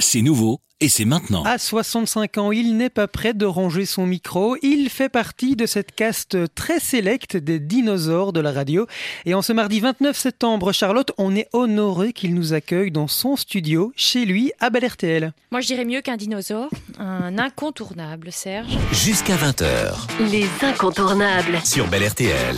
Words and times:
C'est 0.00 0.22
nouveau 0.22 0.60
et 0.80 0.88
c'est 0.88 1.04
maintenant. 1.04 1.44
À 1.44 1.56
65 1.56 2.36
ans, 2.38 2.52
il 2.52 2.76
n'est 2.76 2.90
pas 2.90 3.06
prêt 3.06 3.32
de 3.32 3.46
ranger 3.46 3.86
son 3.86 4.06
micro. 4.06 4.56
Il 4.62 4.90
fait 4.90 5.08
partie 5.08 5.56
de 5.56 5.66
cette 5.66 5.94
caste 5.94 6.36
très 6.54 6.80
sélecte 6.80 7.36
des 7.36 7.58
dinosaures 7.60 8.32
de 8.32 8.40
la 8.40 8.52
radio. 8.52 8.86
Et 9.24 9.34
en 9.34 9.40
ce 9.42 9.52
mardi 9.52 9.80
29 9.80 10.16
septembre, 10.18 10.72
Charlotte, 10.72 11.12
on 11.16 11.34
est 11.36 11.48
honoré 11.52 12.12
qu'il 12.12 12.34
nous 12.34 12.52
accueille 12.52 12.90
dans 12.90 13.06
son 13.06 13.36
studio, 13.36 13.92
chez 13.96 14.24
lui, 14.24 14.52
à 14.60 14.68
Bel 14.70 14.84
RTL. 14.86 15.32
Moi, 15.52 15.60
je 15.60 15.68
dirais 15.68 15.84
mieux 15.84 16.00
qu'un 16.02 16.16
dinosaure. 16.16 16.68
Un 16.98 17.38
incontournable, 17.38 18.30
Serge. 18.32 18.76
Jusqu'à 18.92 19.36
20h 19.36 19.94
Les 20.30 20.48
incontournables. 20.60 21.60
sur 21.64 21.86
Bel 21.86 22.06
RTL. 22.06 22.56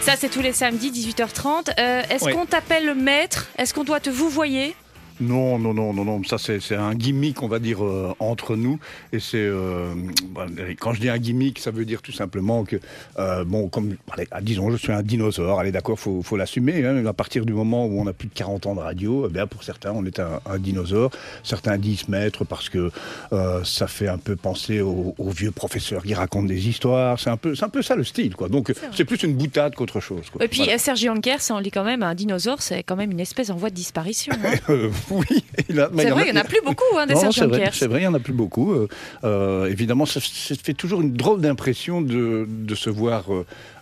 Ça, 0.00 0.12
c'est 0.18 0.28
tous 0.28 0.42
les 0.42 0.52
samedis, 0.52 0.90
18h30. 0.90 1.70
Euh, 1.78 2.02
Est-ce 2.10 2.24
Ouais. 2.24 2.32
qu'on 2.32 2.46
t'appelle 2.46 2.94
maître? 2.94 3.48
Est-ce 3.58 3.72
qu'on 3.74 3.84
doit 3.84 4.00
te 4.00 4.10
vous 4.10 4.28
voyer 4.28 4.76
Non, 5.20 5.58
non, 5.58 5.72
non, 5.74 5.92
non, 5.92 6.04
non. 6.04 6.22
Ça, 6.24 6.38
c'est 6.38 6.74
un 6.74 6.94
gimmick, 6.94 7.42
on 7.42 7.48
va 7.48 7.58
dire, 7.58 7.84
euh, 7.84 8.12
entre 8.18 8.56
nous. 8.56 8.78
Et 9.12 9.20
c'est. 9.20 9.36
euh, 9.38 9.94
bah, 10.30 10.46
quand 10.80 10.92
je 10.92 11.00
dis 11.00 11.08
un 11.08 11.18
gimmick, 11.18 11.58
ça 11.60 11.70
veut 11.70 11.84
dire 11.84 12.02
tout 12.02 12.12
simplement 12.12 12.64
que, 12.64 12.76
euh, 13.18 13.44
bon, 13.44 13.68
comme. 13.68 13.96
Allez, 14.12 14.26
ah, 14.30 14.40
disons, 14.40 14.70
je 14.70 14.76
suis 14.76 14.92
un 14.92 15.02
dinosaure. 15.02 15.60
Allez, 15.60 15.72
d'accord, 15.72 15.98
faut, 15.98 16.22
faut 16.22 16.36
l'assumer. 16.36 16.84
hein. 16.84 17.04
à 17.06 17.12
partir 17.12 17.46
du 17.46 17.52
moment 17.52 17.86
où 17.86 18.00
on 18.00 18.06
a 18.06 18.12
plus 18.12 18.28
de 18.28 18.34
40 18.34 18.66
ans 18.66 18.74
de 18.74 18.80
radio, 18.80 19.26
eh 19.28 19.32
bien, 19.32 19.46
pour 19.46 19.62
certains, 19.62 19.92
on 19.92 20.04
est 20.04 20.18
un, 20.18 20.40
un 20.46 20.58
dinosaure. 20.58 21.10
Certains 21.42 21.78
disent 21.78 22.08
maître 22.08 22.44
parce 22.44 22.68
que 22.68 22.90
euh, 23.32 23.62
ça 23.64 23.86
fait 23.86 24.08
un 24.08 24.18
peu 24.18 24.36
penser 24.36 24.80
aux, 24.80 25.14
aux 25.16 25.30
vieux 25.30 25.50
professeurs 25.52 26.02
qui 26.02 26.14
racontent 26.14 26.46
des 26.48 26.68
histoires. 26.68 27.18
C'est 27.20 27.30
un, 27.30 27.36
peu- 27.36 27.54
c'est 27.54 27.64
un 27.64 27.68
peu 27.68 27.82
ça 27.82 27.94
le 27.96 28.04
style, 28.04 28.34
quoi. 28.34 28.48
Donc, 28.48 28.72
c'est 28.92 29.04
plus 29.04 29.22
une 29.22 29.34
boutade 29.34 29.74
qu'autre 29.74 30.00
chose. 30.00 30.28
quoi. 30.30 30.44
Et 30.44 30.48
puis, 30.48 30.58
Voilà. 30.62 30.78
Serge 30.78 31.00
Jonker, 31.00 31.40
ça, 31.40 31.54
on 31.54 31.58
lit 31.58 31.70
quand 31.70 31.84
même 31.84 32.02
un 32.02 32.14
dinosaure, 32.14 32.60
c'est 32.62 32.82
quand 32.82 32.96
même 32.96 33.12
une 33.12 33.20
espèce 33.20 33.50
en 33.50 33.56
voie 33.56 33.70
de 33.70 33.74
disparition. 33.74 34.32
hein. 34.44 34.54
Euh, 35.10 35.14
oui, 35.30 35.44
il 35.68 35.80
a- 35.80 35.88
mais 35.92 36.02
c'est 36.04 36.10
vrai, 36.10 36.24
il 36.28 36.32
n'y 36.32 36.38
en 36.38 36.40
a 36.40 36.44
plus 36.44 36.60
beaucoup, 36.64 36.84
hein, 36.98 37.06
des 37.06 37.14
Non, 37.14 37.24
non, 37.24 37.30
Serge 37.32 37.70
c'est 37.72 37.86
vrai, 37.86 37.98
il 37.98 38.02
n'y 38.02 38.06
en 38.06 38.14
a 38.14 38.18
plus 38.20 38.32
beaucoup. 38.32 38.72
Euh, 38.72 38.88
euh, 39.24 39.66
évidemment, 39.66 40.06
ça, 40.06 40.20
ça 40.20 40.54
fait 40.62 40.74
toujours 40.74 41.00
une 41.00 41.12
drôle 41.12 41.40
d'impression 41.40 42.00
de, 42.00 42.46
de 42.48 42.74
se 42.74 42.90
voir 42.90 43.24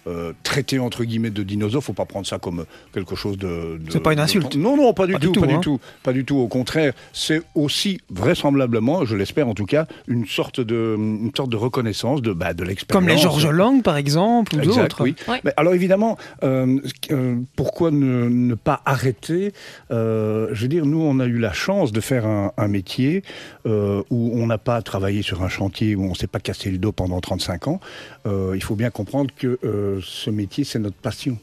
euh, 0.06 0.32
traité 0.42 0.78
entre 0.78 1.04
guillemets 1.04 1.30
de 1.30 1.42
dinosaure. 1.42 1.82
Faut 1.84 1.92
pas 1.92 2.04
prendre 2.06 2.26
ça 2.26 2.38
comme 2.38 2.64
quelque 2.92 3.14
chose 3.16 3.38
de. 3.38 3.78
de- 3.78 3.90
C'est 3.90 4.00
pas 4.00 4.12
une 4.12 4.18
de- 4.18 4.22
insulte. 4.24 4.56
non, 4.56 4.76
non, 4.76 4.92
pas 4.94 5.06
du 5.06 5.12
Pas 5.14 5.18
du 5.18 5.26
tout, 5.26 5.32
tout, 5.32 5.40
pas 5.40 5.46
hein. 5.46 5.54
du 5.54 5.60
tout, 5.60 5.80
pas 6.02 6.12
du 6.12 6.24
tout. 6.24 6.36
Au 6.38 6.48
contraire, 6.48 6.92
c'est 7.12 7.42
aussi 7.54 8.00
vraisemblablement, 8.10 9.04
je 9.04 9.16
l'espère 9.16 9.48
en 9.48 9.54
tout 9.54 9.66
cas, 9.66 9.86
une 10.08 10.26
sorte 10.26 10.60
de, 10.60 10.96
une 10.98 11.30
sorte 11.36 11.50
de 11.50 11.56
reconnaissance 11.56 12.22
de, 12.22 12.32
bah, 12.32 12.54
de 12.54 12.64
l'expérience. 12.64 13.00
Comme 13.06 13.08
les 13.14 13.20
Georges 13.20 13.46
Lang, 13.48 13.82
par 13.82 13.96
exemple, 13.96 14.56
ou 14.56 14.60
Exact, 14.60 14.82
d'autres. 14.82 15.02
oui. 15.04 15.14
Ouais. 15.28 15.40
Mais 15.44 15.52
alors 15.56 15.74
évidemment, 15.74 16.16
euh, 16.42 16.78
euh, 17.10 17.36
pourquoi 17.56 17.90
ne, 17.90 18.28
ne 18.28 18.54
pas 18.54 18.80
arrêter 18.84 19.52
Euh, 19.90 20.48
Je 20.52 20.62
veux 20.62 20.68
dire, 20.68 20.86
nous, 20.86 21.00
on 21.00 21.20
a 21.20 21.26
eu 21.26 21.38
la 21.38 21.52
chance 21.52 21.92
de 21.92 22.00
faire 22.00 22.26
un, 22.26 22.52
un 22.56 22.68
métier 22.68 23.22
euh, 23.66 24.02
où 24.10 24.32
on 24.34 24.46
n'a 24.46 24.58
pas 24.58 24.82
travaillé 24.82 25.22
sur 25.22 25.42
un 25.42 25.48
chantier, 25.48 25.94
où 25.94 26.04
on 26.04 26.10
ne 26.10 26.14
s'est 26.14 26.26
pas 26.26 26.40
cassé 26.40 26.70
le 26.70 26.78
dos 26.78 26.92
pendant 26.92 27.20
35 27.20 27.68
ans. 27.68 27.80
Euh, 28.26 28.52
il 28.54 28.62
faut 28.62 28.74
bien 28.76 28.90
comprendre 28.90 29.30
que 29.36 29.58
ce 30.00 30.30
métier, 30.30 30.64
c'est 30.64 30.78
notre 30.78 30.96
passion. 30.96 31.38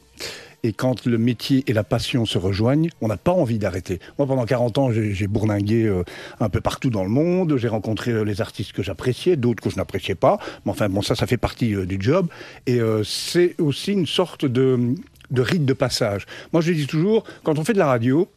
Et 0.64 0.74
quand 0.74 1.06
le 1.06 1.18
métier 1.18 1.64
et 1.68 1.74
la 1.74 1.84
passion 1.84 2.26
se 2.26 2.38
rejoignent, 2.38 2.90
on 3.02 3.08
n'a 3.08 3.18
pas 3.18 3.32
envie 3.32 3.60
d'arrêter. 3.60 4.00
Moi, 4.18 4.28
pendant 4.28 4.46
40 4.46 4.78
ans, 4.78 4.92
j'ai 4.92 5.28
bourlingué 5.28 5.86
euh, 5.86 6.04
un 6.40 6.50
peu 6.50 6.60
partout 6.60 6.90
dans 6.90 7.04
le 7.04 7.10
monde. 7.10 7.56
J'ai 7.58 7.70
rencontré 7.70 8.12
euh, 8.12 8.24
les 8.24 8.42
artistes 8.42 8.74
que 8.74 8.84
j'appréciais, 8.84 9.38
d'autres 9.38 9.64
que 9.64 9.70
je 9.70 9.78
n'appréciais 9.78 10.16
pas. 10.16 10.38
Mais 10.66 10.72
enfin, 10.72 10.90
bon, 10.90 11.02
ça, 11.02 11.16
ça 11.16 11.28
fait 11.28 11.38
partie 11.38 11.74
euh, 11.74 11.86
du 11.86 11.98
job. 12.00 12.28
Et 12.66 12.80
c'est 13.04 13.56
aussi 13.60 13.94
une 13.94 14.06
sorte 14.06 14.46
de, 14.46 14.96
de 15.32 15.42
rite 15.42 15.66
de 15.66 15.74
passage. 15.74 16.26
Moi, 16.54 16.62
je 16.62 16.72
dis 16.72 16.88
toujours, 16.88 17.24
quand 17.44 17.58
on 17.58 17.64
fait 17.64 17.74
de 17.74 17.80
la 17.80 17.88
radio 17.88 18.28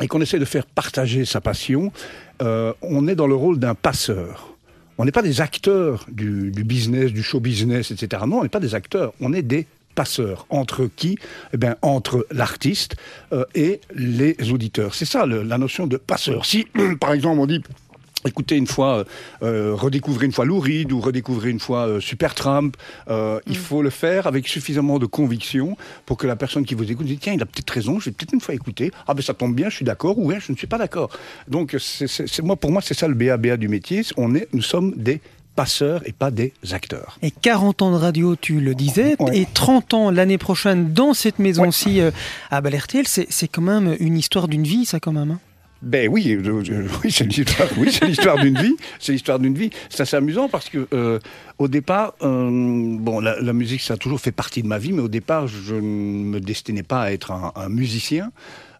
et 0.00 0.08
qu'on 0.08 0.20
essaie 0.20 0.38
de 0.38 0.44
faire 0.44 0.66
partager 0.66 1.24
sa 1.24 1.40
passion, 1.40 1.92
on 2.40 3.08
est 3.08 3.14
dans 3.14 3.26
le 3.26 3.34
rôle 3.34 3.58
d'un 3.58 3.74
passeur. 3.74 4.55
On 4.98 5.04
n'est 5.04 5.12
pas 5.12 5.22
des 5.22 5.40
acteurs 5.40 6.06
du, 6.08 6.50
business, 6.50 7.12
du 7.12 7.22
show 7.22 7.40
business, 7.40 7.90
etc. 7.90 8.22
Non, 8.26 8.38
on 8.38 8.42
n'est 8.42 8.48
pas 8.48 8.60
des 8.60 8.74
acteurs, 8.74 9.12
on 9.20 9.32
est 9.32 9.42
des 9.42 9.66
passeurs. 9.94 10.46
Entre 10.50 10.88
qui? 10.94 11.18
Eh 11.52 11.56
bien, 11.56 11.76
entre 11.82 12.26
l'artiste 12.30 12.96
euh, 13.32 13.44
et 13.54 13.80
les 13.94 14.36
auditeurs. 14.52 14.94
C'est 14.94 15.04
ça 15.04 15.26
la 15.26 15.58
notion 15.58 15.86
de 15.86 15.96
passeur. 15.96 16.44
Si, 16.46 16.66
par 17.00 17.12
exemple, 17.12 17.40
on 17.40 17.46
dit 17.46 17.62
Écoutez 18.26 18.56
une 18.56 18.66
fois, 18.66 18.98
euh, 18.98 19.04
euh, 19.42 19.74
redécouvrez 19.74 20.26
une 20.26 20.32
fois 20.32 20.44
Lou 20.44 20.58
Reed 20.60 20.92
ou 20.92 21.00
redécouvrez 21.00 21.50
une 21.50 21.60
fois 21.60 21.86
euh, 21.86 22.00
Supertramp. 22.00 22.72
Euh, 23.08 23.40
Il 23.46 23.56
faut 23.56 23.82
le 23.82 23.90
faire 23.90 24.26
avec 24.26 24.48
suffisamment 24.48 24.98
de 24.98 25.06
conviction 25.06 25.76
pour 26.06 26.16
que 26.16 26.26
la 26.26 26.36
personne 26.36 26.64
qui 26.64 26.74
vous 26.74 26.90
écoute 26.90 27.06
dise 27.06 27.18
tiens, 27.20 27.32
il 27.34 27.42
a 27.42 27.46
peut-être 27.46 27.70
raison, 27.70 27.98
je 28.00 28.06
vais 28.06 28.10
peut-être 28.12 28.32
une 28.34 28.40
fois 28.40 28.54
écouter. 28.54 28.90
Ah 29.06 29.14
ben 29.14 29.22
ça 29.22 29.34
tombe 29.34 29.54
bien, 29.54 29.68
je 29.68 29.76
suis 29.76 29.84
d'accord 29.84 30.18
ou 30.18 30.26
ouais, 30.26 30.38
je 30.40 30.52
ne 30.52 30.56
suis 30.56 30.66
pas 30.66 30.78
d'accord. 30.78 31.10
Donc 31.48 31.76
c'est, 31.78 32.42
moi, 32.42 32.56
pour 32.56 32.70
moi, 32.72 32.82
c'est 32.82 32.94
ça 32.94 33.08
le 33.08 33.14
BABA 33.14 33.56
du 33.56 33.68
métier. 33.68 34.02
On 34.16 34.34
est, 34.34 34.48
nous 34.52 34.62
sommes 34.62 34.92
des 34.96 35.20
passeurs 35.54 36.06
et 36.06 36.12
pas 36.12 36.30
des 36.30 36.52
acteurs. 36.72 37.18
Et 37.22 37.30
40 37.30 37.80
ans 37.82 37.90
de 37.90 37.96
radio, 37.96 38.36
tu 38.36 38.60
le 38.60 38.74
disais, 38.74 39.16
Ouais. 39.18 39.38
et 39.38 39.46
30 39.52 39.94
ans 39.94 40.10
l'année 40.10 40.36
prochaine 40.38 40.92
dans 40.92 41.14
cette 41.14 41.38
maison-ci 41.38 42.00
à 42.50 42.60
c'est 43.06 43.26
c'est 43.30 43.48
quand 43.48 43.62
même 43.62 43.96
une 43.98 44.18
histoire 44.18 44.48
d'une 44.48 44.64
vie, 44.64 44.84
ça 44.84 45.00
quand 45.00 45.12
même. 45.12 45.30
hein. 45.30 45.40
Ben 45.82 46.08
oui, 46.08 46.32
euh, 46.32 46.62
euh, 46.70 46.88
oui, 47.04 47.12
c'est 47.12 47.24
l'histoire, 47.24 47.68
oui, 47.76 47.92
c'est 47.92 48.06
l'histoire 48.06 48.38
d'une 48.38 48.58
vie. 48.58 48.76
C'est 48.98 49.12
l'histoire 49.12 49.38
d'une 49.38 49.54
vie. 49.54 49.70
C'est 49.90 50.02
assez 50.02 50.16
amusant 50.16 50.48
parce 50.48 50.68
que 50.68 50.88
euh, 50.92 51.18
au 51.58 51.68
départ, 51.68 52.14
bon, 52.20 53.20
la, 53.20 53.52
musique 53.52 53.82
ça 53.82 53.94
a 53.94 53.96
toujours 53.96 54.20
fait 54.20 54.32
partie 54.32 54.62
de 54.62 54.68
ma 54.68 54.78
vie, 54.78 54.92
mais 54.92 55.02
au 55.02 55.08
départ, 55.08 55.46
je 55.46 55.74
ne 55.74 55.80
me 55.80 56.40
destinais 56.40 56.82
pas 56.82 57.02
à 57.02 57.12
être 57.12 57.30
un, 57.32 57.68
musicien. 57.68 58.32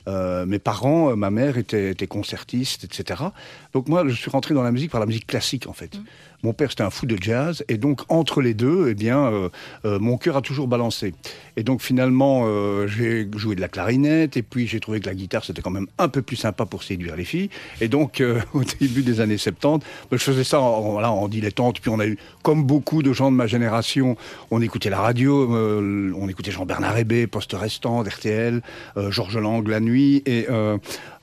Mes 0.07 0.59
parents, 0.59 1.17
ma 1.17 1.31
mère 1.31 1.59
était, 1.59 1.91
était 1.91 2.07
concertiste, 2.07 2.85
etc. 2.85 3.25
Donc 3.73 3.89
moi, 3.89 4.05
je 4.07 4.15
suis 4.15 4.31
rentré 4.31 4.55
dans 4.55 4.63
la 4.63 4.71
musique 4.71 4.91
par 4.91 5.01
la 5.01 5.07
musique 5.07 5.27
classique 5.27 5.67
en 5.67 5.73
fait. 5.73 5.99
Mon 6.43 6.53
père 6.53 6.71
c'était 6.71 6.83
un 6.83 6.91
fou 6.91 7.07
de 7.07 7.17
jazz 7.21 7.65
et 7.69 7.79
donc 7.79 8.03
entre 8.09 8.41
les 8.41 8.55
deux, 8.55 8.89
eh 8.89 8.95
bien, 8.95 9.27
euh, 9.27 9.49
euh, 9.85 9.99
mon 9.99 10.17
cœur 10.17 10.37
a 10.37 10.43
toujours 10.43 10.69
balancé. 10.69 11.15
Et 11.57 11.63
donc 11.63 11.83
finalement, 11.83 12.45
euh, 12.47 12.87
j'ai 12.87 13.29
joué 13.37 13.57
de 13.57 13.61
la 13.61 13.69
clarinette 13.69 14.37
et 14.37 14.43
puis 14.43 14.67
j'ai 14.67 14.81
trouvé 14.81 15.01
que 15.01 15.07
la 15.07 15.15
guitare 15.15 15.45
c'était 15.45 15.63
quand 15.63 15.71
même 15.71 15.87
un 15.99 16.09
peu 16.09 16.23
plus 16.23 16.37
sympa 16.37 16.67
pour 16.67 16.83
séduire 16.83 17.17
les 17.17 17.25
filles. 17.25 17.51
Et 17.81 17.89
donc 17.89 18.23
au 18.55 18.63
début 18.65 19.03
des 19.03 19.21
années 19.21 19.39
70, 19.39 19.85
ben, 20.11 20.17
je 20.19 20.23
faisais 20.23 20.45
ça 20.45 20.61
en, 20.61 21.29
dilettante. 21.29 21.81
Puis 21.81 21.91
on 21.91 21.99
a 21.99 22.07
eu, 22.07 22.19
comme 22.43 22.65
beaucoup 22.65 23.03
de 23.03 23.13
gens 23.13 23.31
de 23.31 23.37
ma 23.37 23.47
génération, 23.47 24.17
on 24.51 24.61
écoutait 24.61 24.91
la 24.91 25.01
radio, 25.01 25.49
on 25.51 26.29
écoutait 26.29 26.51
Jean-Bernard 26.51 26.99
Hébé, 26.99 27.27
Poste 27.27 27.55
Restant, 27.55 28.03
RTL, 28.03 28.63
Georges 29.11 29.39
Lang 29.39 29.67
la 29.67 29.81
nuit 29.81 30.23
et 30.27 30.47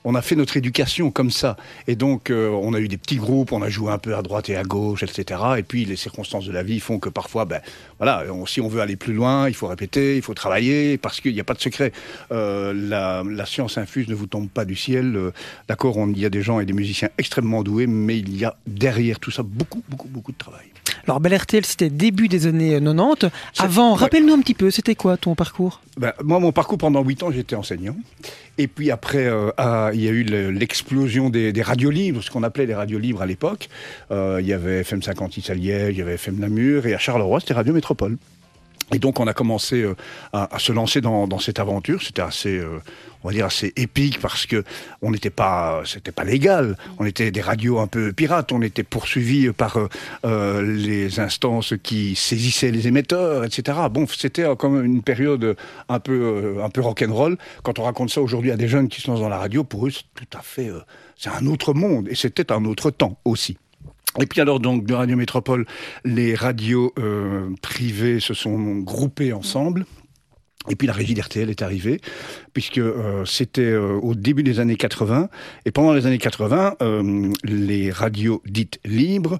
on 0.04 0.14
a 0.14 0.22
fait 0.22 0.36
notre 0.36 0.56
éducation 0.56 1.10
comme 1.10 1.30
ça. 1.30 1.56
Et 1.86 1.96
donc, 1.96 2.30
euh, 2.30 2.50
on 2.50 2.74
a 2.74 2.78
eu 2.80 2.88
des 2.88 2.98
petits 2.98 3.16
groupes, 3.16 3.52
on 3.52 3.62
a 3.62 3.70
joué 3.70 3.90
un 3.90 3.98
peu 3.98 4.14
à 4.14 4.22
droite 4.22 4.48
et 4.50 4.56
à 4.56 4.62
gauche, 4.62 5.02
etc. 5.02 5.40
Et 5.58 5.62
puis, 5.62 5.84
les 5.86 5.96
circonstances 5.96 6.44
de 6.44 6.52
la 6.52 6.62
vie 6.62 6.78
font 6.80 6.98
que 6.98 7.08
parfois, 7.08 7.44
ben, 7.46 7.60
voilà, 7.98 8.24
on- 8.30 8.44
si 8.46 8.60
on 8.60 8.68
veut 8.68 8.80
aller 8.82 8.96
plus 8.96 9.14
loin, 9.14 9.48
il 9.48 9.54
faut 9.54 9.66
répéter, 9.66 10.16
il 10.16 10.22
faut 10.22 10.34
travailler, 10.34 10.98
parce 10.98 11.20
qu'il 11.20 11.32
n'y 11.32 11.40
a 11.40 11.44
pas 11.44 11.54
de 11.54 11.60
secret. 11.60 11.92
Euh, 12.32 12.72
la, 12.74 13.22
la 13.28 13.46
science 13.46 13.78
infuse 13.78 14.08
ne 14.08 14.14
vous 14.14 14.26
tombe 14.26 14.48
pas 14.48 14.64
du 14.64 14.76
ciel. 14.76 15.16
Euh, 15.16 15.30
D'accord, 15.68 15.96
on- 15.96 16.08
il 16.10 16.18
y 16.18 16.26
a 16.26 16.30
des 16.30 16.42
gens 16.42 16.60
et 16.60 16.66
des 16.66 16.72
musiciens 16.74 17.08
extrêmement 17.18 17.62
doués, 17.62 17.86
mais 17.86 18.18
il 18.18 18.36
y 18.36 18.44
a 18.44 18.56
derrière 18.66 19.18
tout 19.20 19.30
ça 19.30 19.42
beaucoup, 19.42 19.82
beaucoup, 19.88 20.08
beaucoup 20.08 20.32
de 20.32 20.38
travail. 20.38 20.66
Alors 21.06 21.20
Bel 21.20 21.34
RTL, 21.34 21.64
c'était 21.64 21.90
début 21.90 22.28
des 22.28 22.46
années 22.46 22.78
90. 22.80 23.30
C'est- 23.52 23.62
Avant, 23.62 23.92
ouais. 23.92 23.98
rappelle-nous 24.00 24.34
un 24.34 24.40
petit 24.40 24.54
peu, 24.54 24.70
c'était 24.70 24.94
quoi 24.94 25.16
ton 25.16 25.34
parcours? 25.34 25.80
Ben, 25.96 26.12
moi, 26.24 26.40
mon 26.40 26.50
parcours 26.50 26.78
pendant 26.78 27.02
8 27.04 27.22
ans, 27.22 27.30
j'étais 27.30 27.54
enseignant. 27.54 27.96
Et 28.58 28.66
puis 28.66 28.90
après, 28.90 29.26
euh, 29.26 29.50
il 29.94 30.00
y 30.00 30.08
a 30.08 30.10
eu 30.10 30.24
le- 30.24 30.50
l'explosion 30.50 31.30
des, 31.30 31.52
des 31.52 31.62
radios 31.62 31.90
libres, 31.90 32.20
ce 32.22 32.30
qu'on 32.30 32.42
appelait 32.42 32.66
les 32.66 32.74
radios 32.74 32.98
libres 32.98 33.22
à 33.22 33.26
l'époque. 33.26 33.68
Euh, 34.10 34.38
il 34.40 34.46
y 34.46 34.52
avait 34.52 34.80
FM 34.80 35.02
56 35.02 35.50
à 35.50 35.54
Liège, 35.54 35.94
il 35.94 35.98
y 35.98 36.02
avait 36.02 36.14
FM 36.14 36.36
Namur, 36.38 36.86
et 36.86 36.94
à 36.94 36.98
Charleroi, 36.98 37.38
c'était 37.40 37.54
Radio 37.54 37.72
Métropole. 37.72 38.16
Et 38.92 38.98
donc 38.98 39.18
on 39.18 39.26
a 39.26 39.32
commencé 39.32 39.82
euh, 39.82 39.96
à, 40.32 40.58
se 40.58 40.72
lancer 40.72 41.00
dans, 41.00 41.38
cette 41.38 41.58
aventure. 41.58 42.02
C'était 42.02 42.22
assez, 42.22 42.58
euh, 42.58 42.80
on 43.22 43.28
va 43.28 43.34
dire 43.34 43.46
assez 43.46 43.72
épique 43.76 44.20
parce 44.20 44.46
que 44.46 44.62
on 45.00 45.10
n'était 45.10 45.30
pas, 45.30 45.82
c'était 45.84 46.12
pas 46.12 46.24
légal. 46.24 46.76
On 46.98 47.06
était 47.06 47.30
des 47.30 47.40
radios 47.40 47.78
un 47.78 47.86
peu 47.86 48.12
pirates. 48.12 48.52
On 48.52 48.60
était 48.60 48.82
poursuivis 48.82 49.52
par 49.52 49.78
euh, 50.24 50.62
les 50.62 51.18
instances 51.18 51.74
qui 51.82 52.14
saisissaient 52.14 52.70
les 52.70 52.86
émetteurs, 52.86 53.44
etc. 53.44 53.78
Bon, 53.90 54.06
c'était 54.06 54.44
comme 54.56 54.84
une 54.84 55.02
période 55.02 55.56
un 55.88 55.98
peu, 55.98 56.56
un 56.62 56.68
peu 56.68 56.82
rock'n'roll. 56.82 57.38
Quand 57.62 57.78
on 57.78 57.84
raconte 57.84 58.10
ça 58.10 58.20
aujourd'hui 58.20 58.50
à 58.50 58.56
des 58.56 58.68
jeunes 58.68 58.88
qui 58.88 59.00
se 59.00 59.10
lancent 59.10 59.20
dans 59.20 59.28
la 59.28 59.38
radio, 59.38 59.64
pour 59.64 59.86
eux 59.86 59.90
c'est 59.90 60.04
tout 60.14 60.38
à 60.38 60.42
fait, 60.42 60.70
c'est 61.16 61.30
un 61.30 61.46
autre 61.46 61.72
monde 61.72 62.08
et 62.08 62.14
c'était 62.14 62.52
un 62.52 62.64
autre 62.66 62.90
temps 62.90 63.18
aussi. 63.24 63.56
Et 64.20 64.26
puis 64.26 64.40
alors 64.40 64.60
donc 64.60 64.84
de 64.84 64.94
Radio 64.94 65.16
Métropole, 65.16 65.66
les 66.04 66.34
radios 66.34 66.92
euh, 66.98 67.50
privées 67.62 68.20
se 68.20 68.34
sont 68.34 68.76
groupées 68.78 69.32
ensemble. 69.32 69.86
Et 70.70 70.76
puis 70.76 70.86
la 70.86 70.94
régie 70.94 71.12
d'RTL 71.14 71.50
est 71.50 71.60
arrivée, 71.60 72.00
puisque 72.54 72.78
euh, 72.78 73.24
c'était 73.26 73.60
euh, 73.60 73.98
au 74.02 74.14
début 74.14 74.42
des 74.42 74.60
années 74.60 74.76
80. 74.76 75.28
Et 75.66 75.70
pendant 75.70 75.92
les 75.92 76.06
années 76.06 76.18
80, 76.18 76.76
euh, 76.80 77.30
les 77.44 77.90
radios 77.90 78.42
dites 78.46 78.80
libres 78.84 79.38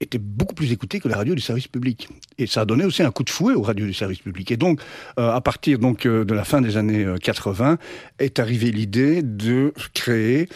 étaient 0.00 0.18
beaucoup 0.18 0.54
plus 0.54 0.70
écoutées 0.70 1.00
que 1.00 1.08
les 1.08 1.14
radios 1.14 1.34
du 1.34 1.40
service 1.40 1.66
public. 1.66 2.08
Et 2.36 2.46
ça 2.46 2.60
a 2.60 2.64
donné 2.64 2.84
aussi 2.84 3.02
un 3.02 3.10
coup 3.10 3.24
de 3.24 3.30
fouet 3.30 3.54
aux 3.54 3.62
radios 3.62 3.86
du 3.86 3.94
service 3.94 4.20
public. 4.20 4.52
Et 4.52 4.56
donc, 4.56 4.80
à 5.16 5.40
partir 5.40 5.78
donc 5.78 6.06
de 6.06 6.34
la 6.34 6.44
fin 6.44 6.60
des 6.60 6.76
années 6.76 7.06
80, 7.20 7.78
est 8.18 8.38
arrivée 8.38 8.70
l'idée 8.70 9.22
de 9.22 9.72
créer 9.94 10.48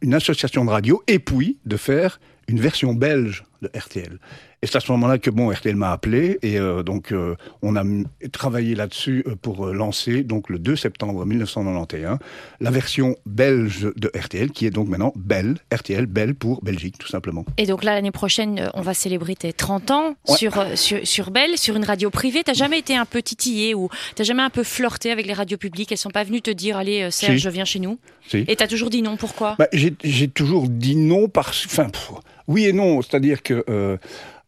une 0.00 0.14
association 0.14 0.64
de 0.64 0.70
radio 0.70 1.02
et 1.06 1.18
puis 1.18 1.58
de 1.64 1.76
faire 1.76 2.20
une 2.48 2.60
version 2.60 2.94
belge 2.94 3.44
de 3.62 3.70
RTL. 3.76 4.18
Et 4.62 4.66
c'est 4.66 4.76
à 4.76 4.80
ce 4.80 4.90
moment-là 4.92 5.18
que 5.18 5.30
bon, 5.30 5.50
RTL 5.50 5.76
m'a 5.76 5.92
appelé 5.92 6.38
et 6.42 6.58
euh, 6.58 6.82
donc 6.82 7.12
euh, 7.12 7.36
on 7.62 7.76
a 7.76 7.84
travaillé 8.32 8.74
là-dessus 8.74 9.22
euh, 9.26 9.36
pour 9.36 9.66
lancer 9.66 10.22
donc 10.22 10.48
le 10.48 10.58
2 10.58 10.76
septembre 10.76 11.26
1991 11.26 12.18
la 12.60 12.70
version 12.70 13.16
belge 13.26 13.88
de 13.96 14.10
RTL 14.18 14.50
qui 14.50 14.66
est 14.66 14.70
donc 14.70 14.88
maintenant 14.88 15.12
Belle, 15.14 15.58
RTL 15.72 16.06
Belle 16.06 16.34
pour 16.34 16.62
Belgique 16.62 16.96
tout 16.98 17.06
simplement. 17.06 17.44
Et 17.58 17.66
donc 17.66 17.84
là 17.84 17.94
l'année 17.94 18.10
prochaine 18.10 18.70
on 18.74 18.80
va 18.80 18.94
célébrer 18.94 19.36
tes 19.36 19.52
30 19.52 19.90
ans 19.90 20.16
sur, 20.24 20.54
sur, 20.74 21.06
sur 21.06 21.30
Belle, 21.30 21.58
sur 21.58 21.76
une 21.76 21.84
radio 21.84 22.08
privée. 22.10 22.42
T'as 22.42 22.54
jamais 22.54 22.78
été 22.78 22.96
un 22.96 23.04
peu 23.04 23.22
titillé 23.22 23.74
ou 23.74 23.90
t'as 24.14 24.24
jamais 24.24 24.42
un 24.42 24.50
peu 24.50 24.62
flirté 24.62 25.10
avec 25.10 25.26
les 25.26 25.34
radios 25.34 25.58
publiques? 25.58 25.92
Elles 25.92 25.98
sont 25.98 26.10
pas 26.10 26.24
venues 26.24 26.42
te 26.42 26.50
dire 26.50 26.78
allez 26.78 27.10
Serge 27.10 27.36
je 27.38 27.50
viens 27.50 27.64
chez 27.64 27.78
nous 27.78 27.98
si. 28.26 28.44
Et 28.48 28.56
t'as 28.56 28.66
toujours 28.66 28.90
dit 28.90 29.02
non 29.02 29.16
pourquoi? 29.16 29.56
Bah, 29.58 29.68
J'ai 29.72 30.28
toujours 30.28 30.68
dit 30.68 30.96
non 30.96 31.28
parce 31.28 31.66
enfin 31.66 31.88
oui 32.48 32.66
et 32.66 32.72
non, 32.72 33.02
c'est-à-dire 33.02 33.42
que 33.42 33.98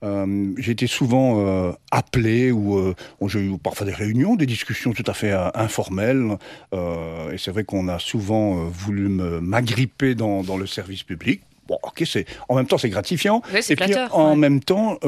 euh, 0.04 0.54
j'ai 0.58 0.72
été 0.72 0.86
souvent 0.86 1.40
euh, 1.40 1.72
appelé 1.90 2.52
ou 2.52 2.78
euh, 2.78 2.94
j'ai 3.26 3.40
eu 3.40 3.58
parfois 3.58 3.86
des 3.86 3.92
réunions, 3.92 4.36
des 4.36 4.46
discussions 4.46 4.92
tout 4.92 5.04
à 5.06 5.14
fait 5.14 5.32
euh, 5.32 5.48
informelles. 5.54 6.38
Euh, 6.72 7.32
et 7.32 7.38
c'est 7.38 7.50
vrai 7.50 7.64
qu'on 7.64 7.88
a 7.88 7.98
souvent 7.98 8.54
voulu 8.66 9.08
m'agripper 9.08 10.14
dans, 10.14 10.42
dans, 10.42 10.56
le 10.56 10.66
service 10.66 11.02
public. 11.02 11.42
Bon, 11.66 11.78
ok, 11.82 12.02
c'est 12.06 12.24
en 12.48 12.54
même 12.54 12.66
temps 12.66 12.78
c'est 12.78 12.88
gratifiant. 12.88 13.42
Ouais, 13.52 13.60
et 13.68 13.76
puis 13.76 13.94
en 14.12 14.36
même 14.36 14.60
temps, 14.60 14.98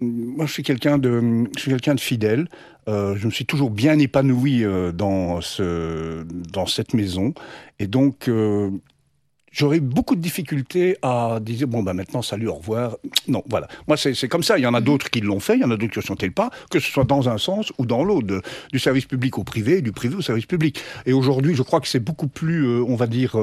moi 0.00 0.46
je 0.46 0.52
suis 0.52 0.62
quelqu'un 0.62 0.98
de, 0.98 1.48
je 1.56 1.60
suis 1.60 1.70
quelqu'un 1.70 1.96
de 1.96 2.00
fidèle. 2.00 2.46
je 2.86 3.26
me 3.26 3.30
suis 3.30 3.44
toujours 3.44 3.70
bien 3.70 3.98
épanoui 3.98 4.64
dans 4.94 5.40
ce, 5.40 6.24
dans 6.52 6.66
cette 6.66 6.94
maison, 6.94 7.34
et 7.80 7.88
donc 7.88 8.30
j'aurais 9.50 9.80
beaucoup 9.80 10.16
de 10.16 10.20
difficultés 10.20 10.96
à 11.02 11.38
dire 11.40 11.66
bon 11.66 11.82
ben 11.82 11.94
maintenant 11.94 12.22
salut 12.22 12.48
au 12.48 12.54
revoir. 12.54 12.96
Non 13.28 13.42
voilà. 13.48 13.68
Moi 13.88 13.96
c'est 13.96 14.28
comme 14.28 14.42
ça. 14.42 14.58
Il 14.58 14.62
y 14.62 14.66
en 14.66 14.74
a 14.74 14.80
mhm. 14.80 14.86
d'autres 14.86 15.10
qui 15.10 15.20
l'ont 15.20 15.40
fait. 15.40 15.56
Il 15.56 15.60
y 15.60 15.64
en 15.64 15.70
a 15.70 15.76
d'autres 15.76 15.92
qui 15.92 15.98
ne 15.98 16.04
sont 16.04 16.16
pas 16.34 16.50
que 16.70 16.78
ce 16.78 16.90
soit 16.90 17.04
dans 17.04 17.28
un 17.28 17.38
sens 17.38 17.72
ou 17.78 17.86
dans 17.86 18.04
l'autre 18.04 18.42
du 18.72 18.78
service 18.78 19.06
public 19.06 19.38
au 19.38 19.44
privé 19.44 19.82
du 19.82 19.92
privé 19.92 20.16
au 20.16 20.22
service 20.22 20.46
public. 20.46 20.80
Et 21.06 21.12
aujourd'hui 21.12 21.54
je 21.54 21.62
crois 21.62 21.80
que 21.80 21.88
c'est 21.88 22.00
beaucoup 22.00 22.28
plus 22.28 22.66
euh, 22.66 22.84
on 22.86 22.96
va 22.96 23.06
dire 23.06 23.36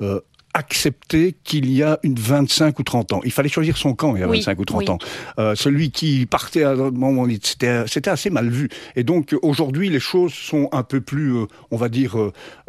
euh, 0.00 0.20
accepter 0.56 1.36
qu'il 1.44 1.70
y 1.70 1.82
a 1.82 1.98
une 2.02 2.18
25 2.18 2.78
ou 2.78 2.82
30 2.82 3.12
ans. 3.12 3.20
Il 3.24 3.30
fallait 3.30 3.50
choisir 3.50 3.76
son 3.76 3.94
camp 3.94 4.16
il 4.16 4.20
y 4.20 4.22
a 4.22 4.26
25 4.26 4.58
ou 4.58 4.64
30 4.64 4.88
ans. 4.88 4.98
Euh, 5.38 5.54
celui 5.54 5.90
qui 5.90 6.24
partait 6.24 6.62
à 6.62 6.70
un 6.70 6.90
moment, 6.90 7.26
c'était 7.42 8.08
assez 8.08 8.30
mal 8.30 8.48
vu. 8.48 8.70
Et 8.96 9.04
donc 9.04 9.36
aujourd'hui, 9.42 9.90
les 9.90 10.00
choses 10.00 10.32
sont 10.32 10.70
un 10.72 10.82
peu 10.82 11.02
plus, 11.02 11.36
euh, 11.36 11.46
on 11.70 11.76
va 11.76 11.90
dire, 11.90 12.16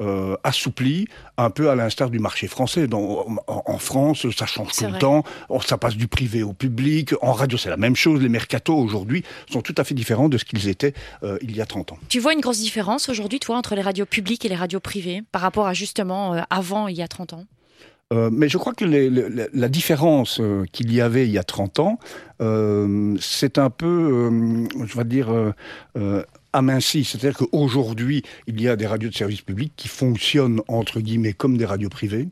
euh, 0.02 0.36
assouplies, 0.44 1.08
un 1.38 1.50
peu 1.50 1.70
à 1.70 1.76
l'instar 1.76 2.10
du 2.10 2.20
marché 2.20 2.48
français. 2.48 2.88
Dans, 2.88 3.26
en, 3.48 3.64
en, 3.66 3.78
France, 3.78 4.30
ça 4.32 4.46
change 4.46 4.74
tout 4.74 4.84
vrai. 4.84 4.92
le 4.92 5.00
temps. 5.00 5.24
Ça 5.66 5.78
passe 5.78 5.96
du 5.96 6.10
privé 6.10 6.44
au 6.44 6.52
public. 6.52 7.14
En 7.22 7.32
radio, 7.32 7.58
c'est 7.58 7.70
la 7.70 7.78
même 7.78 7.96
chose. 7.96 8.22
Les 8.22 8.30
mercatos 8.30 8.78
aujourd'hui 8.78 9.24
sont 9.50 9.62
tout 9.62 9.76
à 9.78 9.86
fait 9.86 9.96
différents 9.96 10.28
de 10.28 10.38
ce 10.38 10.44
qu'ils 10.44 10.68
étaient 10.68 10.94
il 11.42 11.56
y 11.56 11.62
a 11.62 11.66
30 11.66 11.94
ans. 11.94 12.00
Tu 12.10 12.20
vois 12.20 12.34
une 12.34 12.42
grosse 12.42 12.60
différence 12.60 13.08
aujourd'hui, 13.08 13.40
toi, 13.40 13.56
entre 13.56 13.76
les 13.76 13.82
radios 13.82 14.06
publiques 14.06 14.44
et 14.46 14.50
les 14.50 14.56
radios 14.56 14.82
privées 14.82 15.22
par 15.32 15.42
rapport 15.42 15.68
à 15.68 15.74
justement 15.74 16.44
avant, 16.50 16.88
il 16.88 16.98
y 16.98 17.02
a 17.02 17.08
30 17.08 17.34
ans? 17.34 17.46
Euh, 18.14 18.30
mais 18.32 18.48
je 18.48 18.58
crois 18.58 18.74
que 18.74 18.86
la 18.86 19.70
différence 19.70 20.40
euh, 20.40 20.64
qu'il 20.72 20.94
y 20.94 21.02
avait 21.02 21.26
il 21.28 21.32
y 21.32 21.38
a 21.38 21.44
30 21.44 21.80
ans, 21.80 22.00
euh, 22.42 23.16
c'est 23.20 23.58
un 23.58 23.70
peu, 23.70 24.30
je 24.86 24.98
vais 24.98 25.04
dire, 25.04 25.28
aminci. 26.54 27.04
C'est-à-dire 27.04 27.38
qu'aujourd'hui, 27.38 28.24
il 28.48 28.62
y 28.62 28.70
a 28.70 28.78
des 28.78 28.88
radios 28.88 29.10
de 29.10 29.16
service 29.16 29.42
public 29.42 29.74
qui 29.76 29.90
fonctionnent, 29.90 30.62
entre 30.70 31.02
guillemets, 31.02 31.34
comme 31.34 31.58
des 31.58 31.66
radios 31.66 31.90
privées. 31.90 32.30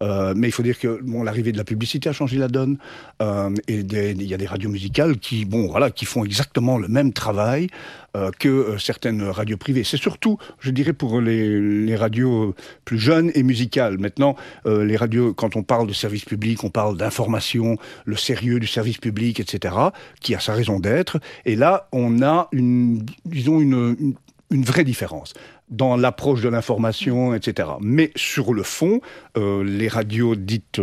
Mais 0.00 0.48
il 0.48 0.52
faut 0.52 0.62
dire 0.62 0.78
que 0.78 1.00
l'arrivée 1.24 1.52
de 1.52 1.58
la 1.58 1.64
publicité 1.64 2.08
a 2.08 2.12
changé 2.12 2.38
la 2.38 2.48
donne. 2.48 2.78
Et 3.20 3.80
il 3.80 4.22
y 4.22 4.34
a 4.34 4.38
des 4.38 4.46
radios 4.46 4.70
musicales 4.70 5.18
qui, 5.18 5.44
bon, 5.44 5.68
voilà, 5.68 5.90
qui 5.90 6.06
font 6.06 6.24
exactement 6.24 6.78
le 6.78 6.88
même 6.88 7.12
travail 7.12 7.68
euh, 8.16 8.32
que 8.36 8.48
euh, 8.48 8.78
certaines 8.78 9.22
radios 9.22 9.56
privées. 9.56 9.84
C'est 9.84 9.96
surtout, 9.96 10.36
je 10.58 10.72
dirais, 10.72 10.92
pour 10.92 11.20
les, 11.20 11.94
radios 11.94 12.56
plus 12.84 12.98
jeunes 12.98 13.30
et 13.36 13.44
musicales. 13.44 13.98
Maintenant, 13.98 14.34
euh, 14.66 14.84
les 14.84 14.96
radios, 14.96 15.32
quand 15.32 15.54
on 15.54 15.62
parle 15.62 15.86
de 15.86 15.92
service 15.92 16.24
public, 16.24 16.64
on 16.64 16.70
parle 16.70 16.96
d'information, 16.96 17.76
le 18.04 18.16
sérieux 18.16 18.58
du 18.58 18.66
service 18.66 18.98
public, 18.98 19.38
etc., 19.38 19.76
qui 20.20 20.34
a 20.34 20.40
sa 20.40 20.54
raison 20.54 20.80
d'être. 20.80 21.20
Et 21.44 21.54
là, 21.54 21.88
on 21.92 22.20
a 22.20 22.48
une, 22.50 23.06
disons, 23.26 23.60
une, 23.60 24.14
une, 24.50 24.64
vraie 24.64 24.84
différence 24.84 25.32
dans 25.68 25.96
l'approche 25.96 26.40
de 26.40 26.48
l'information, 26.48 27.32
etc. 27.32 27.68
Mais 27.80 28.10
sur 28.16 28.52
le 28.52 28.64
fond, 28.64 29.00
les 29.36 29.86
radios 29.86 30.34
dites 30.34 30.80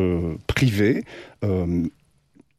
privées 0.47 1.03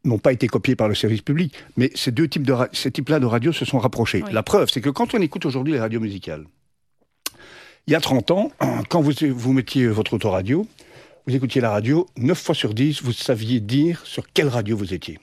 n'ont 0.04 0.18
pas 0.18 0.32
été 0.32 0.46
copiées 0.46 0.76
par 0.76 0.88
le 0.88 0.94
service 0.94 1.22
public, 1.22 1.54
mais 1.76 1.90
ces 1.94 2.12
deux 2.12 2.28
types 2.28 2.46
de 2.46 2.54
ces 2.72 2.90
types-là 2.90 3.20
de 3.20 3.26
radios 3.26 3.52
se 3.52 3.64
sont 3.64 3.78
rapprochés. 3.78 4.22
Oui. 4.24 4.32
La 4.32 4.42
preuve, 4.42 4.68
c'est 4.70 4.80
que 4.80 4.90
quand 4.90 5.14
on 5.14 5.20
écoute 5.20 5.44
aujourd'hui 5.44 5.72
les 5.74 5.80
radios 5.80 6.00
musicales, 6.00 6.44
il 7.86 7.92
y 7.92 7.94
a 7.94 8.00
30 8.00 8.30
ans, 8.30 8.52
quand 8.88 9.00
vous, 9.00 9.12
vous 9.34 9.52
mettiez 9.52 9.86
votre 9.88 10.14
autoradio, 10.14 10.66
vous 11.26 11.34
écoutiez 11.34 11.60
la 11.60 11.70
radio, 11.70 12.06
9 12.16 12.40
fois 12.40 12.54
sur 12.54 12.74
10, 12.74 13.02
vous 13.02 13.12
saviez 13.12 13.60
dire 13.60 14.00
sur 14.04 14.32
quelle 14.32 14.48
radio 14.48 14.76
vous 14.76 14.94
étiez. 14.94 15.18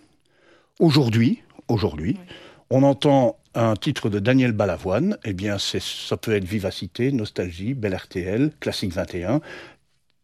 Aujourd'hui, 0.79 1.41
aujourd'hui, 1.67 2.17
oui. 2.19 2.35
on 2.69 2.83
entend 2.83 3.37
un 3.55 3.75
titre 3.75 4.09
de 4.09 4.19
Daniel 4.19 4.51
Balavoine, 4.51 5.17
eh 5.23 5.33
bien, 5.33 5.57
ça 5.57 6.17
peut 6.17 6.35
être 6.35 6.43
Vivacité, 6.43 7.11
Nostalgie, 7.11 7.73
Bel 7.73 7.95
RTL, 7.95 8.51
Classique 8.59 8.91
21. 8.91 9.39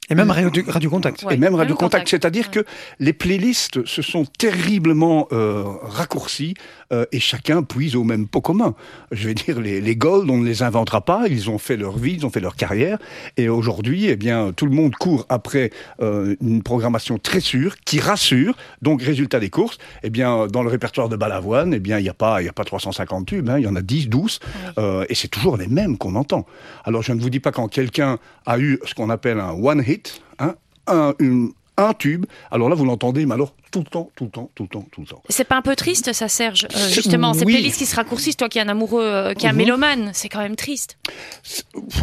Et 0.09 0.15
même 0.15 0.31
Radio, 0.31 0.51
radio 0.68 0.89
Contact. 0.89 1.24
Ouais, 1.24 1.36
et 1.36 1.38
même 1.38 1.56
Radio 1.56 1.75
Contact. 1.75 2.09
C'est-à-dire 2.09 2.48
ouais. 2.48 2.63
que 2.63 2.69
les 3.00 3.13
playlists 3.13 3.86
se 3.86 4.01
sont 4.01 4.25
terriblement 4.25 5.27
euh, 5.31 5.63
raccourcis 5.83 6.56
euh, 6.92 7.06
et 7.12 7.19
chacun 7.19 7.63
puise 7.63 7.95
au 7.95 8.03
même 8.03 8.27
pot 8.27 8.42
commun. 8.42 8.74
Je 9.12 9.27
vais 9.27 9.33
dire, 9.33 9.62
les, 9.62 9.80
les 9.80 9.95
Gold, 9.95 10.30
on 10.30 10.38
ne 10.38 10.45
les 10.45 10.63
inventera 10.63 11.01
pas. 11.01 11.27
Ils 11.30 11.50
ont 11.50 11.59
fait 11.59 11.77
leur 11.77 11.98
vie, 11.98 12.15
ils 12.15 12.25
ont 12.25 12.30
fait 12.30 12.42
leur 12.42 12.56
carrière. 12.56 12.98
Et 13.38 13.48
aujourd'hui, 13.48 14.07
eh 14.07 14.15
bien, 14.15 14.51
tout 14.53 14.65
le 14.65 14.74
monde 14.74 14.95
court 14.95 15.25
après 15.30 15.69
euh, 16.01 16.36
une 16.42 16.63
programmation 16.63 17.18
très 17.18 17.39
sûre, 17.39 17.75
qui 17.86 18.00
rassure. 18.00 18.57
Donc, 18.81 19.03
résultat 19.03 19.39
des 19.39 19.50
courses, 19.50 19.77
eh 20.03 20.09
bien, 20.09 20.48
dans 20.48 20.63
le 20.63 20.69
répertoire 20.69 21.07
de 21.09 21.15
Balavoine, 21.15 21.74
eh 21.75 21.80
bien, 21.80 22.00
il 22.00 22.03
n'y 22.03 22.09
a 22.09 22.13
pas, 22.13 22.42
il 22.42 22.45
y 22.45 22.50
a 22.50 22.53
pas 22.53 22.65
350 22.65 23.27
tubes, 23.27 23.50
hein, 23.50 23.59
il 23.59 23.63
y 23.63 23.67
en 23.67 23.75
a 23.75 23.81
10, 23.81 24.10
12. 24.10 24.39
Euh, 24.77 25.05
et 25.08 25.15
c'est 25.15 25.29
toujours 25.29 25.58
les 25.58 25.67
mêmes 25.67 25.98
qu'on 25.98 26.15
entend. 26.15 26.46
Alors, 26.84 27.01
je 27.03 27.13
ne 27.13 27.22
vous 27.22 27.29
dis 27.29 27.39
pas 27.39 27.51
quand 27.51 27.67
quelqu'un 27.67 28.17
a 28.46 28.60
eu 28.60 28.79
ce 28.84 28.93
qu'on 28.93 29.10
appelle 29.10 29.39
un 29.39 29.51
one 29.51 29.81
hit, 30.01 30.22
Hein, 30.39 30.55
un, 30.88 31.13
une, 31.20 31.51
un 31.77 31.93
tube. 31.93 32.25
Alors 32.50 32.70
là, 32.70 32.75
vous 32.75 32.86
l'entendez, 32.86 33.25
mais 33.25 33.34
alors 33.34 33.53
tout 33.72 33.79
le 33.79 33.86
temps, 33.86 34.10
tout 34.15 34.25
le 34.25 34.29
temps, 34.29 34.51
tout 34.55 34.63
le 34.63 34.70
temps, 34.70 34.86
tout 34.91 35.01
le 35.01 35.08
temps. 35.08 35.24
C'est 35.29 35.46
pas 35.46 35.55
un 35.55 35.62
peu 35.62 35.75
triste, 35.75 36.12
ça, 36.13 36.27
Serge 36.27 36.67
euh, 36.75 36.89
Justement, 36.89 37.34
ces 37.34 37.46
oui. 37.46 37.53
playlists 37.53 37.77
qui 37.77 37.86
se 37.86 37.96
raccourcissent, 37.96 38.38
toi 38.38 38.50
qui 38.50 38.58
es 38.58 38.62
un 38.62 38.67
amoureux, 38.67 39.03
euh, 39.03 39.34
qui 39.34 39.46
est 39.46 39.50
un 39.50 39.53
mmh. 39.53 39.58
mélomane, 39.58 40.12
c'est 40.13 40.29
quand 40.29 40.41
même 40.41 40.55
triste. 40.55 40.98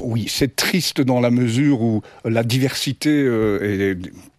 Oui, 0.02 0.26
c'est 0.28 0.56
triste 0.56 1.00
dans 1.00 1.20
la 1.20 1.30
mesure 1.30 1.82
où 1.82 2.02
la 2.24 2.42
diversité 2.42 3.10
euh, 3.10 3.94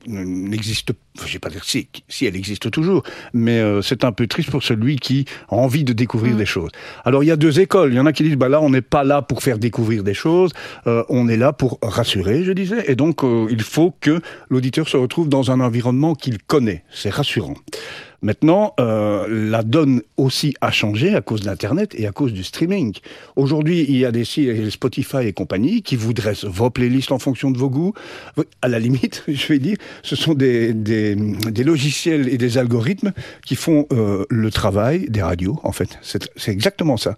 n'existe 0.09 0.93
pas. 0.93 1.25
Je 1.25 1.33
vais 1.33 1.39
pas 1.39 1.49
dire 1.49 1.63
si, 1.63 1.87
si 2.07 2.25
elle 2.25 2.35
existe 2.35 2.71
toujours, 2.71 3.03
mais 3.33 3.59
euh, 3.59 3.81
c'est 3.81 4.03
un 4.03 4.11
peu 4.11 4.27
triste 4.27 4.51
pour 4.51 4.63
celui 4.63 4.95
qui 4.95 5.25
a 5.49 5.55
envie 5.55 5.83
de 5.83 5.93
découvrir 5.93 6.33
mmh. 6.33 6.37
des 6.37 6.45
choses. 6.45 6.71
Alors 7.05 7.23
il 7.23 7.27
y 7.27 7.31
a 7.31 7.35
deux 7.35 7.59
écoles. 7.59 7.93
Il 7.93 7.97
y 7.97 7.99
en 7.99 8.05
a 8.05 8.13
qui 8.13 8.23
disent 8.23 8.35
bah 8.35 8.49
là 8.49 8.61
on 8.61 8.69
n'est 8.69 8.81
pas 8.81 9.03
là 9.03 9.21
pour 9.21 9.43
faire 9.43 9.59
découvrir 9.59 10.03
des 10.03 10.13
choses, 10.13 10.51
euh, 10.87 11.03
on 11.09 11.27
est 11.27 11.37
là 11.37 11.53
pour 11.53 11.79
rassurer, 11.81 12.43
je 12.43 12.51
disais, 12.51 12.85
et 12.87 12.95
donc 12.95 13.23
euh, 13.23 13.47
il 13.49 13.61
faut 13.61 13.93
que 13.99 14.21
l'auditeur 14.49 14.87
se 14.87 14.97
retrouve 14.97 15.29
dans 15.29 15.51
un 15.51 15.59
environnement 15.59 16.15
qu'il 16.15 16.41
connaît. 16.41 16.83
C'est 16.89 17.09
rassurant. 17.09 17.55
Maintenant, 18.21 18.73
euh, 18.79 19.27
la 19.29 19.63
donne 19.63 20.01
aussi 20.17 20.53
a 20.59 20.71
changé 20.71 21.15
à 21.15 21.21
cause 21.21 21.41
d'Internet 21.41 21.95
et 21.97 22.05
à 22.05 22.11
cause 22.11 22.33
du 22.33 22.43
streaming. 22.43 22.93
Aujourd'hui, 23.37 23.85
il 23.87 23.97
y 23.97 24.05
a 24.05 24.11
des 24.11 24.25
sites, 24.25 24.69
Spotify 24.69 25.27
et 25.27 25.33
compagnie, 25.33 25.81
qui 25.81 25.95
vous 25.95 26.13
dressent 26.13 26.43
vos 26.43 26.69
playlists 26.69 27.13
en 27.13 27.19
fonction 27.19 27.49
de 27.49 27.57
vos 27.57 27.69
goûts. 27.69 27.93
À 28.61 28.67
la 28.67 28.79
limite, 28.79 29.23
je 29.27 29.47
vais 29.47 29.59
dire, 29.59 29.77
ce 30.03 30.15
sont 30.15 30.33
des, 30.33 30.73
des, 30.73 31.15
des 31.15 31.63
logiciels 31.63 32.27
et 32.27 32.37
des 32.37 32.57
algorithmes 32.57 33.13
qui 33.45 33.55
font 33.55 33.87
euh, 33.93 34.25
le 34.29 34.51
travail 34.51 35.07
des 35.09 35.21
radios, 35.21 35.59
en 35.63 35.71
fait. 35.71 35.97
C'est 36.01 36.51
exactement 36.51 36.97
ça. 36.97 37.15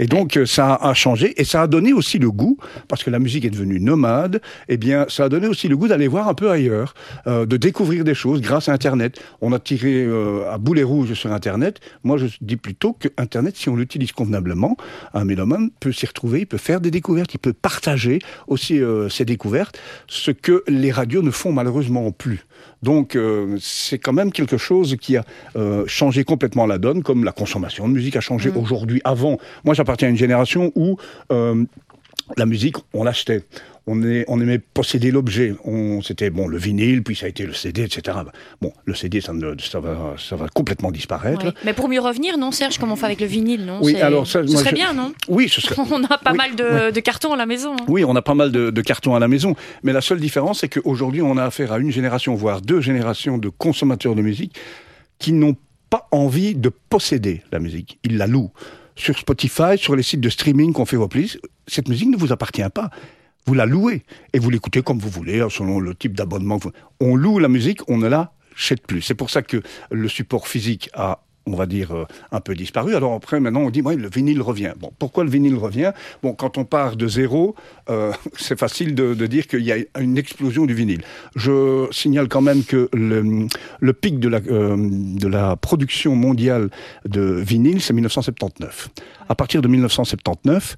Et 0.00 0.06
donc, 0.06 0.38
ça 0.46 0.74
a 0.74 0.94
changé 0.94 1.40
et 1.40 1.44
ça 1.44 1.62
a 1.62 1.66
donné 1.68 1.92
aussi 1.92 2.18
le 2.18 2.30
goût, 2.30 2.58
parce 2.88 3.04
que 3.04 3.10
la 3.10 3.20
musique 3.20 3.44
est 3.44 3.50
devenue 3.50 3.78
nomade, 3.78 4.40
eh 4.68 4.76
bien, 4.76 5.06
ça 5.08 5.24
a 5.24 5.28
donné 5.28 5.46
aussi 5.46 5.68
le 5.68 5.76
goût 5.76 5.86
d'aller 5.86 6.08
voir 6.08 6.28
un 6.28 6.34
peu 6.34 6.50
ailleurs, 6.50 6.94
euh, 7.28 7.46
de 7.46 7.56
découvrir 7.56 8.02
des 8.02 8.14
choses 8.14 8.40
grâce 8.40 8.68
à 8.68 8.72
Internet. 8.72 9.20
On 9.40 9.52
a 9.52 9.60
tiré... 9.60 10.02
Euh, 10.02 10.39
à 10.48 10.58
boulet 10.58 10.82
rouge 10.82 11.14
sur 11.14 11.32
Internet. 11.32 11.80
Moi, 12.04 12.16
je 12.16 12.26
dis 12.40 12.56
plutôt 12.56 12.92
que 12.92 13.08
Internet, 13.16 13.56
si 13.56 13.68
on 13.68 13.76
l'utilise 13.76 14.12
convenablement, 14.12 14.76
un 15.14 15.24
mélomane 15.24 15.70
peut 15.80 15.92
s'y 15.92 16.06
retrouver, 16.06 16.40
il 16.40 16.46
peut 16.46 16.58
faire 16.58 16.80
des 16.80 16.90
découvertes, 16.90 17.34
il 17.34 17.38
peut 17.38 17.52
partager 17.52 18.18
aussi 18.46 18.80
ses 19.08 19.24
découvertes, 19.24 19.78
ce 20.06 20.30
que 20.30 20.64
les 20.68 20.90
radios 20.90 21.22
ne 21.22 21.30
font 21.30 21.52
malheureusement 21.52 22.10
plus. 22.12 22.46
Donc 22.82 23.14
euh, 23.14 23.56
c'est 23.60 23.98
quand 23.98 24.12
même 24.12 24.32
quelque 24.32 24.56
chose 24.56 24.96
qui 25.00 25.16
a 25.16 25.24
euh, 25.56 25.84
changé 25.86 26.24
complètement 26.24 26.66
la 26.66 26.78
donne, 26.78 27.02
comme 27.02 27.24
la 27.24 27.32
consommation 27.32 27.88
de 27.88 27.92
musique 27.92 28.16
a 28.16 28.20
changé 28.20 28.50
mm. 28.50 28.56
aujourd'hui. 28.56 29.00
Avant, 29.04 29.38
moi 29.64 29.74
j'appartiens 29.74 30.08
à 30.08 30.10
une 30.10 30.16
génération 30.16 30.72
où 30.74 30.96
euh, 31.32 31.64
la 32.36 32.46
musique, 32.46 32.76
on 32.94 33.04
l'achetait 33.04 33.44
on, 33.86 34.00
on 34.28 34.40
aimait 34.40 34.58
posséder 34.58 35.10
l'objet. 35.10 35.54
C'était 36.02 36.30
bon 36.30 36.48
le 36.48 36.58
vinyle, 36.58 37.02
puis 37.02 37.16
ça 37.16 37.26
a 37.26 37.28
été 37.28 37.44
le 37.44 37.52
CD, 37.52 37.82
etc. 37.82 38.18
Bon, 38.60 38.72
le 38.84 38.94
CD, 38.94 39.20
ça, 39.20 39.32
va, 39.32 40.14
ça 40.18 40.36
va, 40.36 40.48
complètement 40.48 40.90
disparaître. 40.90 41.52
Mais 41.64 41.72
pour 41.72 41.88
mieux 41.88 42.00
revenir, 42.00 42.38
non, 42.38 42.52
Serge, 42.52 42.78
comment 42.78 42.94
on 42.94 42.96
fait 42.96 43.06
avec 43.06 43.20
le 43.20 43.26
vinyle, 43.26 43.64
non? 43.64 43.80
Oui, 43.82 43.96
alors 44.00 44.26
ça, 44.26 44.46
ce 44.46 44.56
serait 44.56 44.72
bien, 44.72 44.92
non? 44.92 45.12
Oui, 45.28 45.48
ce 45.48 45.60
serait. 45.60 45.74
on 45.90 46.04
a 46.04 46.18
pas 46.18 46.32
mal 46.32 46.54
de, 46.56 47.00
cartons 47.00 47.32
à 47.32 47.36
la 47.36 47.46
maison. 47.46 47.72
Hein. 47.72 47.84
Oui, 47.88 48.04
on 48.04 48.14
a 48.14 48.22
pas 48.22 48.34
mal 48.34 48.52
de, 48.52 48.70
de, 48.70 48.82
cartons 48.82 49.14
à 49.14 49.18
la 49.18 49.28
maison. 49.28 49.54
Mais 49.82 49.92
la 49.92 50.00
seule 50.00 50.20
différence, 50.20 50.60
c'est 50.60 50.68
qu'aujourd'hui, 50.68 51.22
on 51.22 51.36
a 51.36 51.44
affaire 51.44 51.72
à 51.72 51.78
une 51.78 51.90
génération, 51.90 52.34
voire 52.34 52.60
deux 52.60 52.80
générations 52.80 53.38
de 53.38 53.48
consommateurs 53.48 54.14
de 54.14 54.22
musique 54.22 54.56
qui 55.18 55.32
n'ont 55.32 55.56
pas 55.88 56.08
envie 56.12 56.54
de 56.54 56.68
posséder 56.68 57.42
la 57.50 57.58
musique. 57.58 57.98
Ils 58.04 58.16
la 58.16 58.26
louent 58.26 58.52
sur 59.00 59.18
Spotify, 59.18 59.76
sur 59.76 59.96
les 59.96 60.02
sites 60.02 60.20
de 60.20 60.28
streaming 60.28 60.72
qu'on 60.72 60.86
fait 60.86 60.98
plis, 61.08 61.38
cette 61.66 61.88
musique 61.88 62.08
ne 62.08 62.16
vous 62.16 62.32
appartient 62.32 62.62
pas 62.72 62.90
vous 63.46 63.54
la 63.54 63.66
louez 63.66 64.04
et 64.32 64.38
vous 64.38 64.50
l'écoutez 64.50 64.82
comme 64.82 64.98
vous 64.98 65.08
voulez, 65.08 65.44
selon 65.50 65.80
le 65.80 65.94
type 65.94 66.14
d'abonnement. 66.14 66.58
On 67.00 67.16
loue 67.16 67.38
la 67.38 67.48
musique, 67.48 67.80
on 67.88 67.98
ne 67.98 68.06
la 68.06 68.32
chète 68.54 68.86
plus. 68.86 69.02
C'est 69.02 69.14
pour 69.14 69.30
ça 69.30 69.42
que 69.42 69.62
le 69.90 70.08
support 70.08 70.46
physique 70.46 70.90
a 70.94 71.24
on 71.46 71.54
va 71.54 71.66
dire, 71.66 71.92
euh, 71.92 72.04
un 72.32 72.40
peu 72.40 72.54
disparu. 72.54 72.94
Alors 72.94 73.14
après, 73.14 73.40
maintenant, 73.40 73.60
on 73.60 73.70
dit, 73.70 73.82
oui, 73.82 73.96
le 73.96 74.08
vinyle 74.08 74.42
revient. 74.42 74.72
Bon, 74.78 74.92
pourquoi 74.98 75.24
le 75.24 75.30
vinyle 75.30 75.56
revient? 75.56 75.92
Bon, 76.22 76.32
quand 76.32 76.58
on 76.58 76.64
part 76.64 76.96
de 76.96 77.06
zéro, 77.08 77.54
euh, 77.88 78.12
c'est 78.36 78.58
facile 78.58 78.94
de, 78.94 79.14
dire 79.26 79.46
qu'il 79.46 79.62
y 79.62 79.72
a 79.72 79.76
une 80.00 80.18
explosion 80.18 80.66
du 80.66 80.74
vinyle. 80.74 81.02
Je 81.36 81.86
signale 81.92 82.28
quand 82.28 82.40
même 82.40 82.64
que 82.64 82.88
le, 82.92 83.92
pic 83.92 84.18
de 84.18 84.28
la, 84.28 84.40
euh, 84.50 84.76
de 84.78 85.28
la 85.28 85.56
production 85.56 86.16
mondiale 86.16 86.70
de 87.08 87.20
vinyle, 87.22 87.80
c'est 87.80 87.92
1979. 87.92 88.88
À 89.28 89.34
partir 89.34 89.62
de 89.62 89.68
1979, 89.68 90.76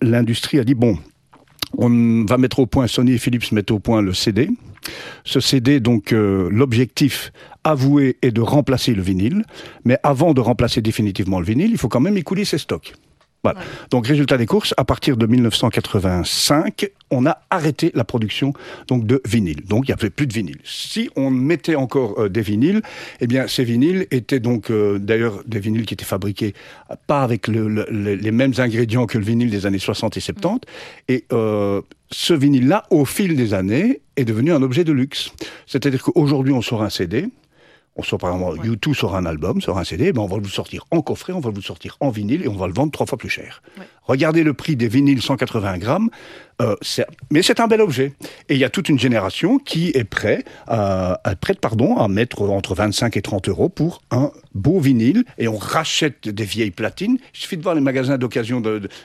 l'industrie 0.00 0.60
a 0.60 0.64
dit, 0.64 0.74
bon, 0.74 0.98
on 1.76 2.24
va 2.24 2.38
mettre 2.38 2.60
au 2.60 2.66
point, 2.66 2.86
Sony 2.86 3.12
et 3.12 3.18
Philips 3.18 3.50
mettent 3.52 3.72
au 3.72 3.80
point 3.80 4.02
le 4.02 4.12
CD. 4.12 4.48
Ce 5.24 5.40
CD, 5.40 5.80
donc, 5.80 6.12
euh, 6.12 6.48
l'objectif 6.50 7.32
avoué 7.64 8.16
est 8.22 8.30
de 8.30 8.40
remplacer 8.40 8.94
le 8.94 9.02
vinyle. 9.02 9.44
Mais 9.84 9.98
avant 10.02 10.34
de 10.34 10.40
remplacer 10.40 10.82
définitivement 10.82 11.40
le 11.40 11.46
vinyle, 11.46 11.70
il 11.70 11.78
faut 11.78 11.88
quand 11.88 12.00
même 12.00 12.16
écouler 12.16 12.44
ses 12.44 12.58
stocks. 12.58 12.94
Donc 13.90 14.06
résultat 14.06 14.38
des 14.38 14.46
courses, 14.46 14.74
à 14.76 14.84
partir 14.84 15.16
de 15.16 15.26
1985, 15.26 16.88
on 17.10 17.26
a 17.26 17.38
arrêté 17.50 17.90
la 17.94 18.04
production 18.04 18.52
donc 18.88 19.06
de 19.06 19.20
vinyle. 19.26 19.64
Donc 19.66 19.88
il 19.88 19.90
n'y 19.90 19.98
avait 19.98 20.10
plus 20.10 20.26
de 20.26 20.32
vinyle. 20.32 20.58
Si 20.64 21.10
on 21.16 21.30
mettait 21.30 21.74
encore 21.74 22.18
euh, 22.18 22.28
des 22.28 22.40
vinyles, 22.40 22.82
eh 23.20 23.26
bien 23.26 23.46
ces 23.46 23.64
vinyles 23.64 24.06
étaient 24.10 24.40
donc 24.40 24.70
euh, 24.70 24.98
d'ailleurs 24.98 25.42
des 25.46 25.60
vinyles 25.60 25.86
qui 25.86 25.94
étaient 25.94 26.04
fabriqués 26.04 26.54
pas 27.06 27.22
avec 27.22 27.48
les 27.48 28.30
mêmes 28.30 28.54
ingrédients 28.58 29.06
que 29.06 29.18
le 29.18 29.24
vinyle 29.24 29.50
des 29.50 29.66
années 29.66 29.78
60 29.78 30.16
et 30.16 30.20
70. 30.20 30.60
Et 31.08 31.24
euh, 31.32 31.82
ce 32.14 32.32
vinyle-là, 32.32 32.84
au 32.90 33.04
fil 33.04 33.36
des 33.36 33.54
années, 33.54 34.00
est 34.16 34.24
devenu 34.24 34.52
un 34.52 34.62
objet 34.62 34.84
de 34.84 34.92
luxe. 34.92 35.32
C'est-à-dire 35.66 36.02
qu'aujourd'hui, 36.02 36.52
on 36.52 36.62
sort 36.62 36.82
un 36.82 36.90
CD, 36.90 37.28
on 37.96 38.02
sort 38.04 38.20
par 38.20 38.32
exemple, 38.32 38.64
YouTube 38.64 38.94
sort 38.94 39.16
un 39.16 39.26
album, 39.26 39.60
sort 39.60 39.78
un 39.78 39.84
CD, 39.84 40.12
ben 40.12 40.22
on 40.22 40.26
va 40.26 40.38
le 40.38 40.44
sortir 40.44 40.84
en 40.92 41.00
coffret, 41.02 41.32
on 41.32 41.40
va 41.40 41.50
le 41.50 41.60
sortir 41.60 41.96
en 41.98 42.10
vinyle 42.10 42.42
et 42.44 42.48
on 42.48 42.54
va 42.54 42.68
le 42.68 42.72
vendre 42.72 42.92
trois 42.92 43.06
fois 43.06 43.18
plus 43.18 43.28
cher. 43.28 43.62
Regardez 44.04 44.42
le 44.42 44.54
prix 44.54 44.76
des 44.76 44.88
vinyles 44.88 45.22
180 45.22 45.78
grammes, 45.78 46.10
euh, 46.62 46.76
mais 47.30 47.42
c'est 47.42 47.60
un 47.60 47.66
bel 47.66 47.80
objet. 47.80 48.12
Et 48.48 48.54
il 48.54 48.58
y 48.58 48.64
a 48.64 48.70
toute 48.70 48.88
une 48.88 48.98
génération 48.98 49.58
qui 49.58 49.90
est 49.94 50.04
prête, 50.04 50.46
euh, 50.70 51.14
prête 51.40 51.60
pardon, 51.60 51.96
à 51.96 52.08
mettre 52.08 52.42
entre 52.42 52.74
25 52.74 53.16
et 53.16 53.22
30 53.22 53.48
euros 53.48 53.68
pour 53.68 54.02
un 54.10 54.30
beau 54.54 54.78
vinyle. 54.78 55.24
Et 55.38 55.48
on 55.48 55.56
rachète 55.56 56.28
des 56.28 56.44
vieilles 56.44 56.70
platines. 56.70 57.18
Il 57.34 57.40
suffit 57.40 57.56
de 57.56 57.62
voir 57.62 57.74
les 57.74 57.80
magasins 57.80 58.18
d'occasion, 58.18 58.62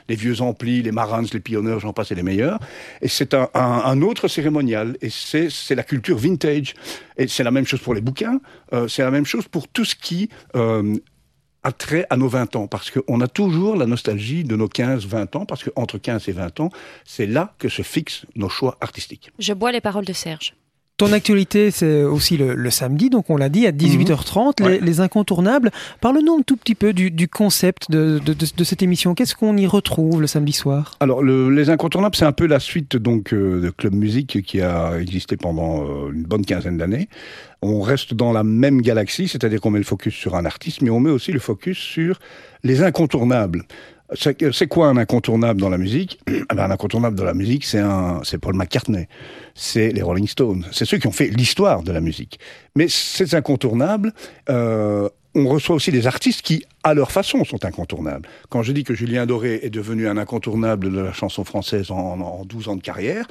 les 0.08 0.14
vieux 0.14 0.40
amplis, 0.42 0.82
les 0.82 0.92
Marans, 0.92 1.24
les 1.32 1.40
Pionniers, 1.40 1.78
j'en 1.80 1.92
passe, 1.92 2.12
et 2.12 2.14
les 2.14 2.22
meilleurs. 2.22 2.58
Et 3.02 3.08
c'est 3.08 3.34
un, 3.34 3.48
un, 3.54 4.02
autre 4.02 4.28
cérémonial. 4.28 4.96
Et 5.02 5.10
c'est 5.10 5.74
la 5.74 5.82
culture 5.82 6.18
vintage. 6.18 6.74
Et 7.16 7.26
c'est 7.28 7.44
la 7.44 7.50
même 7.50 7.66
chose 7.66 7.80
pour 7.80 7.94
les 7.94 8.00
bouquins. 8.00 8.40
Euh, 8.72 8.88
c'est 8.88 9.02
la 9.02 9.10
même 9.10 9.26
chose 9.26 9.46
pour 9.48 9.68
tout 9.68 9.84
ce 9.84 9.94
qui 9.94 10.30
euh, 10.56 10.96
trait 11.72 12.06
à 12.10 12.16
nos 12.16 12.28
20 12.28 12.56
ans, 12.56 12.66
parce 12.66 12.90
qu'on 12.90 13.20
a 13.20 13.28
toujours 13.28 13.76
la 13.76 13.86
nostalgie 13.86 14.44
de 14.44 14.56
nos 14.56 14.68
15-20 14.68 15.36
ans, 15.36 15.46
parce 15.46 15.64
qu'entre 15.64 15.98
15 15.98 16.28
et 16.28 16.32
20 16.32 16.60
ans, 16.60 16.70
c'est 17.04 17.26
là 17.26 17.54
que 17.58 17.68
se 17.68 17.82
fixent 17.82 18.24
nos 18.34 18.48
choix 18.48 18.76
artistiques. 18.80 19.30
Je 19.38 19.52
bois 19.52 19.72
les 19.72 19.80
paroles 19.80 20.04
de 20.04 20.12
Serge. 20.12 20.54
Ton 21.00 21.14
actualité, 21.14 21.70
c'est 21.70 22.02
aussi 22.02 22.36
le, 22.36 22.68
samedi, 22.68 23.08
donc 23.08 23.30
on 23.30 23.38
l'a 23.38 23.48
dit, 23.48 23.66
à 23.66 23.72
18h30, 23.72 24.62
mhm. 24.62 24.84
les, 24.84 25.00
incontournables. 25.00 25.70
Parle-nous 26.02 26.40
un 26.40 26.42
tout 26.42 26.58
petit 26.58 26.74
peu 26.74 26.92
du, 26.92 27.26
concept 27.26 27.90
de, 27.90 28.20
cette 28.64 28.82
émission. 28.82 29.14
Qu'est-ce 29.14 29.34
qu'on 29.34 29.56
y 29.56 29.66
retrouve 29.66 30.20
le 30.20 30.26
samedi 30.26 30.52
soir? 30.52 30.96
Alors, 31.00 31.22
les 31.22 31.70
incontournables, 31.70 32.16
c'est 32.16 32.26
un 32.26 32.32
peu 32.32 32.46
la 32.46 32.60
suite 32.60 32.98
donc 32.98 33.32
euh, 33.32 33.62
de 33.62 33.70
Club 33.70 33.94
Musique 33.94 34.42
qui 34.42 34.60
a 34.60 34.98
existé 35.00 35.38
pendant 35.38 35.84
euh, 35.84 36.12
une 36.12 36.24
bonne 36.24 36.44
quinzaine 36.44 36.76
d'années. 36.76 37.08
On 37.62 37.80
reste 37.80 38.12
dans 38.12 38.34
la 38.34 38.44
même 38.44 38.82
galaxie, 38.82 39.26
c'est-à-dire 39.26 39.62
qu'on 39.62 39.70
met 39.70 39.78
le 39.78 39.86
focus 39.86 40.14
sur 40.14 40.36
un 40.36 40.44
artiste, 40.44 40.82
mais 40.82 40.90
on 40.90 41.00
met 41.00 41.10
aussi 41.10 41.32
le 41.32 41.40
focus 41.40 41.78
sur 41.78 42.20
les 42.62 42.82
incontournables. 42.82 43.64
C'est 44.14 44.66
quoi 44.66 44.88
un 44.88 44.96
incontournable 44.96 45.60
dans 45.60 45.68
la 45.68 45.78
musique? 45.78 46.20
Eh 46.26 46.42
ben, 46.54 46.64
Un 46.64 46.70
incontournable 46.70 47.16
dans 47.16 47.24
la 47.24 47.34
musique, 47.34 47.64
c'est 47.64 47.82
c'est 48.24 48.38
Paul 48.38 48.54
McCartney, 48.54 49.06
c'est 49.54 49.90
les 49.90 50.02
Rolling 50.02 50.26
Stones, 50.26 50.66
c'est 50.72 50.84
ceux 50.84 50.98
qui 50.98 51.06
ont 51.06 51.12
fait 51.12 51.28
l'histoire 51.28 51.82
de 51.82 51.92
la 51.92 52.00
musique. 52.00 52.40
Mais 52.74 52.88
ces 52.88 53.34
incontournables, 53.34 54.12
euh, 54.48 55.08
on 55.34 55.46
reçoit 55.48 55.76
aussi 55.76 55.92
des 55.92 56.06
artistes 56.06 56.42
qui, 56.42 56.64
à 56.82 56.94
leur 56.94 57.12
façon, 57.12 57.44
sont 57.44 57.64
incontournables. 57.64 58.28
Quand 58.48 58.62
je 58.62 58.72
dis 58.72 58.82
que 58.82 58.94
Julien 58.94 59.26
Doré 59.26 59.60
est 59.62 59.70
devenu 59.70 60.08
un 60.08 60.16
incontournable 60.16 60.92
de 60.92 61.00
la 61.00 61.12
chanson 61.12 61.44
française 61.44 61.90
en, 61.90 62.20
en 62.20 62.44
12 62.44 62.68
ans 62.68 62.76
de 62.76 62.82
carrière, 62.82 63.26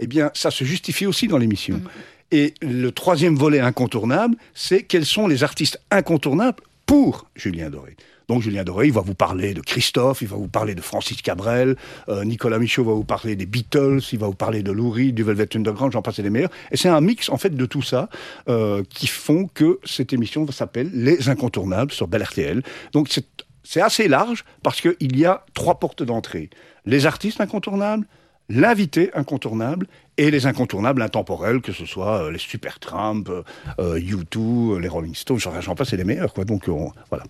eh 0.00 0.06
bien, 0.06 0.30
ça 0.34 0.50
se 0.50 0.64
justifie 0.64 1.06
aussi 1.06 1.28
dans 1.28 1.38
l'émission. 1.38 1.76
Mm. 1.76 1.88
Et 2.32 2.54
le 2.62 2.90
troisième 2.90 3.36
volet 3.36 3.60
incontournable, 3.60 4.36
c'est 4.54 4.82
quels 4.82 5.06
sont 5.06 5.28
les 5.28 5.44
artistes 5.44 5.80
incontournables 5.92 6.62
pour 6.86 7.26
Julien 7.36 7.70
Doré. 7.70 7.96
Donc 8.28 8.42
Julien 8.42 8.64
Doré, 8.64 8.86
il 8.86 8.92
va 8.92 9.00
vous 9.00 9.14
parler 9.14 9.54
de 9.54 9.60
Christophe, 9.60 10.22
il 10.22 10.28
va 10.28 10.36
vous 10.36 10.48
parler 10.48 10.74
de 10.74 10.80
Francis 10.80 11.20
Cabrel, 11.20 11.76
euh, 12.08 12.24
Nicolas 12.24 12.58
Michaud 12.58 12.84
va 12.84 12.92
vous 12.92 13.04
parler 13.04 13.36
des 13.36 13.46
Beatles, 13.46 14.00
il 14.12 14.18
va 14.18 14.26
vous 14.26 14.34
parler 14.34 14.62
de 14.62 14.72
Lou 14.72 14.90
Reed, 14.90 15.14
du 15.14 15.22
Velvet 15.22 15.48
Underground, 15.54 15.92
j'en 15.92 16.02
passe 16.02 16.18
les 16.18 16.30
meilleurs. 16.30 16.50
Et 16.70 16.76
c'est 16.76 16.88
un 16.88 17.00
mix 17.00 17.28
en 17.28 17.36
fait 17.36 17.54
de 17.54 17.66
tout 17.66 17.82
ça 17.82 18.08
euh, 18.48 18.82
qui 18.88 19.06
font 19.06 19.48
que 19.52 19.78
cette 19.84 20.12
émission 20.12 20.50
s'appelle 20.50 20.90
Les 20.92 21.28
Incontournables 21.28 21.92
sur 21.92 22.08
Bel 22.08 22.22
RTL. 22.22 22.62
Donc 22.92 23.08
c'est 23.62 23.80
assez 23.80 24.08
large 24.08 24.44
parce 24.62 24.80
qu'il 24.80 25.18
y 25.18 25.24
a 25.24 25.44
trois 25.54 25.78
portes 25.78 26.02
d'entrée. 26.02 26.50
Les 26.86 27.06
artistes 27.06 27.40
incontournables, 27.40 28.06
l'invité 28.48 29.10
incontournable 29.14 29.86
et 30.16 30.30
les 30.30 30.46
incontournables 30.46 31.02
intemporels, 31.02 31.60
que 31.60 31.72
ce 31.72 31.86
soit 31.86 32.24
euh, 32.24 32.30
les 32.30 32.38
Supertramp, 32.38 33.24
euh, 33.78 33.98
U2, 33.98 34.78
les 34.78 34.88
Rolling 34.88 35.14
Stones, 35.14 35.38
j'en 35.38 35.74
passe, 35.74 35.92
les 35.92 36.04
meilleurs. 36.04 36.32
Donc 36.44 36.68
voilà. 36.68 37.24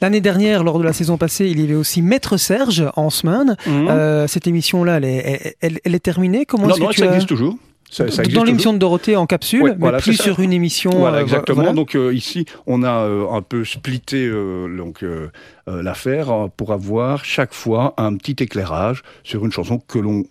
L'année 0.00 0.20
dernière, 0.20 0.64
lors 0.64 0.78
de 0.78 0.84
la 0.84 0.92
saison 0.92 1.18
passée, 1.18 1.46
il 1.46 1.60
y 1.60 1.64
avait 1.64 1.74
aussi 1.74 2.00
Maître 2.00 2.38
Serge 2.38 2.84
en 2.96 3.10
semaine. 3.10 3.56
Mhm. 3.66 3.88
Euh, 3.88 4.26
cette 4.26 4.46
émission-là, 4.46 4.98
elle, 4.98 5.80
est 5.84 6.02
terminée 6.02 6.46
Comment 6.46 6.68
Non, 6.68 6.78
non, 6.78 6.92
ça 6.92 7.06
existe 7.06 7.28
toujours. 7.28 7.56
Ça, 7.90 8.04
dans 8.06 8.44
l'émission 8.44 8.72
de 8.72 8.78
Dorothée 8.78 9.16
en 9.16 9.26
capsule, 9.26 9.74
mais 9.76 9.92
plus 9.98 10.14
sur 10.14 10.38
une 10.38 10.52
émission. 10.52 10.90
Voilà, 10.92 11.18
euh, 11.18 11.22
exactement. 11.22 11.74
Donc 11.74 11.96
euh, 11.96 12.14
ici, 12.14 12.46
on 12.68 12.84
a 12.84 12.92
un 12.92 13.42
peu 13.42 13.64
splitté 13.64 14.30
donc 14.30 15.04
l'affaire 15.66 16.48
pour 16.56 16.72
avoir 16.72 17.24
chaque 17.24 17.52
fois 17.52 17.94
un 17.96 18.14
petit 18.16 18.36
éclairage 18.44 19.02
sur 19.24 19.44
une 19.44 19.50
chanson 19.50 19.78
que 19.78 19.98
l'on 19.98 20.22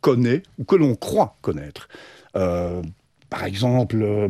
connaît 0.00 0.44
ou 0.58 0.64
que 0.64 0.76
l'on 0.76 0.94
croit 0.94 1.36
connaître. 1.42 1.88
par 2.34 3.44
exemple 3.44 3.96
euh, 4.00 4.28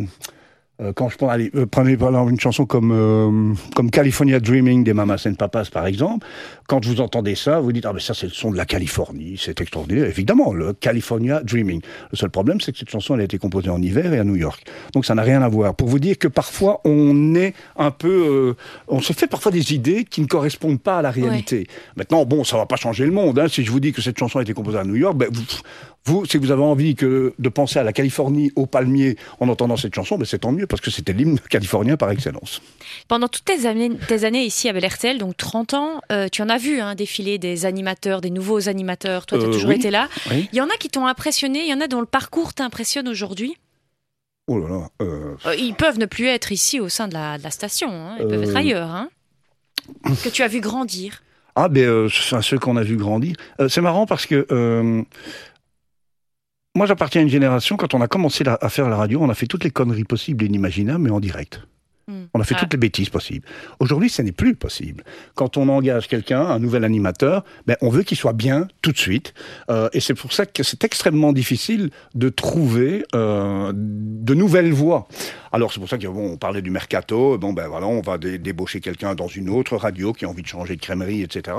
quand 0.94 1.08
je 1.08 1.16
prends, 1.16 1.28
allez, 1.28 1.50
euh, 1.56 1.66
prenez 1.66 1.94
une 1.94 2.38
chanson 2.38 2.64
comme 2.64 2.92
euh, 2.92 3.54
comme 3.74 3.90
California 3.90 4.38
Dreaming 4.38 4.84
des 4.84 4.94
Mamas 4.94 5.24
and 5.26 5.34
Papas 5.34 5.66
par 5.72 5.86
exemple, 5.86 6.26
quand 6.68 6.84
vous 6.84 7.00
entendez 7.00 7.34
ça, 7.34 7.58
vous 7.58 7.72
dites 7.72 7.84
ah 7.84 7.92
mais 7.92 8.00
ça 8.00 8.14
c'est 8.14 8.26
le 8.26 8.32
son 8.32 8.52
de 8.52 8.56
la 8.56 8.64
Californie, 8.64 9.40
c'est 9.42 9.60
extraordinaire. 9.60 10.06
Évidemment, 10.06 10.52
le 10.52 10.72
California 10.72 11.40
Dreaming. 11.42 11.80
Le 12.12 12.16
seul 12.16 12.30
problème 12.30 12.60
c'est 12.60 12.72
que 12.72 12.78
cette 12.78 12.90
chanson 12.90 13.14
elle 13.14 13.22
a 13.22 13.24
été 13.24 13.38
composée 13.38 13.70
en 13.70 13.82
hiver 13.82 14.12
et 14.14 14.18
à 14.18 14.24
New 14.24 14.36
York, 14.36 14.64
donc 14.92 15.04
ça 15.04 15.14
n'a 15.14 15.22
rien 15.22 15.42
à 15.42 15.48
voir. 15.48 15.74
Pour 15.74 15.88
vous 15.88 15.98
dire 15.98 16.16
que 16.16 16.28
parfois 16.28 16.80
on 16.84 17.34
est 17.34 17.54
un 17.76 17.90
peu, 17.90 18.54
on 18.86 19.00
se 19.00 19.12
fait 19.12 19.26
parfois 19.26 19.50
des 19.50 19.74
idées 19.74 20.04
qui 20.04 20.20
ne 20.20 20.26
correspondent 20.26 20.80
pas 20.80 20.98
à 20.98 21.02
la 21.02 21.10
réalité. 21.10 21.66
Maintenant 21.96 22.24
bon, 22.24 22.44
ça 22.44 22.56
va 22.56 22.66
pas 22.66 22.76
changer 22.76 23.04
le 23.04 23.12
monde. 23.12 23.38
Hein. 23.38 23.48
Si 23.48 23.64
je 23.64 23.70
vous 23.70 23.80
dis 23.80 23.92
que 23.92 24.00
cette 24.00 24.18
chanson 24.18 24.38
a 24.38 24.42
été 24.42 24.54
composée 24.54 24.78
à 24.78 24.84
New 24.84 24.96
York, 24.96 25.16
ben, 25.16 25.28
vous, 25.32 25.42
vous 26.04 26.24
si 26.24 26.38
vous 26.38 26.50
avez 26.50 26.62
envie 26.62 26.94
que 26.94 27.34
de 27.38 27.48
penser 27.48 27.78
à 27.78 27.84
la 27.84 27.92
Californie, 27.92 28.50
au 28.56 28.66
palmier 28.66 29.16
en 29.40 29.48
entendant 29.48 29.76
cette 29.76 29.94
chanson, 29.94 30.16
ben 30.16 30.24
c'est 30.24 30.38
tant 30.38 30.52
mieux 30.52 30.66
parce 30.66 30.80
que 30.80 30.90
c'était 30.90 31.12
l'hymne 31.12 31.38
californien 31.38 31.96
par 31.96 32.10
excellence. 32.10 32.62
Pendant 33.08 33.28
toutes 33.28 33.44
tes 33.44 33.66
années, 33.66 33.90
tes 34.08 34.24
années 34.24 34.44
ici 34.44 34.68
à 34.68 34.72
RTL, 34.72 35.18
donc 35.18 35.36
30 35.36 35.74
ans, 35.74 36.00
euh, 36.10 36.28
tu 36.30 36.42
en 36.42 36.48
as 36.48 36.58
vu 36.58 36.80
un 36.80 36.88
hein, 36.88 36.94
défiler 36.94 37.38
des 37.38 37.66
animateurs, 37.66 38.20
des 38.20 38.30
nouveaux 38.30 38.68
animateurs. 38.68 39.26
Toi, 39.26 39.38
tu 39.38 39.44
as 39.44 39.48
toujours 39.48 39.72
été 39.72 39.90
là. 39.90 40.08
Il 40.30 40.54
y 40.54 40.60
en 40.60 40.66
a 40.66 40.76
qui 40.78 40.88
t'ont 40.88 41.06
impressionné, 41.06 41.60
il 41.60 41.68
y 41.68 41.74
en 41.74 41.80
a 41.80 41.88
dont 41.88 42.00
le 42.00 42.06
parcours 42.06 42.54
t'impressionne 42.54 43.08
aujourd'hui? 43.08 43.56
Oh 44.46 44.58
là 44.58 44.68
là. 44.68 45.54
ils 45.58 45.74
peuvent 45.74 45.98
ne 45.98 46.06
plus 46.06 46.26
être 46.26 46.52
ici 46.52 46.80
au 46.80 46.88
sein 46.88 47.06
de 47.06 47.12
la, 47.12 47.50
station, 47.50 47.90
hein. 47.90 48.16
ils 48.18 48.26
peuvent 48.26 48.44
être 48.44 48.56
ailleurs. 48.56 48.88
Hein. 48.88 49.10
que 50.24 50.30
tu 50.30 50.42
as 50.42 50.48
vu 50.48 50.60
grandir 50.60 51.22
ah, 51.60 51.68
ben, 51.68 51.82
euh, 51.82 52.08
ceux 52.08 52.58
qu'on 52.60 52.76
a 52.76 52.84
vu 52.84 52.96
grandir. 52.96 53.34
Euh, 53.58 53.68
c'est 53.68 53.80
marrant 53.80 54.06
parce 54.06 54.26
que 54.26 54.46
euh, 54.52 55.02
moi, 56.78 56.86
j'appartiens 56.86 57.20
à 57.20 57.24
une 57.24 57.28
génération, 57.28 57.76
quand 57.76 57.92
on 57.94 58.00
a 58.00 58.06
commencé 58.06 58.44
à 58.48 58.68
faire 58.68 58.88
la 58.88 58.96
radio, 58.96 59.20
on 59.20 59.28
a 59.28 59.34
fait 59.34 59.46
toutes 59.46 59.64
les 59.64 59.70
conneries 59.72 60.04
possibles 60.04 60.44
et 60.44 60.46
inimaginables, 60.46 61.02
mais 61.02 61.10
en 61.10 61.18
direct. 61.18 61.60
Hmm. 62.06 62.26
On 62.32 62.40
a 62.40 62.44
fait 62.44 62.54
ah. 62.56 62.60
toutes 62.60 62.72
les 62.72 62.78
bêtises 62.78 63.10
possibles. 63.10 63.44
Aujourd'hui, 63.80 64.08
ce 64.08 64.22
n'est 64.22 64.32
plus 64.32 64.54
possible. 64.54 65.02
Quand 65.34 65.56
on 65.56 65.68
engage 65.68 66.06
quelqu'un, 66.06 66.40
un 66.40 66.60
nouvel 66.60 66.84
animateur, 66.84 67.44
ben, 67.66 67.76
on 67.82 67.90
veut 67.90 68.04
qu'il 68.04 68.16
soit 68.16 68.32
bien 68.32 68.68
tout 68.80 68.92
de 68.92 68.96
suite. 68.96 69.34
Euh, 69.70 69.88
et 69.92 69.98
c'est 69.98 70.14
pour 70.14 70.32
ça 70.32 70.46
que 70.46 70.62
c'est 70.62 70.84
extrêmement 70.84 71.32
difficile 71.32 71.90
de 72.14 72.28
trouver 72.28 73.04
euh, 73.14 73.72
de 73.74 74.34
nouvelles 74.34 74.72
voix. 74.72 75.08
Alors 75.52 75.72
c'est 75.72 75.80
pour 75.80 75.88
ça 75.88 75.98
qu'on 75.98 76.36
parlait 76.36 76.62
du 76.62 76.70
mercato. 76.70 77.38
Bon 77.38 77.52
ben 77.52 77.68
voilà, 77.68 77.86
on 77.86 78.00
va 78.00 78.18
débaucher 78.18 78.80
quelqu'un 78.80 79.14
dans 79.14 79.28
une 79.28 79.48
autre 79.50 79.76
radio 79.76 80.12
qui 80.12 80.24
a 80.24 80.28
envie 80.28 80.42
de 80.42 80.48
changer 80.48 80.76
de 80.76 80.80
crèmerie, 80.80 81.22
etc. 81.22 81.56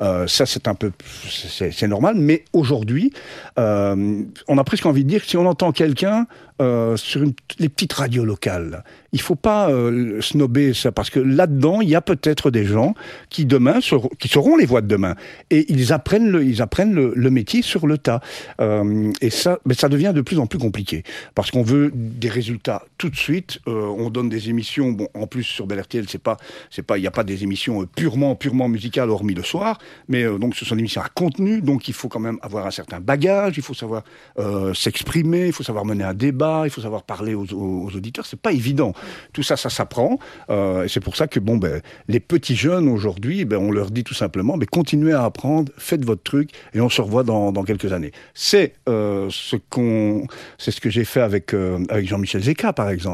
Euh, 0.00 0.26
ça 0.26 0.46
c'est 0.46 0.68
un 0.68 0.74
peu, 0.74 0.92
c'est 1.28 1.88
normal. 1.88 2.14
Mais 2.16 2.44
aujourd'hui, 2.52 3.12
on 3.56 4.58
a 4.58 4.64
presque 4.64 4.86
envie 4.86 5.04
de 5.04 5.08
dire 5.08 5.22
que 5.22 5.28
si 5.28 5.36
on 5.36 5.46
entend 5.46 5.72
quelqu'un 5.72 6.26
sur 6.60 7.22
une, 7.22 7.32
les 7.58 7.68
petites 7.68 7.92
radios 7.92 8.24
locales, 8.24 8.84
il 9.14 9.20
faut 9.20 9.36
pas 9.36 9.70
euh, 9.70 10.20
snober 10.20 10.74
ça 10.74 10.90
parce 10.90 11.08
que 11.08 11.20
là-dedans, 11.20 11.80
il 11.80 11.88
y 11.88 11.94
a 11.94 12.00
peut-être 12.00 12.50
des 12.50 12.64
gens 12.64 12.94
qui 13.30 13.46
demain 13.46 13.78
qui 14.18 14.28
seront 14.28 14.56
les 14.56 14.66
voix 14.66 14.80
de 14.80 14.88
demain 14.88 15.14
et 15.50 15.72
ils 15.72 15.92
apprennent 15.92 16.30
le, 16.30 16.44
ils 16.44 16.60
apprennent 16.60 16.92
le, 16.92 17.30
métier 17.30 17.62
sur 17.62 17.86
le 17.86 17.96
tas. 17.96 18.20
Euh, 18.60 19.12
et 19.20 19.30
ça, 19.30 19.60
mais 19.66 19.74
ça 19.74 19.88
devient 19.88 20.12
de 20.12 20.20
plus 20.20 20.40
en 20.40 20.46
plus 20.46 20.58
compliqué 20.58 21.04
parce 21.36 21.52
qu'on 21.52 21.62
veut 21.62 21.92
des 21.94 22.28
résultats 22.28 22.82
tout 22.98 23.08
de 23.08 23.14
suite. 23.14 23.23
Euh, 23.30 23.86
on 23.98 24.10
donne 24.10 24.28
des 24.28 24.48
émissions. 24.50 24.92
Bon, 24.92 25.08
en 25.14 25.26
plus 25.26 25.44
sur 25.44 25.66
Bel 25.66 25.80
RTL, 25.80 26.06
c'est 26.08 26.22
pas, 26.22 26.36
c'est 26.70 26.82
pas, 26.82 26.98
il 26.98 27.02
n'y 27.02 27.06
a 27.06 27.10
pas 27.10 27.24
des 27.24 27.42
émissions 27.42 27.86
purement, 27.86 28.34
purement 28.34 28.68
musicales 28.68 29.10
hormis 29.10 29.34
le 29.34 29.42
soir, 29.42 29.78
mais 30.08 30.24
donc 30.38 30.54
ce 30.56 30.64
sont 30.64 30.74
des 30.74 30.80
émissions 30.80 31.02
à 31.02 31.08
contenu. 31.08 31.60
Donc 31.60 31.88
il 31.88 31.94
faut 31.94 32.08
quand 32.08 32.20
même 32.20 32.38
avoir 32.42 32.66
un 32.66 32.70
certain 32.70 33.00
bagage. 33.00 33.54
Il 33.56 33.62
faut 33.62 33.74
savoir 33.74 34.02
s'exprimer. 34.74 35.46
Il 35.46 35.52
faut 35.52 35.62
savoir 35.62 35.84
mener 35.84 36.04
un 36.04 36.14
débat. 36.14 36.62
Il 36.64 36.70
faut 36.70 36.80
savoir 36.80 37.02
parler 37.02 37.34
aux, 37.34 37.46
aux, 37.52 37.86
aux 37.86 37.96
auditeurs. 37.96 38.26
C'est 38.26 38.40
pas 38.40 38.52
évident. 38.52 38.92
Tout 39.32 39.42
ça, 39.42 39.56
ça 39.56 39.70
s'apprend. 39.70 40.18
Euh, 40.50 40.84
et 40.84 40.88
c'est 40.88 41.00
pour 41.00 41.16
ça 41.16 41.26
que 41.26 41.40
bon, 41.40 41.56
ben, 41.56 41.80
les 42.08 42.20
petits 42.20 42.56
jeunes 42.56 42.88
aujourd'hui, 42.88 43.44
ben, 43.44 43.58
on 43.58 43.70
leur 43.70 43.90
dit 43.90 44.04
tout 44.04 44.14
simplement, 44.14 44.56
mais 44.56 44.66
continuez 44.66 45.12
à 45.12 45.24
apprendre, 45.24 45.72
faites 45.78 46.04
votre 46.04 46.22
truc, 46.22 46.50
et 46.72 46.80
on 46.80 46.88
se 46.88 47.00
revoit 47.00 47.22
dans, 47.22 47.52
quelques 47.64 47.92
années. 47.92 48.12
C'est 48.34 48.74
euh, 48.88 49.28
ce 49.30 49.56
qu'on, 49.56 50.26
c'est 50.58 50.70
ce 50.70 50.80
que 50.80 50.90
j'ai 50.90 51.04
fait 51.04 51.20
avec 51.20 51.54
euh, 51.54 51.78
avec 51.88 52.06
Jean-Michel 52.06 52.42
Zeka, 52.42 52.72
par 52.72 52.90
exemple. 52.90 53.13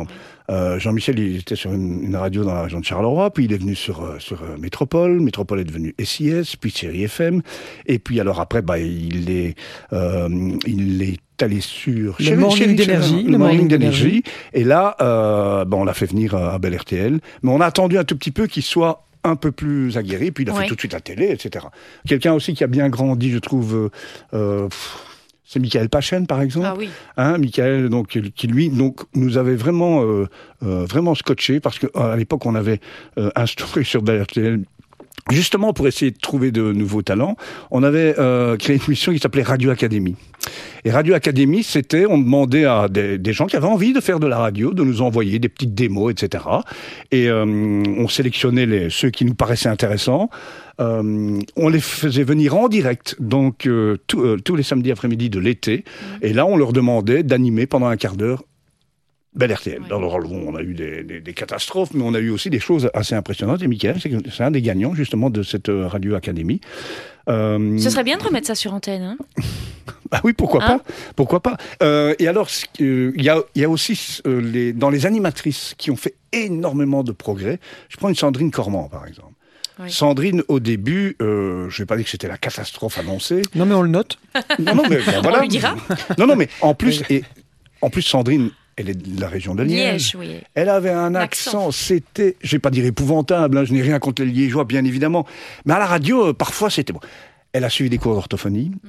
Euh, 0.50 0.78
Jean-Michel, 0.78 1.18
il 1.18 1.36
était 1.36 1.56
sur 1.56 1.72
une, 1.72 2.02
une, 2.02 2.16
radio 2.16 2.44
dans 2.44 2.54
la 2.54 2.62
région 2.62 2.80
de 2.80 2.84
Charleroi, 2.84 3.30
puis 3.32 3.44
il 3.44 3.52
est 3.52 3.58
venu 3.58 3.74
sur, 3.74 4.02
euh, 4.02 4.18
sur 4.18 4.42
euh, 4.42 4.56
Métropole. 4.58 5.20
Métropole 5.20 5.60
est 5.60 5.64
devenu 5.64 5.94
SIS, 6.02 6.56
puis 6.60 6.70
Série 6.70 7.04
FM. 7.04 7.42
Et 7.86 7.98
puis 7.98 8.20
alors 8.20 8.40
après, 8.40 8.62
bah, 8.62 8.78
il 8.78 9.30
est, 9.30 9.54
euh, 9.92 10.28
il 10.66 11.02
est 11.02 11.20
allé 11.42 11.60
sur 11.60 12.16
le 12.18 12.36
morning 12.36 12.74
d'énergie, 12.74 13.22
le, 13.22 13.38
morning 13.38 13.68
d'énergie. 13.68 14.22
Et 14.52 14.64
là, 14.64 14.96
euh, 15.00 15.64
bon, 15.64 15.82
on 15.82 15.84
l'a 15.84 15.94
fait 15.94 16.06
venir 16.06 16.34
à 16.34 16.58
Bel 16.58 16.76
RTL, 16.76 17.20
mais 17.42 17.50
on 17.50 17.60
a 17.60 17.66
attendu 17.66 17.98
un 17.98 18.04
tout 18.04 18.16
petit 18.16 18.30
peu 18.30 18.46
qu'il 18.46 18.62
soit 18.62 19.04
un 19.22 19.36
peu 19.36 19.52
plus 19.52 19.96
aguerri, 19.98 20.30
puis 20.30 20.44
il 20.44 20.50
a 20.50 20.54
fait 20.54 20.66
tout 20.66 20.74
de 20.74 20.80
suite 20.80 20.94
la 20.94 21.00
télé, 21.00 21.30
etc. 21.30 21.66
Quelqu'un 22.06 22.32
aussi 22.32 22.54
qui 22.54 22.64
a 22.64 22.66
bien 22.66 22.88
grandi, 22.88 23.30
je 23.30 23.38
trouve. 23.38 23.90
Euh, 24.34 24.68
c'est 25.50 25.58
Michael 25.58 25.88
Pachen, 25.88 26.28
par 26.28 26.42
exemple. 26.42 26.66
Ah 26.68 26.76
oui. 26.78 26.88
Hein, 27.16 27.38
Michael, 27.38 27.88
donc, 27.88 28.20
qui 28.36 28.46
lui, 28.46 28.70
donc, 28.70 29.00
nous 29.16 29.36
avait 29.36 29.56
vraiment, 29.56 30.04
euh, 30.04 30.28
euh, 30.62 30.84
vraiment 30.84 31.16
scotché 31.16 31.58
parce 31.58 31.80
qu'à 31.80 32.14
l'époque, 32.14 32.46
on 32.46 32.54
avait 32.54 32.78
euh, 33.18 33.30
instauré 33.34 33.82
sur 33.84 34.02
RTL 34.02 34.62
Justement, 35.30 35.72
pour 35.72 35.86
essayer 35.86 36.10
de 36.10 36.18
trouver 36.18 36.50
de 36.50 36.72
nouveaux 36.72 37.02
talents, 37.02 37.36
on 37.70 37.82
avait 37.82 38.14
euh, 38.18 38.56
créé 38.56 38.76
une 38.76 38.82
mission 38.88 39.12
qui 39.12 39.18
s'appelait 39.18 39.42
Radio 39.42 39.70
Académie. 39.70 40.16
Et 40.84 40.90
Radio 40.90 41.14
Académie, 41.14 41.62
c'était, 41.62 42.06
on 42.06 42.18
demandait 42.18 42.64
à 42.64 42.88
des, 42.88 43.18
des, 43.18 43.32
gens 43.32 43.46
qui 43.46 43.56
avaient 43.56 43.66
envie 43.66 43.92
de 43.92 44.00
faire 44.00 44.18
de 44.18 44.26
la 44.26 44.38
radio, 44.38 44.72
de 44.72 44.82
nous 44.82 45.02
envoyer 45.02 45.38
des 45.38 45.48
petites 45.48 45.74
démos, 45.74 46.12
etc. 46.12 46.44
Et 47.10 47.28
euh, 47.28 47.44
on 47.44 48.08
sélectionnait 48.08 48.66
les, 48.66 48.90
ceux 48.90 49.10
qui 49.10 49.24
nous 49.24 49.34
paraissaient 49.34 49.68
intéressants. 49.68 50.30
Euh, 50.80 51.38
on 51.56 51.68
les 51.68 51.80
faisait 51.80 52.24
venir 52.24 52.56
en 52.56 52.68
direct, 52.68 53.16
donc 53.20 53.68
tous 54.06 54.56
les 54.56 54.62
samedis 54.62 54.90
après-midi 54.90 55.28
de 55.28 55.38
l'été. 55.38 55.84
Mmh. 55.84 56.04
Et 56.22 56.32
là, 56.32 56.46
on 56.46 56.56
leur 56.56 56.72
demandait 56.72 57.22
d'animer 57.22 57.66
pendant 57.66 57.86
un 57.86 57.96
quart 57.96 58.16
d'heure 58.16 58.42
Bel 59.34 59.52
RTL. 59.52 59.82
Alors, 59.86 60.18
on 60.28 60.56
a 60.56 60.62
eu 60.62 60.74
des, 60.74 61.04
des, 61.04 61.20
des, 61.20 61.34
catastrophes, 61.34 61.94
mais 61.94 62.02
on 62.02 62.14
a 62.14 62.18
eu 62.18 62.30
aussi 62.30 62.50
des 62.50 62.58
choses 62.58 62.90
assez 62.94 63.14
impressionnantes. 63.14 63.62
Et 63.62 63.68
Michael, 63.68 63.96
c'est 64.00 64.42
un 64.42 64.50
des 64.50 64.60
gagnants 64.60 64.94
justement 64.94 65.30
de 65.30 65.44
cette 65.44 65.68
euh, 65.68 65.86
radio 65.86 66.16
académie. 66.16 66.60
Euh... 67.28 67.78
Ce 67.78 67.90
serait 67.90 68.02
bien 68.02 68.18
de 68.18 68.24
remettre 68.24 68.48
ça 68.48 68.56
sur 68.56 68.74
antenne. 68.74 69.02
Hein 69.02 69.18
bah 70.10 70.20
oui, 70.24 70.32
pourquoi 70.32 70.64
hein 70.64 70.78
pas 70.78 70.92
Pourquoi 71.14 71.40
pas 71.40 71.56
euh, 71.82 72.14
Et 72.18 72.26
alors, 72.26 72.48
il 72.80 73.22
y, 73.22 73.28
a, 73.28 73.40
y, 73.54 73.64
a, 73.64 73.70
aussi 73.70 74.20
euh, 74.26 74.40
les, 74.40 74.72
dans 74.72 74.90
les 74.90 75.06
animatrices 75.06 75.74
qui 75.78 75.92
ont 75.92 75.96
fait 75.96 76.16
énormément 76.32 77.04
de 77.04 77.12
progrès. 77.12 77.60
Je 77.88 77.96
prends 77.96 78.08
une 78.08 78.16
Sandrine 78.16 78.50
Cormand, 78.50 78.88
par 78.88 79.06
exemple. 79.06 79.34
Oui. 79.78 79.90
Sandrine, 79.90 80.42
au 80.48 80.60
début, 80.60 81.16
euh, 81.22 81.70
je 81.70 81.82
vais 81.82 81.86
pas 81.86 81.96
dire 81.96 82.04
que 82.04 82.10
c'était 82.10 82.28
la 82.28 82.36
catastrophe 82.36 82.98
annoncée. 82.98 83.42
Non, 83.54 83.64
mais 83.64 83.74
on 83.74 83.82
le 83.82 83.88
note. 83.88 84.18
Non, 84.58 84.74
non, 84.74 84.82
mais 84.90 84.98
ben, 84.98 85.20
voilà. 85.22 85.38
On 85.38 85.42
lui 85.42 85.48
dira. 85.48 85.74
Non, 86.18 86.26
non, 86.26 86.36
mais 86.36 86.48
en 86.60 86.74
plus, 86.74 87.02
et 87.08 87.22
en 87.80 87.88
plus, 87.88 88.02
Sandrine, 88.02 88.50
elle 88.80 88.90
est 88.90 88.94
de 88.94 89.20
la 89.20 89.28
région 89.28 89.54
de 89.54 89.62
Liège. 89.62 90.14
Liège 90.14 90.16
oui. 90.18 90.40
Elle 90.54 90.68
avait 90.68 90.90
un 90.90 91.14
accent, 91.14 91.70
c'était, 91.70 92.36
je 92.40 92.52
vais 92.52 92.58
pas 92.58 92.70
dire 92.70 92.84
épouvantable, 92.84 93.58
hein, 93.58 93.64
je 93.64 93.72
n'ai 93.72 93.82
rien 93.82 93.98
contre 93.98 94.22
les 94.22 94.30
Liégeois, 94.30 94.64
bien 94.64 94.84
évidemment, 94.84 95.26
mais 95.64 95.74
à 95.74 95.78
la 95.78 95.86
radio, 95.86 96.28
euh, 96.28 96.32
parfois 96.32 96.70
c'était 96.70 96.92
bon. 96.92 97.00
Elle 97.52 97.64
a 97.64 97.70
suivi 97.70 97.90
des 97.90 97.98
cours 97.98 98.14
d'orthophonie. 98.14 98.72
Mm. 98.82 98.88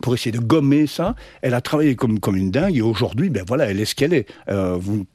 Pour 0.00 0.14
essayer 0.14 0.30
de 0.30 0.38
gommer 0.38 0.86
ça, 0.86 1.16
elle 1.42 1.54
a 1.54 1.60
travaillé 1.60 1.96
comme, 1.96 2.20
comme 2.20 2.36
une 2.36 2.52
dingue 2.52 2.76
et 2.76 2.82
aujourd'hui, 2.82 3.30
ben 3.30 3.42
voilà, 3.46 3.68
elle 3.68 3.80
est 3.80 3.84
ce 3.84 3.96
qu'elle 3.96 4.14
est. 4.14 4.26
Euh, 4.48 4.76
vous 4.78 5.06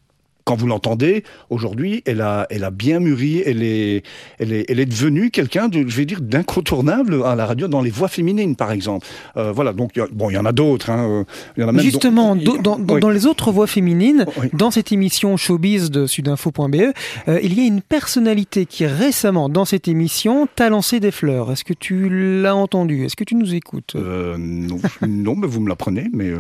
quand 0.44 0.56
vous 0.56 0.68
l'entendez, 0.68 1.24
aujourd'hui, 1.50 2.04
elle 2.06 2.22
a, 2.22 2.48
elle 2.50 2.64
a 2.64 2.72
bien 2.72 3.00
mûri, 3.00 3.42
elle 3.46 3.64
est, 3.64 4.04
elle 4.40 4.54
est, 4.54 4.66
elle 4.70 4.80
est 4.80 4.86
devenue 4.86 5.32
quelqu'un 5.32 5.68
de, 5.70 5.88
je 5.88 5.96
vais 5.96 6.06
dire, 6.06 6.22
d'incontournable 6.22 7.24
à 7.24 7.36
la 7.36 7.46
radio 7.46 7.68
dans 7.68 7.82
les 7.82 7.90
voix 7.90 8.08
féminines, 8.08 8.56
par 8.56 8.72
exemple. 8.72 9.08
Euh, 9.38 9.52
voilà, 9.52 9.74
donc, 9.74 10.00
bon, 10.12 10.30
il 10.30 10.34
y 10.34 10.38
en 10.38 10.46
a 10.46 10.52
d'autres. 10.52 10.90
Hein, 10.90 11.26
il 11.56 11.62
y 11.62 11.64
en 11.64 11.70
a 11.70 11.72
même 11.72 11.84
Justement, 11.84 12.36
dont, 12.36 12.58
dans, 12.58 12.78
dans, 12.78 12.94
oui. 12.96 13.00
dans, 13.00 13.10
les 13.10 13.26
autres 13.26 13.52
voix 13.52 13.68
féminines, 13.68 14.26
oui. 14.38 14.48
dans 14.54 14.72
cette 14.72 14.92
émission 14.92 15.38
Showbiz 15.38 15.92
de 15.92 16.08
sudinfo.be, 16.08 16.94
euh, 17.28 17.40
il 17.42 17.54
y 17.58 17.62
a 17.62 17.66
une 17.66 17.82
personnalité 17.82 18.66
qui 18.66 18.86
récemment, 18.86 19.50
dans 19.50 19.66
cette 19.66 19.88
émission, 19.88 20.48
t'a 20.54 20.70
lancé 20.70 21.00
des 21.00 21.12
fleurs. 21.12 21.52
Est-ce 21.52 21.64
que 21.64 21.74
tu 21.74 22.10
l'as 22.42 22.56
entendu 22.56 23.06
Est-ce 23.06 23.16
que 23.16 23.24
tu 23.24 23.36
nous 23.36 23.54
écoutes? 23.56 23.94
Euh, 23.96 24.36
Non, 24.38 24.80
non, 25.08 25.36
mais 25.36 25.48
vous 25.48 25.62
me 25.62 25.70
l'apprenez, 25.70 26.10
mais... 26.14 26.32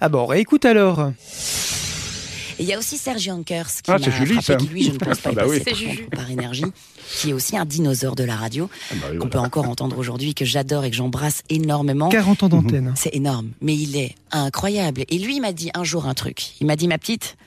Ah 0.00 0.08
bon, 0.08 0.30
écoute 0.32 0.64
alors. 0.64 1.10
Et 2.60 2.64
il 2.64 2.68
y 2.68 2.74
a 2.74 2.78
aussi 2.78 2.98
Serge 2.98 3.24
Yankers 3.24 3.68
qui 3.82 3.90
ah, 3.90 3.92
m'a 3.92 4.10
frappé, 4.10 4.42
ça. 4.42 4.54
qui 4.56 4.66
lui, 4.66 4.84
je 4.84 4.90
ne 4.90 4.98
pense 4.98 5.18
pas, 5.22 5.32
bah 5.32 5.44
oui. 5.48 5.62
par 6.14 6.30
énergie, 6.30 6.66
qui 7.10 7.30
est 7.30 7.32
aussi 7.32 7.56
un 7.56 7.64
dinosaure 7.64 8.14
de 8.14 8.22
la 8.22 8.36
radio, 8.36 8.68
ah 8.70 8.94
bah 8.96 9.06
oui, 9.10 9.16
qu'on 9.16 9.28
voilà. 9.28 9.30
peut 9.30 9.38
encore 9.38 9.66
entendre 9.66 9.96
aujourd'hui, 9.96 10.34
que 10.34 10.44
j'adore 10.44 10.84
et 10.84 10.90
que 10.90 10.96
j'embrasse 10.96 11.42
énormément. 11.48 12.10
40 12.10 12.42
ans 12.42 12.48
d'antenne. 12.50 12.88
Mhm. 12.88 12.94
C'est 12.96 13.14
énorme, 13.14 13.52
mais 13.62 13.74
il 13.74 13.96
est 13.96 14.14
incroyable. 14.30 15.04
Et 15.08 15.16
lui, 15.16 15.36
il 15.36 15.40
m'a 15.40 15.54
dit 15.54 15.70
un 15.72 15.84
jour 15.84 16.04
un 16.04 16.12
truc. 16.12 16.60
Il 16.60 16.66
m'a 16.66 16.76
dit, 16.76 16.86
ma 16.86 16.98
petite, 16.98 17.38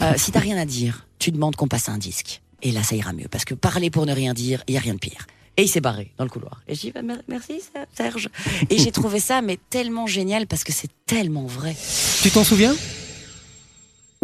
euh, 0.00 0.14
si 0.16 0.32
t'as 0.32 0.40
rien 0.40 0.56
à 0.56 0.64
dire, 0.64 1.06
tu 1.18 1.30
demandes 1.30 1.56
qu'on 1.56 1.68
passe 1.68 1.90
un 1.90 1.98
disque. 1.98 2.40
Et 2.62 2.72
là, 2.72 2.82
ça 2.82 2.96
ira 2.96 3.12
mieux, 3.12 3.28
parce 3.30 3.44
que 3.44 3.52
parler 3.52 3.90
pour 3.90 4.06
ne 4.06 4.14
rien 4.14 4.32
dire, 4.32 4.64
il 4.66 4.72
y 4.72 4.78
a 4.78 4.80
rien 4.80 4.94
de 4.94 4.98
pire. 4.98 5.26
Et 5.58 5.64
il 5.64 5.68
s'est 5.68 5.82
barré 5.82 6.10
dans 6.16 6.24
le 6.24 6.30
couloir. 6.30 6.62
Et 6.68 6.74
j'ai 6.74 6.90
dit, 6.90 6.92
bah, 6.92 7.14
merci 7.28 7.60
Serge. 7.92 8.30
Et 8.70 8.78
j'ai 8.78 8.92
trouvé 8.92 9.20
ça, 9.20 9.42
mais 9.42 9.58
tellement 9.68 10.06
génial, 10.06 10.46
parce 10.46 10.64
que 10.64 10.72
c'est 10.72 10.90
tellement 11.04 11.44
vrai. 11.44 11.76
Tu 12.22 12.30
t'en 12.30 12.44
souviens? 12.44 12.74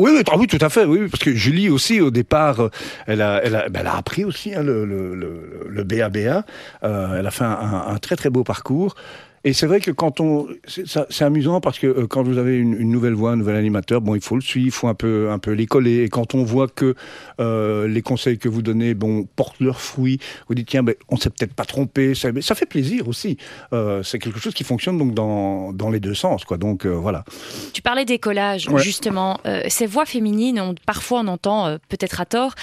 Oui, 0.00 0.12
oui, 0.14 0.22
ah 0.30 0.36
oui, 0.38 0.46
tout 0.46 0.58
à 0.62 0.70
fait, 0.70 0.84
oui, 0.84 1.08
parce 1.08 1.22
que 1.22 1.34
Julie 1.34 1.68
aussi, 1.68 2.00
au 2.00 2.10
départ, 2.10 2.60
euh, 2.60 2.70
elle 3.06 3.20
a, 3.20 3.40
elle 3.44 3.54
a, 3.54 3.68
ben, 3.68 3.80
elle 3.80 3.86
a 3.86 3.96
appris 3.96 4.24
aussi 4.24 4.54
hein, 4.54 4.62
le, 4.62 4.86
le, 4.86 5.14
le, 5.14 5.66
le 5.68 5.84
BABA. 5.84 6.44
Euh, 6.84 7.18
elle 7.18 7.26
a 7.26 7.30
fait 7.30 7.44
un, 7.44 7.84
un, 7.86 7.98
très 7.98 8.16
très 8.16 8.30
beau 8.30 8.42
parcours. 8.42 8.94
Et 9.42 9.54
c'est 9.54 9.66
vrai 9.66 9.80
que 9.80 9.90
quand 9.90 10.20
on, 10.20 10.48
c'est 10.66 11.24
amusant 11.24 11.62
parce 11.62 11.78
que 11.78 11.86
euh, 11.86 12.06
quand 12.06 12.22
vous 12.22 12.36
avez 12.36 12.58
une, 12.58 12.90
nouvelle 12.90 13.14
voix, 13.14 13.32
un 13.32 13.36
nouvel 13.36 13.56
animateur, 13.56 14.02
bon, 14.02 14.14
il 14.14 14.20
faut 14.20 14.34
le 14.34 14.42
suivre, 14.42 14.66
il 14.66 14.70
faut 14.70 14.88
un 14.88 14.94
peu, 14.94 15.30
un 15.30 15.38
peu 15.38 15.52
les 15.52 15.64
coller. 15.64 16.02
Et 16.02 16.08
quand 16.10 16.34
on 16.34 16.44
voit 16.44 16.68
que 16.68 16.94
euh, 17.40 17.88
les 17.88 18.02
conseils 18.02 18.36
que 18.36 18.50
vous 18.50 18.60
donnez, 18.60 18.92
bon, 18.92 19.26
portent 19.36 19.60
leurs 19.60 19.80
fruits, 19.80 20.18
vous 20.46 20.54
dites 20.54 20.68
tiens, 20.68 20.82
ben, 20.82 20.94
on 21.08 21.16
s'est 21.16 21.30
peut-être 21.30 21.54
pas 21.54 21.64
trompé. 21.64 22.14
Ça, 22.14 22.28
ça, 22.42 22.54
fait 22.54 22.66
plaisir 22.66 23.08
aussi. 23.08 23.38
Euh, 23.72 24.02
c'est 24.02 24.18
quelque 24.18 24.40
chose 24.40 24.52
qui 24.52 24.64
fonctionne 24.64 24.98
donc 24.98 25.14
dans, 25.14 25.72
dans 25.72 25.88
les 25.88 26.00
deux 26.00 26.14
sens, 26.14 26.44
quoi. 26.44 26.58
Donc 26.58 26.84
voilà. 26.84 27.24
Tu 27.72 27.80
parlais 27.80 28.04
des 28.04 28.18
collages, 28.18 28.68
justement. 28.76 29.40
ces 29.68 29.86
voix 29.86 30.04
féminines, 30.04 30.60
on, 30.60 30.74
parfois 30.84 31.20
on 31.20 31.28
entend 31.28 31.78
peut-être 31.88 32.20
à 32.20 32.26
tort 32.26 32.54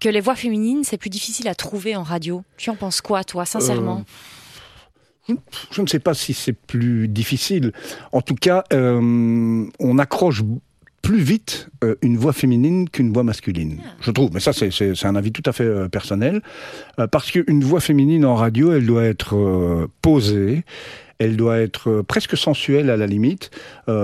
que 0.00 0.08
les 0.08 0.20
voix 0.20 0.34
féminines 0.34 0.82
c'est 0.82 0.98
plus 0.98 1.10
difficile 1.10 1.46
à 1.46 1.54
trouver 1.54 1.94
en 1.94 2.02
radio. 2.02 2.42
Tu 2.56 2.70
en 2.70 2.76
penses 2.76 3.00
quoi, 3.00 3.22
toi, 3.22 3.44
sincèrement? 3.44 4.04
Je 5.70 5.82
ne 5.82 5.86
sais 5.86 5.98
pas 5.98 6.14
si 6.14 6.34
c'est 6.34 6.52
plus 6.52 7.08
difficile. 7.08 7.72
En 8.12 8.20
tout 8.20 8.34
cas, 8.34 8.64
euh, 8.72 9.66
on 9.78 9.98
accroche 9.98 10.42
plus 11.02 11.20
vite 11.20 11.68
euh, 11.82 11.96
une 12.02 12.16
voix 12.16 12.32
féminine 12.32 12.88
qu'une 12.88 13.12
voix 13.12 13.24
masculine, 13.24 13.78
je 14.00 14.10
trouve. 14.10 14.30
Mais 14.32 14.40
ça, 14.40 14.52
c'est 14.52 15.04
un 15.04 15.16
avis 15.16 15.32
tout 15.32 15.42
à 15.44 15.52
fait 15.52 15.64
euh, 15.64 15.88
personnel. 15.88 16.40
parce 17.10 17.30
qu'une 17.30 17.62
voix 17.64 17.80
féminine 17.80 18.24
en 18.24 18.34
radio, 18.34 18.72
elle 18.72 18.86
doit 18.86 19.04
être 19.04 19.88
posée, 20.02 20.64
elle 21.18 21.36
doit 21.36 21.58
être 21.58 22.02
presque 22.02 22.36
sensuelle 22.36 22.90
à 22.90 22.96
la 22.96 23.06
limite, 23.06 23.50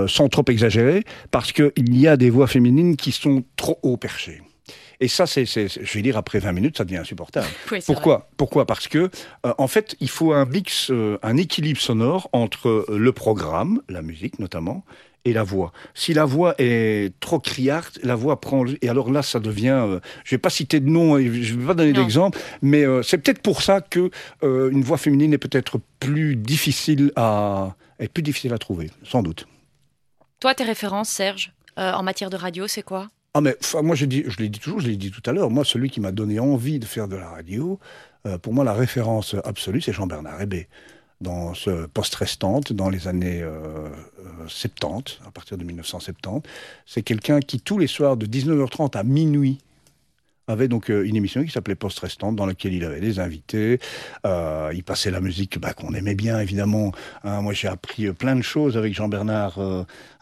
sans 0.06 0.28
trop 0.28 0.44
exagérer, 0.48 1.04
parce 1.30 1.52
qu'il 1.52 1.96
y 1.96 2.06
a 2.06 2.16
des 2.16 2.30
voix 2.30 2.46
féminines 2.46 2.96
qui 2.96 3.12
sont 3.12 3.44
trop 3.56 3.78
haut 3.82 3.96
perchées. 3.96 4.42
Et 5.00 5.08
ça, 5.08 5.26
c'est, 5.26 5.46
je 5.46 5.94
vais 5.94 6.02
dire, 6.02 6.18
après 6.18 6.38
20 6.38 6.52
minutes, 6.52 6.76
ça 6.76 6.84
devient 6.84 6.98
insupportable. 6.98 7.46
Pourquoi 7.86 8.28
Pourquoi? 8.36 8.66
Parce 8.66 8.86
que, 8.86 9.10
euh, 9.46 9.54
en 9.56 9.66
fait, 9.66 9.96
il 10.00 10.10
faut 10.10 10.34
un 10.34 10.44
mix, 10.44 10.90
euh, 10.90 11.18
un 11.22 11.38
équilibre 11.38 11.80
sonore 11.80 12.28
entre 12.32 12.68
euh, 12.68 12.98
le 12.98 13.12
programme, 13.12 13.80
la 13.88 14.02
musique 14.02 14.38
notamment, 14.38 14.84
et 15.24 15.32
la 15.32 15.42
voix. 15.42 15.72
Si 15.94 16.12
la 16.12 16.26
voix 16.26 16.54
est 16.58 17.18
trop 17.20 17.40
criarde, 17.40 17.98
la 18.02 18.14
voix 18.14 18.40
prend... 18.40 18.64
Et 18.82 18.88
alors 18.90 19.10
là, 19.10 19.22
ça 19.22 19.40
devient... 19.40 19.86
Je 19.86 19.98
je 20.24 20.34
vais 20.34 20.38
pas 20.38 20.50
citer 20.50 20.80
de 20.80 20.88
nom, 20.88 21.18
je 21.18 21.24
ne 21.24 21.60
vais 21.60 21.66
pas 21.66 21.74
donner 21.74 21.92
d'exemple, 21.92 22.38
mais 22.62 22.84
c'est 23.02 23.18
peut-être 23.18 23.42
pour 23.42 23.60
ça 23.60 23.82
que 23.82 24.10
une 24.42 24.82
voix 24.82 24.96
féminine 24.96 25.34
est 25.34 25.38
peut-être 25.38 25.78
plus 25.98 26.36
difficile 26.36 27.12
à... 27.16 27.74
est 27.98 28.08
plus 28.08 28.22
difficile 28.22 28.54
à 28.54 28.58
trouver, 28.58 28.90
sans 29.02 29.22
doute. 29.22 29.46
Toi, 30.40 30.54
tes 30.54 30.64
références, 30.64 31.10
Serge, 31.10 31.52
en 31.76 32.02
matière 32.02 32.30
de 32.30 32.38
radio, 32.38 32.66
c'est 32.66 32.82
quoi? 32.82 33.10
Ah 33.34 33.40
mais 33.40 33.56
moi 33.82 33.94
je, 33.94 34.06
l'ai 34.06 34.48
dit 34.48 34.58
toujours, 34.58 34.80
je 34.80 34.88
l'ai 34.88 34.96
dit 34.96 35.12
tout 35.12 35.22
à 35.26 35.32
l'heure, 35.32 35.50
moi 35.50 35.64
celui 35.64 35.88
qui 35.88 36.00
m'a 36.00 36.10
donné 36.10 36.40
envie 36.40 36.80
de 36.80 36.84
faire 36.84 37.06
de 37.06 37.14
la 37.14 37.28
radio, 37.28 37.78
euh, 38.26 38.38
pour 38.38 38.52
moi 38.52 38.64
la 38.64 38.72
référence 38.72 39.36
absolue 39.44 39.80
c'est 39.80 39.92
Jean-Bernard 39.92 40.42
Hébé. 40.42 40.68
Dans 41.20 41.52
ce 41.52 41.86
poste 41.86 42.14
restante, 42.14 42.72
dans 42.72 42.88
les 42.88 43.06
années 43.06 43.44
70, 44.48 45.18
euh, 45.18 45.24
euh, 45.24 45.28
à 45.28 45.30
partir 45.30 45.58
de 45.58 45.64
1970, 45.64 46.48
c'est 46.86 47.02
quelqu'un 47.02 47.40
qui 47.40 47.60
tous 47.60 47.76
les 47.76 47.86
soirs 47.86 48.16
de 48.16 48.24
19h30 48.24 48.96
à 48.96 49.02
minuit 49.04 49.58
avait 50.50 50.68
donc 50.68 50.90
euh, 50.90 51.06
une 51.06 51.16
émission 51.16 51.44
qui 51.44 51.50
s'appelait 51.50 51.74
Post 51.74 51.98
Restante, 52.00 52.36
dans 52.36 52.46
laquelle 52.46 52.72
il 52.72 52.84
avait 52.84 53.00
des 53.00 53.18
invités. 53.18 53.78
Euh, 54.26 54.70
il 54.74 54.82
passait 54.84 55.10
la 55.10 55.20
musique 55.20 55.58
bah, 55.58 55.72
qu'on 55.72 55.94
aimait 55.94 56.14
bien, 56.14 56.40
évidemment. 56.40 56.92
Hein. 57.24 57.42
moi, 57.42 57.52
j'ai 57.52 57.68
appris 57.68 58.06
euh, 58.06 58.12
plein 58.12 58.36
de 58.36 58.42
choses 58.42 58.76
avec 58.76 58.94
Jean-Bernard. 58.94 59.58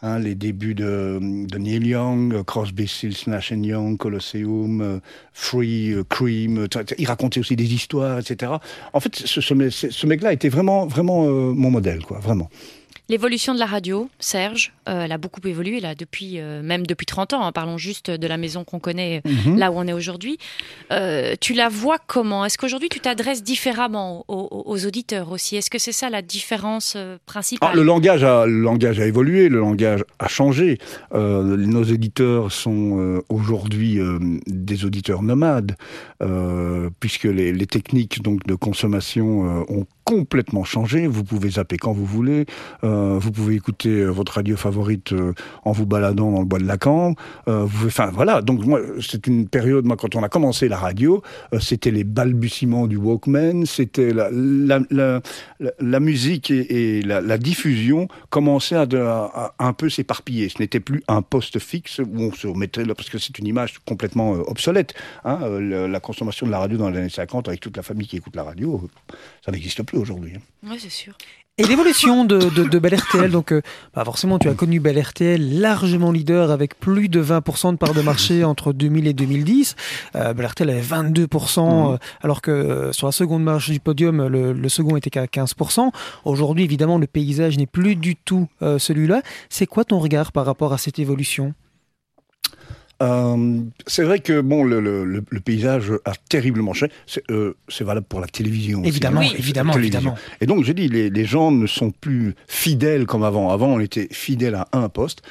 Hein, 0.01 0.19
les 0.19 0.35
débuts 0.35 0.75
de, 0.75 1.19
Neil 1.21 1.87
Young, 1.87 2.43
Crosby, 2.43 2.87
Stills, 2.87 3.17
Nash 3.27 3.51
Young, 3.51 3.97
Colosseum, 3.97 5.01
Free, 5.33 5.93
Cream. 6.07 6.67
Il 6.97 7.07
racontait 7.07 7.41
aussi 7.41 7.55
des 7.55 7.73
histoires, 7.73 8.19
etc. 8.19 8.53
En 8.93 8.99
fait, 8.99 9.15
ce, 9.15 10.05
mec-là 10.05 10.31
était 10.31 10.49
vraiment, 10.49 10.85
vraiment 10.85 11.25
mon 11.27 11.69
modèle, 11.69 12.03
quoi, 12.03 12.19
vraiment. 12.19 12.49
L'évolution 13.09 13.55
de 13.55 13.59
la 13.59 13.65
radio, 13.65 14.07
Serge, 14.19 14.71
euh, 14.87 15.01
elle 15.01 15.11
a 15.11 15.17
beaucoup 15.17 15.41
évolué 15.47 15.79
là 15.79 15.95
depuis 15.95 16.39
euh, 16.39 16.61
même 16.61 16.85
depuis 16.85 17.07
30 17.07 17.33
ans. 17.33 17.43
Hein. 17.43 17.51
parlons 17.51 17.79
juste 17.79 18.11
de 18.11 18.27
la 18.27 18.37
maison 18.37 18.63
qu'on 18.63 18.77
connaît 18.77 19.23
mhm. 19.25 19.57
là 19.57 19.71
où 19.71 19.77
on 19.77 19.87
est 19.87 19.93
aujourd'hui. 19.93 20.37
Euh, 20.91 21.33
tu 21.41 21.55
la 21.55 21.69
vois 21.69 21.97
comment? 22.05 22.45
Est-ce 22.45 22.59
qu'aujourd'hui 22.59 22.87
tu 22.87 22.99
t'adresses 22.99 23.41
différemment 23.41 24.25
aux, 24.27 24.85
auditeurs 24.85 25.31
aussi? 25.31 25.55
Est-ce 25.55 25.71
que 25.71 25.79
c'est 25.79 25.91
ça 25.91 26.11
la 26.11 26.21
différence 26.21 26.95
principale? 27.25 27.69
Ah, 27.73 27.75
le 27.75 27.81
langage 27.81 28.23
a 28.23 28.45
le 28.45 28.61
langage 28.61 28.99
a 28.99 29.07
évolué, 29.07 29.49
le 29.49 29.57
langage 29.57 30.05
a 30.19 30.27
changé. 30.27 30.77
nos 31.11 31.83
éditeurs 31.83 32.51
sont 32.51 33.23
aujourd'hui 33.29 33.99
des 34.45 34.85
auditeurs 34.85 35.23
nomades 35.23 35.75
puisque 36.99 37.23
les, 37.23 37.53
les, 37.53 37.65
techniques 37.65 38.21
donc 38.21 38.45
de 38.45 38.53
consommation 38.53 39.65
ont 39.67 39.87
complètement 40.09 40.63
changé. 40.63 41.05
Vous 41.05 41.23
pouvez 41.23 41.51
zapper 41.51 41.77
quand 41.77 41.91
vous 41.91 42.05
voulez. 42.05 42.47
Euh, 42.83 43.19
vous 43.19 43.31
pouvez 43.31 43.53
écouter 43.53 43.89
euh, 43.89 44.07
votre 44.07 44.33
radio 44.33 44.57
favorite 44.57 45.13
euh, 45.13 45.33
en 45.63 45.71
vous 45.71 45.85
baladant 45.85 46.31
dans 46.31 46.39
le 46.39 46.45
bois 46.45 46.57
de 46.57 46.67
enfin 47.85 48.09
voilà. 48.11 48.41
Donc 48.41 48.61
c'est 49.01 49.27
une 49.27 49.47
période. 49.47 49.85
Moi, 49.85 49.97
quand 49.97 50.15
on 50.15 50.23
a 50.23 50.29
commencé 50.29 50.67
la 50.67 50.77
radio, 50.77 51.21
c'était 51.59 51.91
les 51.91 52.03
balbutiements 52.03 52.87
du 52.87 52.97
Walkman. 52.97 53.67
C'était 53.67 54.11
la, 54.11 54.29
la, 54.31 54.79
la, 54.89 55.21
la, 55.79 55.99
musique 55.99 56.49
et, 56.49 57.03
la, 57.03 57.37
diffusion 57.37 58.07
commençaient 58.31 58.77
à, 58.77 59.53
un 59.59 59.73
peu 59.73 59.89
s'éparpiller. 59.89 60.49
Ce 60.49 60.59
n'était 60.59 60.79
plus 60.79 61.03
un 61.07 61.21
poste 61.21 61.59
fixe 61.59 61.99
où 61.99 62.19
on 62.19 62.31
se 62.31 62.47
mettait 62.47 62.83
là 62.83 62.95
parce 62.95 63.09
que 63.09 63.19
c'est 63.19 63.37
une 63.37 63.45
image 63.45 63.77
complètement 63.85 64.31
obsolète. 64.31 64.95
Hein, 65.23 65.39
la 65.59 65.99
consommation 65.99 66.47
de 66.47 66.51
la 66.51 66.59
radio 66.59 66.77
dans 66.79 66.89
les 66.89 66.97
années 66.97 67.09
50 67.09 67.47
avec 67.47 67.59
toute 67.59 67.77
la 67.77 67.83
famille 67.83 68.07
qui 68.07 68.17
écoute 68.17 68.35
la 68.35 68.43
radio, 68.43 68.89
ça 69.45 69.51
n'existe 69.51 69.83
plus 69.83 69.98
aujourd'hui. 69.99 70.33
Hein. 70.35 70.41
Oui, 70.63 70.77
c'est 70.79 70.89
sûr. 70.89 71.13
Et 71.59 71.63
l'évolution 71.63 72.23
de, 72.23 72.39
de, 72.39 72.79
Bel 72.79 72.95
RTL, 72.95 73.29
donc 73.29 73.51
euh, 73.51 73.61
bah 73.93 74.05
forcément 74.05 74.39
tu 74.39 74.47
as 74.47 74.53
connu 74.53 74.79
Bel 74.79 74.97
RTL 74.97 75.59
largement 75.59 76.09
leader 76.09 76.51
avec 76.51 76.79
plus 76.79 77.09
de 77.09 77.21
20% 77.21 77.73
de 77.73 77.77
part 77.77 77.93
de 77.93 78.01
marché 78.01 78.43
entre 78.45 78.71
2000 78.71 79.07
et 79.07 79.13
2010. 79.13 79.75
Euh, 80.15 80.33
Bel 80.33 80.45
RTL 80.45 80.69
avait 80.69 80.79
22%, 80.79 81.27
mmh. 81.27 81.93
euh, 81.93 81.97
alors 82.21 82.41
que 82.41 82.49
euh, 82.49 82.93
sur 82.93 83.07
la 83.07 83.11
seconde 83.11 83.43
marche 83.43 83.69
du 83.71 83.81
podium, 83.81 84.25
le, 84.27 84.53
le 84.53 84.69
second 84.69 84.95
était 84.95 85.09
qu'à 85.09 85.25
15%. 85.25 85.91
Aujourd'hui, 86.23 86.63
évidemment, 86.63 86.97
le 86.97 87.07
paysage 87.07 87.57
n'est 87.57 87.67
plus 87.67 87.97
du 87.97 88.15
tout 88.15 88.47
celui-là. 88.61 89.21
C'est 89.49 89.65
quoi 89.65 89.83
ton 89.83 89.99
regard 89.99 90.31
par 90.31 90.45
rapport 90.45 90.71
à 90.71 90.77
cette 90.77 90.97
évolution? 90.97 91.53
Euh, 93.01 93.61
c'est 93.87 94.03
vrai 94.03 94.19
que 94.19 94.41
bon, 94.41 94.63
le, 94.63 94.79
le, 94.81 95.05
le, 95.05 95.39
paysage 95.39 95.91
a 96.05 96.13
terriblement 96.29 96.73
changé. 96.73 96.91
C'est 97.07 97.23
euh, 97.31 97.55
valable 97.79 98.07
pour 98.07 98.19
la 98.19 98.27
télévision. 98.27 98.83
Évidemment, 98.83 99.21
aussi, 99.21 99.35
hein. 99.35 99.37
évidemment, 99.37 99.73
évidemment. 99.73 100.15
Et 100.41 100.45
donc, 100.45 100.63
j'ai 100.65 100.73
dit, 100.73 100.89
les, 100.89 101.09
les, 101.09 101.25
gens 101.25 101.51
ne 101.51 101.65
sont 101.65 101.91
plus 101.91 102.35
fidèles 102.47 103.05
comme 103.05 103.23
avant. 103.23 103.51
Avant, 103.51 103.67
on 103.67 103.79
était 103.79 104.09
fidèle 104.11 104.55
à 104.55 104.67
un 104.73 104.89
poste. 104.89 105.21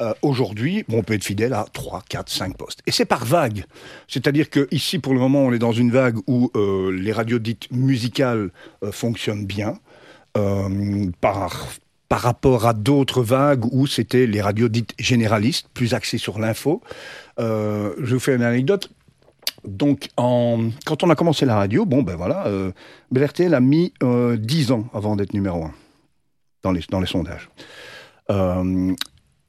Euh, 0.00 0.14
Aujourd'hui, 0.22 0.84
bon, 0.88 0.98
on 0.98 1.02
peut 1.02 1.14
être 1.14 1.24
fidèle 1.24 1.52
à 1.52 1.66
3, 1.72 2.04
4, 2.08 2.30
5 2.30 2.56
postes. 2.56 2.80
Et 2.86 2.92
c'est 2.92 3.04
par 3.04 3.24
vague. 3.24 3.64
C'est-à-dire 4.06 4.48
que 4.48 4.68
ici, 4.70 4.98
pour 5.00 5.12
le 5.12 5.18
moment, 5.18 5.40
on 5.40 5.52
est 5.52 5.58
dans 5.58 5.72
une 5.72 5.90
vague 5.90 6.16
où 6.28 6.50
les 6.92 7.12
radios 7.12 7.40
dites 7.40 7.70
musicales 7.72 8.50
fonctionnent 8.92 9.46
bien. 9.46 9.78
par 11.20 11.68
par 12.10 12.22
rapport 12.22 12.66
à 12.66 12.74
d'autres 12.74 13.22
vagues 13.22 13.64
où 13.72 13.86
c'était 13.86 14.26
les 14.26 14.42
radios 14.42 14.68
dites 14.68 14.94
généralistes, 14.98 15.68
plus 15.72 15.94
axées 15.94 16.18
sur 16.18 16.40
l'info. 16.40 16.82
Euh, 17.38 17.94
je 18.02 18.14
vous 18.14 18.20
fais 18.20 18.34
une 18.34 18.42
anecdote. 18.42 18.90
Donc, 19.64 20.08
quand 20.16 21.04
on 21.04 21.10
a 21.10 21.14
commencé 21.14 21.46
la 21.46 21.54
radio, 21.54 21.86
bon, 21.86 22.02
ben 22.02 22.16
voilà, 22.16 22.48
euh, 22.48 22.72
BRTL 23.12 23.54
a 23.54 23.60
mis 23.60 23.92
euh, 24.02 24.36
10 24.36 24.72
ans 24.72 24.88
avant 24.92 25.14
d'être 25.14 25.34
numéro 25.34 25.62
1 25.62 25.72
dans 26.64 26.72
les, 26.72 26.80
dans 26.90 26.98
les 26.98 27.06
sondages. 27.06 27.48
Euh, 28.30 28.92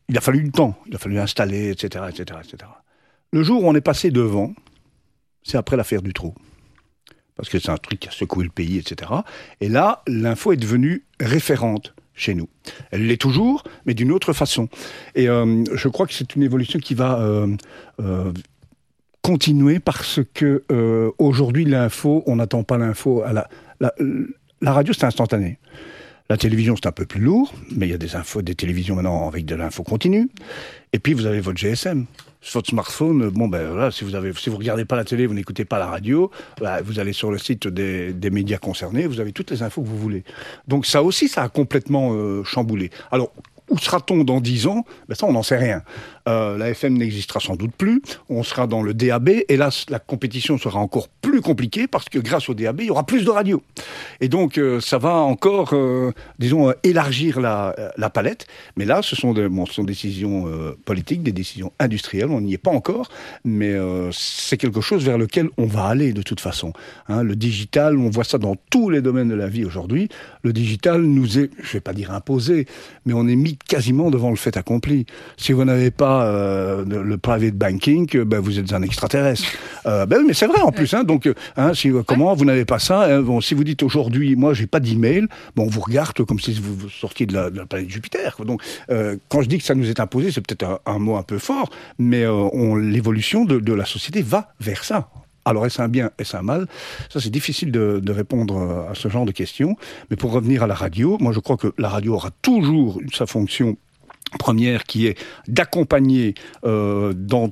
il 0.08 0.17
a 0.17 0.21
fallu 0.21 0.43
du 0.43 0.52
temps, 0.52 0.76
il 0.86 0.95
a 0.95 1.00
fallu 1.00 1.19
installer, 1.19 1.71
etc., 1.71 2.06
etc., 2.10 2.39
etc. 2.43 2.69
Le 3.32 3.41
jour 3.41 3.63
où 3.63 3.67
on 3.67 3.74
est 3.74 3.82
passé 3.82 4.12
devant, 4.12 4.54
c'est 5.41 5.58
après 5.58 5.78
l'affaire 5.78 6.04
du 6.04 6.13
trou. 6.13 6.36
Parce 7.36 7.50
que 7.50 7.58
c'est 7.58 7.71
un 7.71 7.78
truc 7.78 8.02
qui 8.02 8.08
a 8.08 8.12
secoué 8.12 8.43
le 8.43 8.52
pays, 8.52 8.78
etc. 8.78 9.12
Et 9.62 9.69
là, 9.69 10.04
l'info 10.06 10.52
est 10.52 10.58
devenue 10.58 11.06
référente 11.19 11.95
chez 12.22 12.34
nous. 12.34 12.48
Elle 12.92 13.08
l'est 13.08 13.22
toujours, 13.22 13.64
mais 13.86 13.94
d'une 13.94 14.12
autre 14.12 14.34
façon. 14.34 14.70
Et 15.16 15.28
euh, 15.28 15.64
je 15.74 15.88
crois 15.88 16.08
que 16.08 16.14
c'est 16.14 16.36
une 16.36 16.44
évolution 16.44 16.80
qui 16.80 16.94
va 16.94 17.20
euh, 17.20 17.48
euh, 18.00 18.32
continuer 19.22 19.80
parce 19.80 20.20
que 20.34 20.64
aujourd'hui 21.18 21.66
l'info, 21.66 22.24
on 22.26 22.38
n'attend 22.38 22.64
pas 22.64 22.78
l'info 22.78 23.22
à 23.24 23.34
la, 23.34 23.48
la, 23.80 23.94
la 24.62 24.74
radio, 24.74 24.94
c'est 24.94 25.06
instantané. 25.06 25.60
La 26.30 26.38
télévision, 26.38 26.76
c'est 26.76 26.88
un 26.88 26.94
peu 26.94 27.06
plus 27.06 27.20
lourd, 27.20 27.54
mais 27.76 27.88
il 27.88 27.92
y 27.92 27.94
a 27.94 27.98
des 27.98 28.16
infos, 28.16 28.42
des 28.42 28.56
télévisions 28.56 28.96
maintenant 28.96 29.28
avec 29.28 29.46
de 29.46 29.54
l'info 29.54 29.84
continue. 29.84 30.30
Et 30.94 31.00
puis 31.00 31.14
vous 31.14 31.26
avez 31.26 31.42
votre 31.42 31.58
GSM 31.58 32.06
votre 32.54 32.69
smartphone, 32.69 33.30
bon 33.30 33.47
ben 33.47 33.67
voilà, 33.71 33.91
si 33.91 34.04
vous 34.04 34.15
avez, 34.15 34.34
si 34.34 34.49
vous 34.49 34.58
regardez 34.58 34.86
pas 34.86 34.95
la 34.95 35.06
télé, 35.06 35.27
vous 35.27 35.34
n'écoutez 35.34 35.63
pas 35.63 35.80
la 35.80 35.86
radio, 35.86 36.32
bah, 36.60 36.82
vous 36.82 36.99
allez 36.99 37.13
sur 37.13 37.32
le 37.32 37.38
site 37.38 37.67
des, 37.67 38.13
des, 38.13 38.30
médias 38.30 38.58
concernés, 38.58 39.06
vous 39.06 39.19
avez 39.19 39.32
toutes 39.32 39.51
les 39.51 39.62
infos 39.63 39.82
que 39.82 39.88
vous 39.88 39.97
voulez. 39.97 40.23
Donc 40.67 40.86
ça 40.86 41.04
aussi, 41.04 41.27
ça 41.27 41.43
a 41.43 41.49
complètement 41.49 42.13
euh, 42.13 42.43
chamboulé. 42.43 42.89
Alors 43.12 43.32
où 43.71 43.77
sera-t-on 43.77 44.23
dans 44.23 44.41
dix 44.41 44.67
ans? 44.67 44.86
Ben 45.08 45.15
Ça, 45.15 45.25
on 45.25 45.32
n'en 45.32 45.43
sait 45.43 45.58
rien. 45.58 45.82
Euh, 46.28 46.58
la 46.58 46.70
FM 46.70 46.98
n'existera 46.98 47.40
sans 47.40 47.56
doute 47.56 47.72
plus, 47.78 48.02
on 48.30 48.44
sera 48.44 48.68
dans 48.68 48.82
le 48.82 48.94
DAB, 48.94 49.30
et 49.48 49.58
là, 49.58 49.70
la 49.90 50.00
compétition 50.00 50.58
sera 50.58 50.80
encore 50.80 51.08
plus 51.08 51.42
compliquée 51.42 51.88
parce 51.88 52.10
que 52.10 52.20
grâce 52.20 52.50
au 52.50 52.54
DAB, 52.54 52.82
il 52.82 52.88
y 52.88 52.90
aura 52.90 53.06
plus 53.06 53.26
de 53.26 53.30
radios. 53.30 53.64
Et 54.20 54.28
donc, 54.28 54.58
euh, 54.58 54.80
ça 54.80 54.98
va 54.98 55.16
encore, 55.16 55.74
euh, 55.74 56.12
disons, 56.40 56.74
élargir 56.84 57.40
la, 57.40 57.74
palette. 58.14 58.48
Mais 58.76 58.86
là, 58.86 59.02
ce 59.02 59.16
sont, 59.16 59.34
de, 59.34 59.48
bon, 59.48 59.66
ce 59.66 59.74
sont 59.74 59.84
des 59.84 59.94
décisions 59.94 60.46
politiques, 60.86 61.24
des 61.24 61.32
décisions 61.32 61.72
industrielles, 61.80 62.30
on 62.30 62.42
n'y 62.42 62.54
est 62.54 62.58
pas 62.58 62.72
encore, 62.72 63.10
mais 63.46 63.74
c'est 64.12 64.58
quelque 64.58 64.82
chose 64.82 65.04
vers 65.06 65.18
lequel 65.18 65.50
on 65.58 65.66
va 65.66 65.86
aller 65.86 66.14
de 66.14 66.22
toute 66.22 66.40
façon. 66.40 66.74
Hein, 67.08 67.24
le 67.24 67.36
digital, 67.36 67.98
on 67.98 68.10
voit 68.10 68.24
ça 68.24 68.38
dans 68.38 68.56
tous 68.70 68.90
les 68.90 69.02
domaines 69.02 69.30
de 69.30 69.36
la 69.36 69.48
vie 69.48 69.66
aujourd'hui. 69.66 70.10
Le 70.44 70.54
digital 70.54 71.02
nous 71.02 71.40
est, 71.40 71.52
je 71.62 71.74
vais 71.74 71.82
pas 71.82 71.94
dire 71.94 72.12
imposé, 72.12 72.66
mais 73.06 73.14
on 73.14 73.28
est 73.28 73.36
mis 73.36 73.58
quasiment 73.58 74.12
devant 74.12 74.30
le 74.30 74.36
fait 74.36 74.58
accompli. 74.58 75.06
Si 75.38 75.54
vous 75.54 75.64
n'avez 75.64 75.92
pas 75.92 76.11
euh, 76.19 76.86
le 76.86 77.17
private 77.17 77.56
banking, 77.56 78.08
euh, 78.15 78.26
ben, 78.26 78.39
vous 78.39 78.60
êtes 78.60 78.74
un 78.74 78.82
extraterrestre. 78.82 79.45
Euh, 79.86 80.06
ben 80.06 80.17
oui, 80.19 80.26
mais 80.28 80.34
c'est 80.34 80.47
vrai 80.47 80.62
en 80.62 80.71
plus. 80.71 80.93
Hein, 80.93 81.04
donc, 81.04 81.30
hein, 81.58 81.74
si, 81.74 81.91
comment 82.06 82.34
vous 82.34 82.45
n'avez 82.45 82.65
pas 82.65 82.80
ça 82.80 83.04
hein, 83.04 83.21
bon, 83.21 83.41
Si 83.41 83.54
vous 83.54 83.63
dites 83.63 83.84
aujourd'hui, 83.84 84.36
moi, 84.36 84.54
j'ai 84.54 84.67
pas 84.67 84.80
d'email, 84.80 85.28
bon, 85.56 85.65
on 85.65 85.69
vous 85.69 85.82
regarde 85.82 86.24
comme 86.26 86.39
si 86.39 86.54
vous 86.54 86.89
sortiez 86.89 87.26
de 87.26 87.34
la, 87.34 87.50
de 87.50 87.58
la 87.58 87.65
planète 87.65 87.89
Jupiter. 87.89 88.36
Donc, 88.45 88.62
quand 89.30 89.41
je 89.41 89.47
dis 89.47 89.58
que 89.58 89.63
ça 89.63 89.76
nous 89.76 89.89
est 89.89 90.00
imposé, 90.00 90.32
c'est 90.32 90.41
peut-être 90.41 90.82
un, 90.86 91.00
mot 91.00 91.15
un 91.15 91.24
peu 91.24 91.38
fort, 91.38 91.69
mais 91.97 92.26
l'évolution 92.80 93.45
de, 93.45 93.60
de 93.60 93.74
la 93.74 93.86
société 93.86 94.21
va 94.21 94.54
vers 94.60 94.84
ça. 94.84 95.10
Alors 95.43 95.65
est-ce 95.65 95.82
un 95.82 95.88
bien, 95.88 96.12
est-ce 96.19 96.38
un 96.38 96.43
mal? 96.43 96.67
Ça 97.10 97.19
c'est 97.19 97.32
difficile 97.32 97.71
de, 97.71 98.00
de, 98.02 98.12
répondre 98.12 98.88
à 98.91 98.93
ce 98.93 99.08
genre 99.08 99.26
de 99.26 99.32
questions. 99.32 99.76
Mais 100.12 100.15
pour 100.15 100.32
revenir 100.32 100.62
à 100.62 100.67
la 100.67 100.76
radio, 100.76 101.17
moi 101.19 101.32
je 101.32 101.39
crois 101.39 101.58
que 101.58 101.74
la 101.80 101.89
radio 101.89 102.13
aura 102.13 102.30
toujours 102.43 103.02
sa 103.12 103.26
fonction 103.26 103.76
première 104.38 104.84
qui 104.84 105.08
est 105.08 105.17
d'accompagner 105.48 106.36
euh, 106.63 107.13
dans 107.13 107.52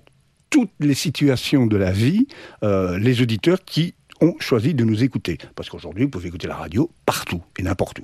toutes 0.49 0.71
les 0.79 0.95
situations 0.95 1.67
de 1.67 1.77
la 1.77 1.91
vie 1.91 2.27
euh, 2.63 2.97
les 2.97 3.21
auditeurs 3.21 3.63
qui 3.63 3.93
ont 4.21 4.35
choisi 4.39 4.73
de 4.73 4.83
nous 4.83 5.03
écouter. 5.03 5.37
Parce 5.55 5.69
qu'aujourd'hui, 5.69 6.05
vous 6.05 6.09
pouvez 6.09 6.27
écouter 6.27 6.47
la 6.47 6.55
radio 6.55 6.89
partout 7.05 7.41
et 7.57 7.63
n'importe 7.63 7.99
où. 7.99 8.03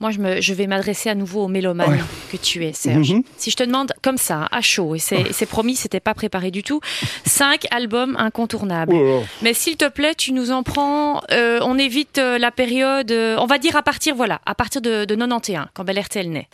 Moi, 0.00 0.10
je, 0.10 0.18
me, 0.18 0.40
je 0.40 0.54
vais 0.54 0.66
m'adresser 0.66 1.10
à 1.10 1.14
nouveau 1.14 1.44
au 1.44 1.48
mélomane 1.48 1.98
que 2.32 2.38
tu 2.38 2.64
es, 2.64 2.72
Serge. 2.72 3.12
Mhm. 3.12 3.22
Si 3.36 3.50
je 3.50 3.56
te 3.56 3.62
demande 3.62 3.92
comme 4.02 4.16
ça, 4.16 4.48
à 4.50 4.62
chaud, 4.62 4.94
et 4.94 4.98
c'est 4.98 5.46
promis, 5.46 5.76
c'était 5.76 6.00
pas 6.00 6.14
préparé 6.14 6.50
du 6.50 6.62
tout, 6.62 6.80
cinq 7.26 7.66
albums 7.70 8.16
incontournables. 8.18 8.94
Oh 8.94 9.22
Mais 9.42 9.52
s'il 9.52 9.76
te 9.76 9.88
plaît, 9.88 10.14
tu 10.14 10.32
nous 10.32 10.50
en 10.50 10.62
prends. 10.62 11.20
Euh, 11.30 11.60
on 11.62 11.78
évite 11.78 12.18
la 12.18 12.50
période. 12.50 13.12
On 13.12 13.46
va 13.46 13.58
dire 13.58 13.76
à 13.76 13.82
partir, 13.82 14.14
voilà, 14.14 14.40
à 14.46 14.54
partir 14.54 14.80
de, 14.80 15.04
de 15.04 15.14
91, 15.14 15.66
quand 15.74 15.84
Bel 15.84 16.00
RTL 16.00 16.30
naît. 16.30 16.48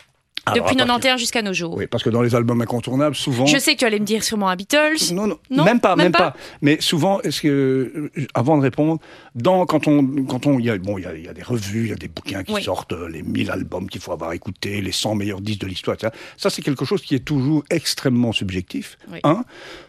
Depuis 0.55 0.77
91 0.77 1.21
jusqu'à 1.21 1.43
nos 1.43 1.53
jours. 1.53 1.77
Oui, 1.77 1.87
parce 1.87 2.03
que 2.03 2.11
dans 2.11 2.23
les 2.23 2.35
albums 2.35 2.61
incontournables, 2.61 3.15
souvent. 3.15 3.47
Je 3.47 3.59
sais 3.59 3.75
que 3.75 3.79
tu 3.79 3.85
allais 3.85 4.01
me 4.01 4.05
dire 4.05 4.25
sûrement 4.25 4.49
un 4.49 4.57
Beatles. 4.57 5.13
Non, 5.13 5.29
non, 5.51 5.65
même 5.65 5.81
pas, 5.81 5.95
même, 5.95 6.13
pas? 6.13 6.35
Mais 6.63 6.81
souvent, 6.81 7.21
est-ce 7.21 7.41
que, 7.41 8.11
avant 8.35 8.57
de 8.57 8.63
répondre, 8.63 9.01
dans, 9.35 9.65
quand 9.67 9.87
on, 9.87 10.25
quand 10.25 10.47
on, 10.47 10.59
il 10.59 10.67
y 10.67 10.71
a, 10.71 10.79
bon, 10.79 10.99
il 10.99 11.05
y 11.05 11.29
a, 11.29 11.33
des 11.33 11.43
revues, 11.43 11.85
il 11.85 11.91
y 11.91 11.93
a 11.93 11.97
des 11.97 12.09
bouquins 12.09 12.43
qui 12.43 12.61
sortent, 12.63 12.93
euh, 12.93 13.09
les 13.09 13.23
1000 13.23 13.51
albums 13.51 13.89
qu'il 13.89 14.01
faut 14.01 14.13
avoir 14.13 14.33
écoutés, 14.33 14.81
les 14.81 14.93
100 14.93 15.15
meilleurs 15.15 15.41
disques 15.41 15.61
de 15.61 15.69
l'histoire, 15.69 15.95
etc. 15.95 16.13
Ça, 16.37 16.51
c'est 16.51 16.63
quelque 16.63 16.85
chose 16.85 17.03
qui 17.03 17.15
est 17.15 17.25
toujours 17.25 17.63
extrêmement 17.71 18.33
subjectif. 18.33 18.99
Un. 19.23 19.45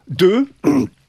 Deux. 0.08 0.48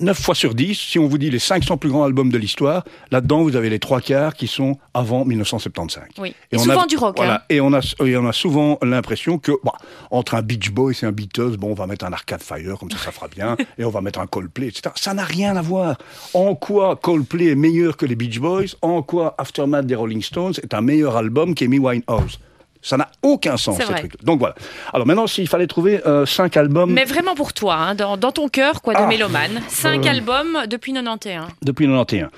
9 0.00 0.18
fois 0.18 0.34
sur 0.34 0.54
10, 0.54 0.74
si 0.78 0.98
on 0.98 1.06
vous 1.06 1.18
dit 1.18 1.30
les 1.30 1.38
500 1.38 1.76
plus 1.76 1.90
grands 1.90 2.04
albums 2.04 2.30
de 2.30 2.38
l'histoire, 2.38 2.84
là-dedans, 3.10 3.42
vous 3.42 3.56
avez 3.56 3.70
les 3.70 3.78
trois 3.78 4.00
quarts 4.00 4.34
qui 4.34 4.46
sont 4.46 4.78
avant 4.94 5.24
1975. 5.24 6.04
Oui. 6.18 6.34
Et, 6.52 6.58
souvent 6.58 6.86
du 6.86 6.96
rock. 6.96 7.16
Voilà, 7.16 7.36
hein. 7.36 7.42
et, 7.48 7.60
on 7.60 7.72
a, 7.72 7.80
on 8.00 8.26
a 8.26 8.32
souvent 8.32 8.78
l'impression 8.82 9.38
que, 9.38 9.52
bah, 9.64 9.72
entre 10.10 10.34
un 10.34 10.42
Beach 10.42 10.70
Boy 10.70 10.94
et 11.02 11.06
un 11.06 11.12
Beatles, 11.12 11.56
bon, 11.56 11.70
on 11.70 11.74
va 11.74 11.86
mettre 11.86 12.04
un 12.04 12.12
Arcade 12.12 12.42
Fire, 12.42 12.78
comme 12.78 12.90
ça, 12.90 12.98
ça 12.98 13.12
fera 13.12 13.28
bien, 13.28 13.56
et 13.78 13.84
on 13.84 13.90
va 13.90 14.00
mettre 14.00 14.20
un 14.20 14.26
Coldplay, 14.26 14.68
etc. 14.68 14.94
Ça 14.96 15.14
n'a 15.14 15.24
rien 15.24 15.56
à 15.56 15.62
voir. 15.62 15.98
En 16.34 16.54
quoi 16.54 16.96
Coldplay 16.96 17.46
est 17.46 17.56
meilleur 17.56 17.96
que 17.96 18.06
les 18.06 18.16
Beach 18.16 18.38
Boys? 18.38 18.76
En 18.82 19.02
quoi 19.02 19.34
Aftermath 19.38 19.86
des 19.86 19.94
Rolling 19.94 20.22
Stones 20.22 20.54
est 20.62 20.74
un 20.74 20.80
meilleur 20.80 21.16
album 21.16 21.54
qu'Amy 21.54 21.78
Winehouse? 21.78 22.38
Ça 22.82 22.96
n'a 22.96 23.10
aucun 23.22 23.56
sens, 23.56 23.78
ce 23.78 23.82
truc. 23.82 24.22
Donc 24.24 24.38
voilà. 24.38 24.54
Alors 24.92 25.06
maintenant, 25.06 25.26
s'il 25.26 25.48
fallait 25.48 25.66
trouver 25.66 26.06
euh, 26.06 26.24
cinq 26.26 26.56
albums. 26.56 26.92
Mais 26.92 27.04
vraiment 27.04 27.34
pour 27.34 27.52
toi, 27.52 27.74
hein, 27.76 27.94
dans, 27.94 28.16
ton 28.16 28.48
cœur, 28.48 28.82
quoi, 28.82 28.94
de 28.94 29.00
ah. 29.00 29.06
mélomane. 29.06 29.60
Cinq 29.68 30.06
euh, 30.06 30.10
albums 30.10 30.58
depuis 30.68 30.92
91. 30.92 31.46
Depuis 31.62 31.86
91. 31.86 32.28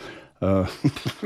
Euh... 0.42 0.64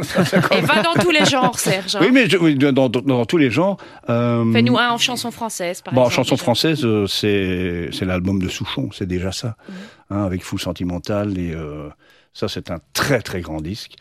Et 0.52 0.61
va 0.61 0.83
dans 0.83 0.92
tous 1.00 1.11
les 1.11 1.24
genres, 1.24 1.59
Serge. 1.59 1.96
Hein. 1.96 2.00
Oui, 2.02 2.11
mais 2.12 2.29
dans, 2.29 2.90
dans, 2.90 3.24
tous 3.24 3.38
les 3.38 3.50
genres. 3.50 3.79
Euh... 4.11 4.52
Fais-nous 4.52 4.76
un 4.79 4.90
en 4.90 4.98
chanson 4.98 5.31
française, 5.31 5.81
par 5.81 5.94
bon, 5.94 6.02
exemple. 6.02 6.12
En 6.12 6.24
chanson 6.24 6.37
française, 6.37 6.85
euh, 6.85 7.07
c'est 7.07 8.05
l'album 8.05 8.38
de 8.38 8.48
Souchon, 8.48 8.90
c'est 8.92 9.07
déjà 9.07 9.33
ça. 9.33 9.57
Mhm. 9.68 9.74
Hein, 10.11 10.24
avec 10.24 10.42
Fou 10.44 10.59
Sentimental, 10.59 11.38
et 11.38 11.55
ça, 12.35 12.48
c'est 12.48 12.70
un 12.70 12.79
très 12.92 13.22
très 13.22 13.40
grand 13.40 13.62
disque 13.62 13.94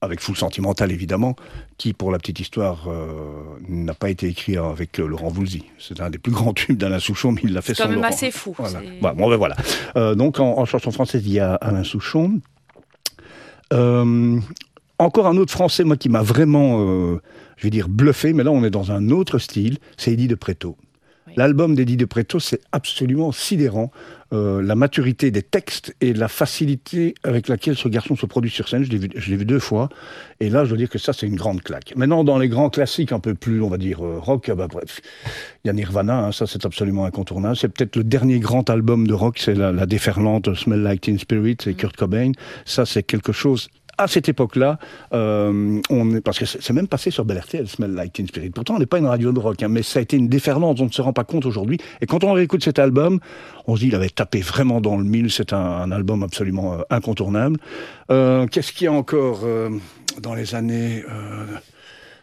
avec 0.00 0.20
Full 0.20 0.36
Sentimental 0.36 0.92
évidemment, 0.92 1.36
qui 1.76 1.92
pour 1.92 2.12
la 2.12 2.18
petite 2.18 2.40
histoire 2.40 2.88
euh, 2.88 3.42
n'a 3.68 3.94
pas 3.94 4.10
été 4.10 4.26
écrit 4.26 4.56
avec 4.56 5.00
euh, 5.00 5.06
Laurent 5.06 5.28
Voulzy. 5.28 5.64
C'est 5.78 6.00
un 6.00 6.10
des 6.10 6.18
plus 6.18 6.32
grands 6.32 6.52
tubes 6.52 6.76
d'Alain 6.76 7.00
Souchon, 7.00 7.32
mais 7.32 7.40
il 7.44 7.52
l'a 7.52 7.62
fait 7.62 7.74
sans 7.74 7.84
Laurent. 7.84 7.90
C'est 7.90 7.96
quand 7.96 8.02
même 8.02 8.12
assez 8.12 8.30
fou. 8.30 8.54
Voilà. 8.56 8.80
Bah, 9.02 9.14
bon, 9.16 9.28
ben 9.28 9.36
voilà. 9.36 9.56
Euh, 9.96 10.14
donc 10.14 10.38
en, 10.40 10.64
chanson 10.64 10.90
française, 10.90 11.22
il 11.26 11.32
y 11.32 11.40
a 11.40 11.54
Alain 11.54 11.84
Souchon. 11.84 12.40
encore 13.70 15.26
un 15.26 15.36
autre 15.36 15.52
français, 15.52 15.84
moi, 15.84 15.96
qui 15.96 16.08
m'a 16.08 16.22
vraiment, 16.22 16.78
je 17.56 17.62
vais 17.62 17.70
dire, 17.70 17.88
bluffé, 17.88 18.32
mais 18.32 18.44
là 18.44 18.50
on 18.50 18.64
est 18.64 18.70
dans 18.70 18.92
un 18.92 19.10
autre 19.10 19.38
style, 19.38 19.78
c'est 19.96 20.12
Eddie 20.12 20.28
de 20.28 20.34
Préto. 20.34 20.76
L'album 21.38 21.76
d'Eddie 21.76 21.96
de 21.96 22.04
Preto, 22.04 22.40
c'est 22.40 22.60
absolument 22.72 23.30
sidérant. 23.30 23.92
Euh, 24.32 24.60
la 24.60 24.74
maturité 24.74 25.30
des 25.30 25.42
textes 25.42 25.94
et 26.00 26.12
la 26.12 26.26
facilité 26.26 27.14
avec 27.22 27.46
laquelle 27.46 27.76
ce 27.76 27.86
garçon 27.86 28.16
se 28.16 28.26
produit 28.26 28.50
sur 28.50 28.68
scène. 28.68 28.82
Je 28.82 28.90
l'ai 28.90 28.98
vu, 28.98 29.08
vu, 29.14 29.44
deux 29.44 29.60
fois. 29.60 29.88
Et 30.40 30.50
là, 30.50 30.64
je 30.64 30.70
dois 30.70 30.78
dire 30.78 30.90
que 30.90 30.98
ça, 30.98 31.12
c'est 31.12 31.28
une 31.28 31.36
grande 31.36 31.62
claque. 31.62 31.94
Maintenant, 31.94 32.24
dans 32.24 32.38
les 32.38 32.48
grands 32.48 32.70
classiques 32.70 33.12
un 33.12 33.20
peu 33.20 33.34
plus, 33.34 33.62
on 33.62 33.68
va 33.68 33.78
dire, 33.78 34.04
euh, 34.04 34.18
rock, 34.18 34.50
bah, 34.50 34.66
bref, 34.66 35.00
il 35.62 35.68
y 35.68 35.70
a 35.70 35.72
Nirvana, 35.72 36.24
hein, 36.26 36.32
ça, 36.32 36.48
c'est 36.48 36.66
absolument 36.66 37.04
incontournable. 37.04 37.56
C'est 37.56 37.68
peut-être 37.68 37.94
le 37.94 38.02
dernier 38.02 38.40
grand 38.40 38.68
album 38.68 39.06
de 39.06 39.14
rock, 39.14 39.38
c'est 39.38 39.54
la, 39.54 39.70
la 39.70 39.86
déferlante 39.86 40.52
Smell 40.56 40.82
Like 40.82 41.02
Teen 41.02 41.20
Spirit, 41.20 41.58
c'est 41.62 41.74
Kurt 41.74 41.96
Cobain. 41.96 42.32
Ça, 42.64 42.84
c'est 42.84 43.04
quelque 43.04 43.30
chose 43.30 43.68
à 43.98 44.06
cette 44.06 44.28
époque-là, 44.28 44.78
euh, 45.12 45.80
on 45.90 46.14
est, 46.14 46.20
parce 46.20 46.38
que 46.38 46.46
c'est 46.46 46.72
même 46.72 46.88
passé 46.88 47.10
sur 47.10 47.24
Bel 47.24 47.38
RTL, 47.38 47.68
Smell 47.68 47.92
Like 47.92 48.12
Teen 48.12 48.26
Spirit. 48.26 48.50
Pourtant, 48.50 48.76
on 48.76 48.78
n'est 48.78 48.86
pas 48.86 48.98
une 48.98 49.06
radio 49.06 49.32
de 49.32 49.38
rock, 49.38 49.62
hein, 49.62 49.68
mais 49.68 49.82
ça 49.82 49.98
a 49.98 50.02
été 50.02 50.16
une 50.16 50.28
déferlante, 50.28 50.80
on 50.80 50.86
ne 50.86 50.90
se 50.90 51.02
rend 51.02 51.12
pas 51.12 51.24
compte 51.24 51.44
aujourd'hui. 51.44 51.78
Et 52.00 52.06
quand 52.06 52.24
on 52.24 52.32
réécoute 52.32 52.64
cet 52.64 52.78
album, 52.78 53.18
on 53.66 53.76
se 53.76 53.80
dit, 53.80 53.88
il 53.88 53.94
avait 53.94 54.08
tapé 54.08 54.40
vraiment 54.40 54.80
dans 54.80 54.96
le 54.96 55.04
mille, 55.04 55.30
c'est 55.30 55.52
un, 55.52 55.90
album 55.90 56.22
absolument 56.22 56.74
euh, 56.74 56.82
incontournable. 56.90 57.58
Euh, 58.10 58.46
Qu'est-ce 58.46 58.72
qu'il 58.72 58.84
y 58.84 58.88
a 58.88 58.92
encore 58.92 59.40
dans 60.20 60.34
les 60.34 60.54
années 60.54 61.02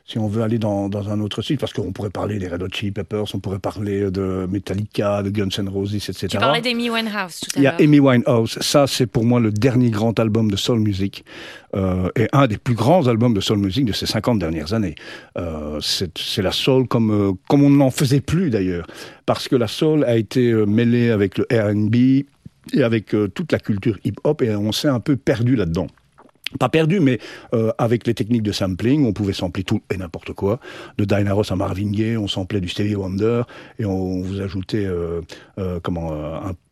si 0.08 0.20
on 0.20 0.28
veut 0.28 0.44
aller 0.44 0.60
dans, 0.60 0.88
dans 0.88 1.10
un 1.10 1.20
autre 1.20 1.42
site, 1.42 1.60
parce 1.60 1.74
qu'on 1.74 1.92
pourrait 1.92 2.12
parler 2.12 2.38
des 2.38 2.48
Red 2.48 2.62
Hot 2.62 2.68
Chili 2.72 2.92
Peppers, 2.92 3.26
on 3.34 3.40
pourrait 3.40 3.58
parler 3.58 4.12
de 4.12 4.48
Metallica, 4.48 5.24
de 5.24 5.32
Guns 5.32 5.50
N' 5.58 5.68
Roses, 5.68 5.96
etc. 5.96 6.28
Tu 6.30 6.38
parlais 6.38 6.62
d'Amy 6.62 6.92
Winehouse 6.92 7.40
tout 7.40 7.58
à 7.58 7.62
l'heure. 7.62 7.74
Il 7.80 7.82
y 7.82 7.84
a 7.84 7.88
Amy 7.88 8.00
Winehouse. 8.00 8.60
Ça, 8.62 8.86
c'est 8.86 9.08
pour 9.08 9.26
moi 9.26 9.40
le 9.40 9.52
dernier 9.52 9.90
grand 9.90 10.20
album 10.20 10.52
de 10.52 10.56
soul 10.56 10.80
music 10.80 11.26
euh, 11.76 12.10
et 12.16 12.28
un 12.34 12.46
des 12.46 12.60
plus 12.60 12.76
grands 12.76 13.08
albums 13.08 13.34
de 13.34 13.42
soul 13.42 13.58
music 13.58 13.86
de 13.86 13.94
ces 13.94 14.06
50 14.06 14.38
dernières 14.38 14.74
années. 14.74 14.94
Euh, 15.40 15.80
c'est 15.82 16.42
la 16.44 16.52
soul 16.52 16.88
comme, 16.88 17.12
euh, 17.12 17.32
comme 17.50 17.64
on 17.64 17.72
n'en 17.72 17.90
faisait 17.90 18.22
plus 18.22 18.52
d'ailleurs, 18.52 18.86
parce 19.26 19.48
que 19.48 19.56
la 19.56 19.68
soul 19.68 20.04
a 20.04 20.18
été 20.18 20.54
mêlée 20.68 21.10
avec 21.10 21.40
le 21.40 21.48
R&B 21.52 22.26
et 22.74 22.84
avec 22.84 23.16
toute 23.34 23.52
la 23.52 23.60
culture 23.60 23.98
hip-hop 24.04 24.44
et 24.44 24.56
on 24.56 24.72
s'est 24.72 24.88
un 24.88 25.00
peu 25.00 25.16
perdu 25.16 25.56
là-dedans 25.56 25.88
pas 26.60 26.70
perdu, 26.70 27.00
mais 27.00 27.20
euh, 27.54 27.72
avec 27.78 28.06
les 28.08 28.14
techniques 28.14 28.44
de 28.44 28.52
sampling, 28.52 29.06
on 29.06 29.14
pouvait 29.14 29.34
sampler 29.34 29.64
tout 29.64 29.82
et 29.92 29.98
n'importe 29.98 30.34
quoi. 30.34 30.60
De 30.98 31.06
Diana 31.06 31.34
Ross 31.34 31.52
à 31.52 31.56
Marvin 31.56 31.92
Gaye, 31.92 32.18
on 32.18 32.28
samplait 32.28 32.62
du 32.62 32.70
Stevie 32.70 32.96
Wonder 32.96 33.42
et 33.80 33.86
on, 33.86 34.22
vous 34.22 34.42
ajoutait 34.42 34.86
euh, 34.86 35.22
euh, 35.58 35.80
comment 35.82 36.14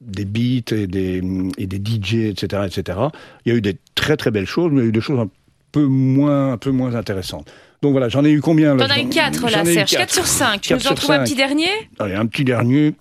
des 0.01 0.25
beats 0.25 0.75
et 0.75 0.87
des, 0.87 1.21
et 1.57 1.67
des 1.67 1.77
DJ, 1.77 2.15
etc., 2.29 2.63
etc. 2.65 2.99
Il 3.45 3.51
y 3.51 3.55
a 3.55 3.57
eu 3.57 3.61
des 3.61 3.77
très 3.95 4.15
très 4.15 4.31
belles 4.31 4.45
choses, 4.45 4.71
mais 4.71 4.81
il 4.81 4.83
y 4.83 4.85
a 4.85 4.89
eu 4.89 4.93
des 4.93 5.01
choses 5.01 5.19
un 5.19 5.29
peu 5.71 5.85
moins, 5.85 6.53
un 6.53 6.57
peu 6.57 6.71
moins 6.71 6.95
intéressantes. 6.95 7.51
Donc 7.81 7.91
voilà, 7.91 8.07
j'en 8.07 8.23
ai 8.23 8.31
eu 8.31 8.39
combien 8.39 8.77
T'en 8.77 8.85
as 8.85 8.99
eu 8.99 9.09
4 9.09 9.49
là, 9.49 9.65
Serge. 9.65 9.91
4 9.91 10.13
sur 10.13 10.25
5. 10.25 10.61
Tu 10.61 10.73
nous 10.73 10.87
en 10.87 10.93
trouves 10.93 11.11
un 11.11 11.23
petit 11.23 11.35
dernier? 11.35 11.67
Allez, 11.99 12.15
un 12.15 12.25
petit 12.27 12.45
dernier. 12.45 12.93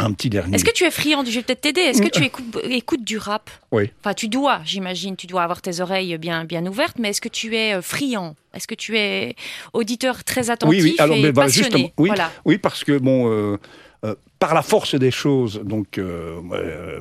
Un 0.00 0.12
petit 0.12 0.30
dernier. 0.30 0.54
Est-ce 0.54 0.64
que 0.64 0.72
tu 0.72 0.84
es 0.84 0.90
friand. 0.92 1.24
Je 1.24 1.32
vais 1.32 1.42
peut-être 1.42 1.60
t'aider. 1.60 1.80
Est-ce 1.80 2.00
que 2.00 2.08
tu 2.08 2.24
écoutes, 2.70 3.04
du 3.04 3.18
rap? 3.18 3.50
Oui. 3.72 3.90
Enfin, 4.00 4.14
tu 4.14 4.28
dois, 4.28 4.60
j'imagine, 4.64 5.16
tu 5.16 5.26
dois 5.26 5.42
avoir 5.42 5.60
tes 5.60 5.80
oreilles 5.80 6.16
bien, 6.18 6.44
bien 6.44 6.64
ouvertes, 6.66 6.96
mais 6.98 7.10
est-ce 7.10 7.20
que 7.20 7.28
tu 7.28 7.56
es 7.56 7.74
euh, 7.74 7.82
friand? 7.82 8.36
Est-ce 8.54 8.66
que 8.66 8.74
tu 8.74 8.96
es 8.96 9.34
auditeur 9.72 10.24
très 10.24 10.50
attentif 10.50 10.82
oui, 10.82 10.90
oui. 10.90 10.96
Alors, 10.98 11.16
et 11.16 11.32
passionné? 11.32 11.92
oui, 11.98 12.10
oui, 12.44 12.58
parce 12.58 12.84
que, 12.84 12.98
bon... 12.98 13.30
Euh, 13.30 13.56
euh, 14.04 14.14
par 14.38 14.54
la 14.54 14.62
force 14.62 14.94
des 14.94 15.10
choses, 15.10 15.60
donc 15.64 16.00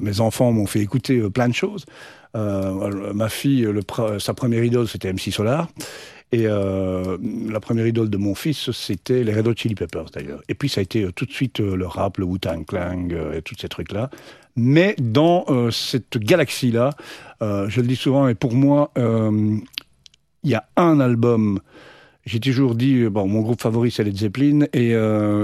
mes 0.02 0.20
enfants 0.20 0.52
m'ont 0.52 0.66
fait 0.66 0.80
écouter 0.80 1.22
plein 1.30 1.48
de 1.48 1.54
choses. 1.54 1.86
ma 2.34 3.30
fille, 3.30 3.62
le 3.62 3.82
sa 4.18 4.34
première 4.34 4.64
idole, 4.64 4.88
c'était 4.88 5.14
MC 5.14 5.32
Solar. 5.32 5.68
Et 6.34 6.46
euh, 6.46 7.18
la 7.50 7.60
première 7.62 7.88
idole 7.88 8.10
de 8.10 8.18
mon 8.18 8.36
fils, 8.36 8.72
c'était 8.72 9.24
les 9.24 9.34
Red 9.34 9.48
Hot 9.48 9.54
Chili 9.56 9.76
Peppers 9.76 10.10
d'ailleurs. 10.13 10.42
Et 10.50 10.56
puis 10.56 10.68
ça 10.68 10.80
a 10.80 10.84
été 10.84 11.04
euh, 11.04 11.12
tout 11.12 11.26
de 11.26 11.32
suite 11.32 11.62
euh, 11.62 11.78
le 11.78 11.88
rap, 11.88 12.18
le 12.18 12.26
Wu-Tang 12.26 12.66
Clan 12.66 13.08
et 13.34 13.42
tous 13.42 13.56
ces 13.58 13.70
trucs-là. 13.70 14.10
Mais 14.58 14.96
dans 15.00 15.46
cette 15.70 16.18
galaxie-là, 16.18 16.90
je 17.42 17.80
le 17.80 17.86
dis 17.86 17.96
souvent, 17.96 18.28
et 18.28 18.34
pour 18.34 18.56
moi, 18.56 18.92
il 18.96 19.62
y 20.44 20.56
a 20.56 20.68
un 20.78 21.00
album 21.00 21.60
j'ai 22.26 22.40
toujours 22.40 22.74
dit, 22.74 23.06
bon, 23.06 23.28
mon 23.28 23.42
groupe 23.42 23.62
favori 23.62 23.92
c'est 23.92 24.04
Led 24.04 24.18
Zeppelin, 24.18 24.66
et 24.74 24.96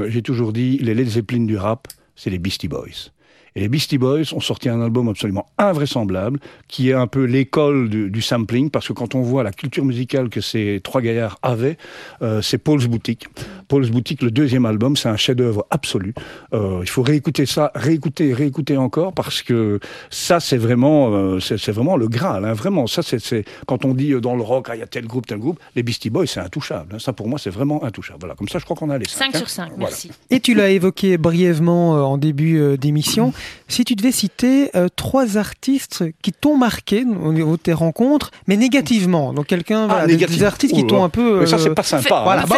j'ai 0.08 0.22
toujours 0.24 0.52
dit, 0.52 0.80
les 0.80 0.96
Led 0.96 1.08
Zeppelin 1.08 1.46
du 1.46 1.58
rap, 1.58 1.88
c'est 2.16 2.32
les 2.32 2.40
Beastie 2.40 2.68
Boys. 2.68 3.13
Et 3.56 3.62
les 3.62 3.70
Beastie 3.70 3.98
Boys 3.98 4.34
ont 4.34 4.40
sorti 4.40 4.70
un 4.70 4.82
album 4.82 5.10
absolument 5.10 5.46
invraisemblable, 5.58 6.40
qui 6.68 6.90
est 6.90 6.94
un 6.94 7.08
peu 7.08 7.24
l'école 7.24 7.90
du, 7.90 8.22
sampling, 8.22 8.70
parce 8.70 8.88
que 8.88 8.94
quand 8.94 9.16
on 9.16 9.22
voit 9.22 9.44
la 9.44 9.52
culture 9.52 9.86
musicale 9.86 10.30
que 10.30 10.42
ces 10.42 10.82
trois 10.84 11.02
gaillards 11.02 11.38
avaient, 11.44 11.78
euh, 12.22 12.42
c'est 12.42 12.58
Paul's 12.58 12.88
Boutique. 12.88 13.28
Paul's 13.68 13.90
Boutique, 13.90 14.22
le 14.22 14.32
deuxième 14.32 14.66
album, 14.66 14.96
c'est 14.96 15.10
un 15.10 15.18
chef-d'œuvre 15.18 15.68
absolu. 15.70 16.14
Euh, 16.54 16.80
il 16.82 16.90
faut 16.90 17.04
réécouter 17.04 17.46
ça, 17.46 17.72
réécouter, 17.76 18.34
réécouter 18.34 18.78
encore, 18.78 19.14
parce 19.14 19.44
que 19.44 19.80
ça, 20.10 20.40
c'est 20.40 20.58
vraiment, 20.58 21.14
euh, 21.14 21.40
c'est 21.40 21.72
vraiment 21.72 21.98
le 21.98 22.08
Graal. 22.08 22.46
Hein, 22.46 22.54
vraiment, 22.54 22.88
ça, 22.88 23.02
c'est 23.04 23.46
quand 23.68 23.86
on 23.86 23.94
dit 23.94 24.14
dans 24.20 24.36
le 24.36 24.42
rock, 24.42 24.68
ah, 24.70 24.76
il 24.76 24.80
y 24.80 24.84
a 24.84 24.88
tel 24.88 25.06
groupe, 25.06 25.28
tel 25.28 25.38
groupe, 25.38 25.60
les 25.76 25.84
Beastie 25.84 26.10
Boys, 26.10 26.28
c'est 26.28 26.40
intouchable. 26.40 26.96
Hein. 26.96 27.00
ça, 27.00 27.14
pour 27.14 27.28
moi, 27.28 27.38
c'est 27.38 27.52
vraiment 27.52 27.84
intouchable. 27.84 28.20
Voilà, 28.22 28.36
comme 28.36 28.48
ça, 28.48 28.58
je 28.58 28.66
crois 28.66 28.76
qu'on 28.76 28.90
a 28.90 28.98
les 28.98 29.06
5. 29.08 29.32
5 29.32 29.38
sur 29.38 29.50
5, 29.50 29.72
merci. 29.78 30.10
Et 30.32 30.40
tu 30.40 30.56
l'as 30.56 30.70
évoqué 30.70 31.18
brièvement 31.18 31.92
en 32.12 32.18
début 32.18 32.78
d'émission. 32.78 33.34
Si 33.68 33.86
tu 33.86 33.96
devais 33.96 34.12
citer 34.12 34.70
euh, 34.76 34.88
trois 34.96 35.38
artistes 35.38 36.04
qui 36.22 36.32
t'ont 36.32 36.58
marqué 36.58 37.04
au 37.04 37.34
niveau 37.34 37.58
de 37.58 37.62
tes 37.62 37.74
rencontres, 37.74 38.32
mais 38.48 38.58
négativement, 38.58 39.34
donc 39.34 39.48
quelqu'un, 39.48 39.88
ah, 39.90 40.06
des, 40.06 40.44
artistes 40.44 40.76
qui 40.76 40.86
t'ont 40.86 41.04
un 41.04 41.10
peu. 41.10 41.42
Mais 41.42 41.46
ça, 41.48 41.58
c'est 41.58 41.74
pas 41.74 41.84
sympa. 41.84 42.20
Hein. 42.20 42.24
Voilà, 42.24 42.46
bah 42.46 42.58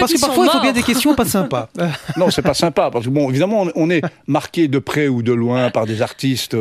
parce 0.00 0.12
que 0.12 0.20
parfois, 0.20 0.46
il 0.46 0.50
faut 0.50 0.60
bien 0.60 0.72
des 0.72 0.82
questions 0.82 1.14
pas 1.14 1.24
sympas. 1.26 1.68
non, 2.16 2.30
c'est 2.30 2.42
pas 2.42 2.54
sympa, 2.54 2.90
parce 2.90 3.04
que 3.04 3.10
bon, 3.10 3.30
évidemment, 3.30 3.66
on 3.74 3.90
est 3.90 4.02
marqué 4.26 4.68
de 4.68 4.78
près 4.78 5.08
ou 5.08 5.22
de 5.22 5.32
loin 5.32 5.70
par 5.70 5.86
des 5.86 6.02
artistes. 6.02 6.56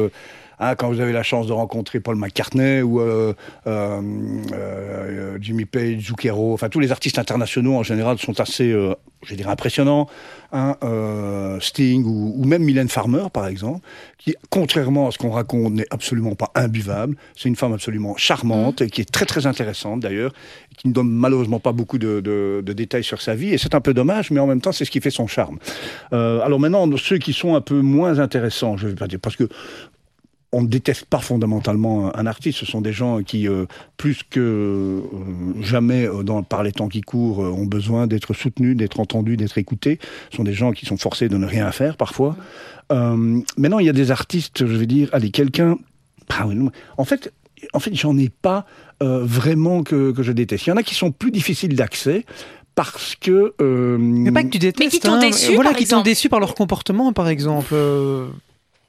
Hein, 0.60 0.76
quand 0.76 0.89
vous 0.89 1.00
avez 1.00 1.12
la 1.12 1.24
chance 1.24 1.48
de 1.48 1.54
rencontrer 1.54 2.00
Paul 2.00 2.15
McCartney 2.15 2.82
ou 2.82 3.00
euh, 3.00 3.34
euh, 3.68 4.02
euh, 4.54 5.38
Jimmy 5.41 5.65
Page, 5.65 6.02
Zucchero, 6.02 6.54
enfin 6.54 6.70
tous 6.70 6.80
les 6.80 6.91
artistes 6.91 7.20
internationaux 7.20 7.76
en 7.76 7.84
général 7.84 8.18
sont 8.18 8.39
assez, 8.39 8.72
je 9.24 9.36
dirais, 9.36 9.52
impressionnants. 9.52 10.08
Hein, 10.52 10.78
Sting 11.60 12.06
ou, 12.06 12.46
même 12.46 12.63
Mylène 12.63 12.88
Farmer, 12.88 13.26
par 13.34 13.48
exemple, 13.48 13.86
qui, 14.18 14.36
contrairement 14.50 15.10
à 15.10 15.12
ce 15.12 15.18
qu'on 15.18 15.32
raconte, 15.32 15.74
n'est 15.74 15.88
absolument 15.89 16.36
pas 16.36 16.52
imbuvable. 16.56 17.18
C'est 17.36 17.50
une 17.50 17.58
femme 17.58 17.74
absolument 17.74 18.15
charmante 18.15 18.82
et 18.82 18.89
qui 18.89 19.02
est 19.02 19.12
très 19.12 19.26
très 19.26 19.48
intéressante 19.48 20.00
d'ailleurs, 20.00 20.32
qui 20.78 20.88
ne 20.88 20.94
donne 20.94 21.10
malheureusement 21.10 21.60
pas 21.60 21.74
beaucoup 21.74 21.98
de, 21.98 22.22
de, 22.22 22.74
détails 22.74 23.04
sur 23.04 23.22
sa 23.22 23.36
vie 23.36 23.54
et 23.54 23.58
c'est 23.58 23.76
un 23.76 23.82
peu 23.82 23.94
dommage, 23.94 24.32
mais 24.32 24.39
en 24.39 24.48
même 24.48 24.62
temps 24.62 24.72
c'est 24.72 24.86
ce 24.86 24.91
qui 24.91 25.02
fait 25.02 25.12
son 25.12 25.28
charme. 25.28 25.58
alors 26.12 26.60
maintenant, 26.60 26.89
ceux 26.96 27.18
qui 27.18 27.34
sont 27.34 27.56
un 27.56 27.62
peu 27.62 27.82
moins 27.82 28.20
intéressants, 28.20 28.78
je 28.78 28.88
vais 28.88 28.96
pas 28.96 29.08
dire, 29.08 29.20
parce 29.22 29.36
que 29.36 29.50
on 30.56 30.62
ne 30.62 30.68
déteste 30.68 31.04
pas 31.06 31.20
fondamentalement 31.20 32.15
un 32.15 32.26
artiste. 32.26 32.60
Ce 32.60 32.65
sont 32.65 32.80
des 32.80 32.94
gens 32.94 33.22
qui, 33.24 33.50
euh, 33.50 33.65
plus 33.98 34.22
que 34.24 34.39
euh, 34.39 35.02
jamais 35.62 36.08
euh, 36.08 36.24
dans, 36.24 36.44
par 36.44 36.63
les 36.63 36.72
temps 36.72 36.88
qui 36.88 37.02
courent, 37.02 37.39
ont 37.39 37.65
besoin 37.65 38.08
d'être 38.08 38.34
soutenus, 38.34 38.78
d'être 38.78 39.02
entendus, 39.02 39.36
d'être 39.36 39.58
écoutés. 39.58 40.00
Ce 40.32 40.38
sont 40.38 40.46
des 40.46 40.54
gens 40.54 40.72
qui 40.72 40.86
sont 40.86 40.96
forcés 40.96 41.28
de 41.28 41.36
ne 41.36 41.46
rien 41.46 41.70
faire 41.74 41.98
parfois. 41.98 42.38
maintenant, 42.89 43.80
il 43.80 43.86
y 43.86 43.89
a 43.89 43.94
des 43.94 44.12
artistes, 44.12 44.65
je 44.65 44.78
vais 44.78 44.86
dire, 44.86 45.10
allez, 45.12 45.30
quelqu'un... 45.30 45.78
Ah 46.30 46.48
en 46.98 47.06
fait, 47.06 47.32
en 47.74 47.80
fait, 47.80 47.94
j'en 47.94 48.18
ai 48.18 48.30
pas 48.30 48.65
vraiment 49.02 49.84
que, 49.84 50.13
je 50.18 50.32
déteste. 50.32 50.68
Il 50.68 50.70
y 50.70 50.74
en 50.74 50.78
a 50.78 50.84
qui 50.84 50.96
sont 50.96 51.12
plus 51.12 51.32
difficiles 51.32 51.76
d'accès 51.76 52.26
parce 52.76 53.15
que. 53.15 53.54
mais 54.00 54.32
pas 54.32 54.44
que 54.44 54.50
tu 54.50 54.60
détestes. 54.60 54.80
Mais 54.80 54.89
qui 54.89 55.00
t'ont 55.02 55.13
hein. 55.13 55.20
déçu. 55.20 55.54
Voilà, 55.54 55.74
qui 55.74 55.86
t'ont 55.86 56.02
déçu 56.02 56.30
par 56.30 56.39
leur 56.39 56.56
comportement, 56.56 57.12
par 57.13 57.28
exemple 57.28 57.76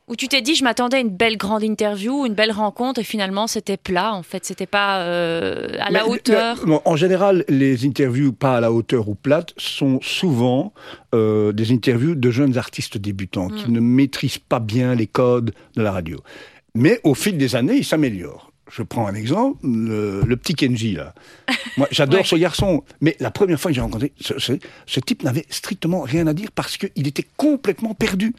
où 0.09 0.17
tu 0.17 0.29
t'es 0.29 0.41
dit 0.41 0.55
je 0.55 0.65
m'attendais 0.65 0.99
à 0.99 1.01
une 1.01 1.11
belle 1.11 1.37
grande 1.37 1.63
interview, 1.63 2.27
une 2.27 2.35
belle 2.35 2.53
rencontre 2.53 3.01
et 3.01 3.05
finalement 3.05 3.47
c'était 3.47 3.77
plat 3.77 4.15
en 4.15 4.23
fait, 4.23 4.45
c'était 4.45 4.67
pas 4.67 5.01
euh, 5.01 5.69
à 5.81 5.91
la 5.91 6.07
hauteur. 6.07 6.65
en 6.85 6.97
général, 6.97 7.45
les 7.49 7.87
interviews 7.87 8.33
pas 8.33 8.57
à 8.57 8.61
la 8.61 8.73
hauteur 8.73 9.09
ou 9.09 9.15
plates 9.15 9.53
sont 9.57 10.01
souvent 10.03 10.73
euh, 11.15 11.53
des 11.53 11.73
interviews 11.73 12.15
de 12.15 12.31
jeunes 12.31 12.57
artistes 12.57 12.99
débutants 12.99 13.49
qui 13.49 13.71
hmm. 13.71 13.75
ne 13.75 13.81
maîtrisent 13.81 14.39
pas 14.39 14.61
bien 14.61 14.95
les 14.95 15.07
codes 15.07 15.53
de 15.77 15.83
la 15.83 15.93
radio. 15.93 16.19
Mais 16.75 17.01
au 17.05 17.15
fil 17.15 17.39
des 17.39 17.57
années, 17.57 17.77
ils 17.77 17.85
s'améliorent 17.85 18.53
je 18.71 18.83
prends 18.83 19.07
un 19.07 19.15
exemple, 19.15 19.59
le, 19.65 20.35
petit 20.35 20.55
Kenji, 20.55 20.95
là. 20.95 21.15
Moi, 21.77 21.87
j'adore 21.91 22.27
ce 22.27 22.37
garçon. 22.37 22.83
Mais 23.01 23.17
la 23.21 23.31
première 23.31 23.61
fois 23.61 23.71
que 23.71 23.75
j'ai 23.75 23.81
rencontré, 23.81 24.13
ce, 24.19 25.01
type 25.01 25.23
n'avait 25.23 25.45
strictement 25.51 26.01
rien 26.01 26.27
à 26.27 26.35
dire 26.35 26.51
parce 26.53 26.77
qu'il 26.77 27.07
était 27.07 27.27
complètement 27.37 27.95
perdu. 27.95 28.35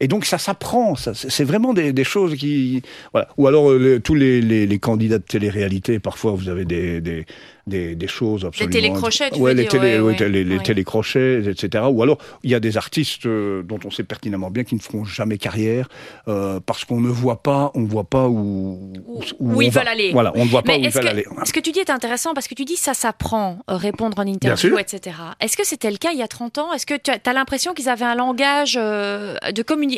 Et 0.00 0.08
donc, 0.08 0.24
ça 0.24 0.38
s'apprend. 0.38 0.94
c'est 0.96 1.44
vraiment 1.44 1.74
des, 1.74 2.04
choses 2.04 2.34
qui. 2.36 2.82
Voilà. 3.12 3.28
Ou 3.36 3.46
alors, 3.46 3.70
euh, 3.70 4.00
tous 4.02 4.14
les, 4.14 4.40
les, 4.40 4.78
candidats 4.78 5.18
de 5.18 5.24
télé-réalité, 5.24 5.98
parfois, 5.98 6.32
vous 6.32 6.48
avez 6.48 6.64
des 6.64 7.00
des, 7.00 7.26
choses 8.08 8.44
absolument... 8.44 8.74
Les 8.74 8.80
télécrochets, 8.80 9.30
tu 9.30 9.40
ouais, 9.40 9.54
les, 9.54 9.66
télé, 9.66 10.44
les, 10.44 10.58
télécrochets, 10.58 11.42
etc. 11.46 11.84
Ou 11.90 12.02
alors, 12.02 12.18
il 12.42 12.50
y 12.50 12.54
a 12.54 12.60
des 12.60 12.76
artistes 12.76 13.26
euh, 13.26 13.62
dont 13.62 13.78
on 13.84 13.90
sait 13.90 14.04
pertinemment 14.04 14.50
bien 14.50 14.64
qu'ils 14.64 14.78
ne 14.78 14.82
feront 14.82 15.04
jamais 15.04 15.38
carrière 15.38 15.88
euh, 16.26 16.60
parce 16.64 16.84
qu'on 16.84 17.00
ne 17.00 17.08
voit 17.08 17.42
pas, 17.42 17.70
on 17.74 17.84
voit 17.84 18.04
pas 18.04 18.28
où, 18.28 18.92
où, 19.38 19.62
ils 19.62 19.70
veulent 19.70 19.88
aller. 19.88 20.12
Voilà, 20.12 20.32
on 20.34 20.44
ne 20.44 20.50
voit 20.50 20.62
pas 20.62 20.76
où 20.76 20.80
ils 20.80 20.90
veulent 20.90 21.08
aller. 21.08 21.24
Ce 21.44 21.52
que 21.52 21.60
tu 21.60 21.72
dis 21.72 21.80
est 21.80 21.90
intéressant 21.90 22.34
parce 22.34 22.48
que 22.48 22.54
tu 22.54 22.64
dis 22.64 22.76
ça 22.76 22.94
s'apprend, 22.94 23.58
euh, 23.70 23.76
répondre 23.76 24.18
en 24.18 24.26
interview, 24.26 24.78
etc. 24.78 25.16
Est-ce 25.40 25.56
que 25.56 25.66
c'était 25.66 25.90
le 25.90 25.98
cas 25.98 26.10
il 26.12 26.18
y 26.18 26.22
a 26.22 26.28
30 26.28 26.58
ans? 26.58 26.72
Est-ce 26.72 26.86
que 26.86 26.94
tu 26.94 27.10
as, 27.10 27.32
l'impression 27.32 27.74
qu'ils 27.74 27.88
avaient 27.88 28.04
un 28.04 28.14
langage 28.14 28.74
de, 28.74 29.52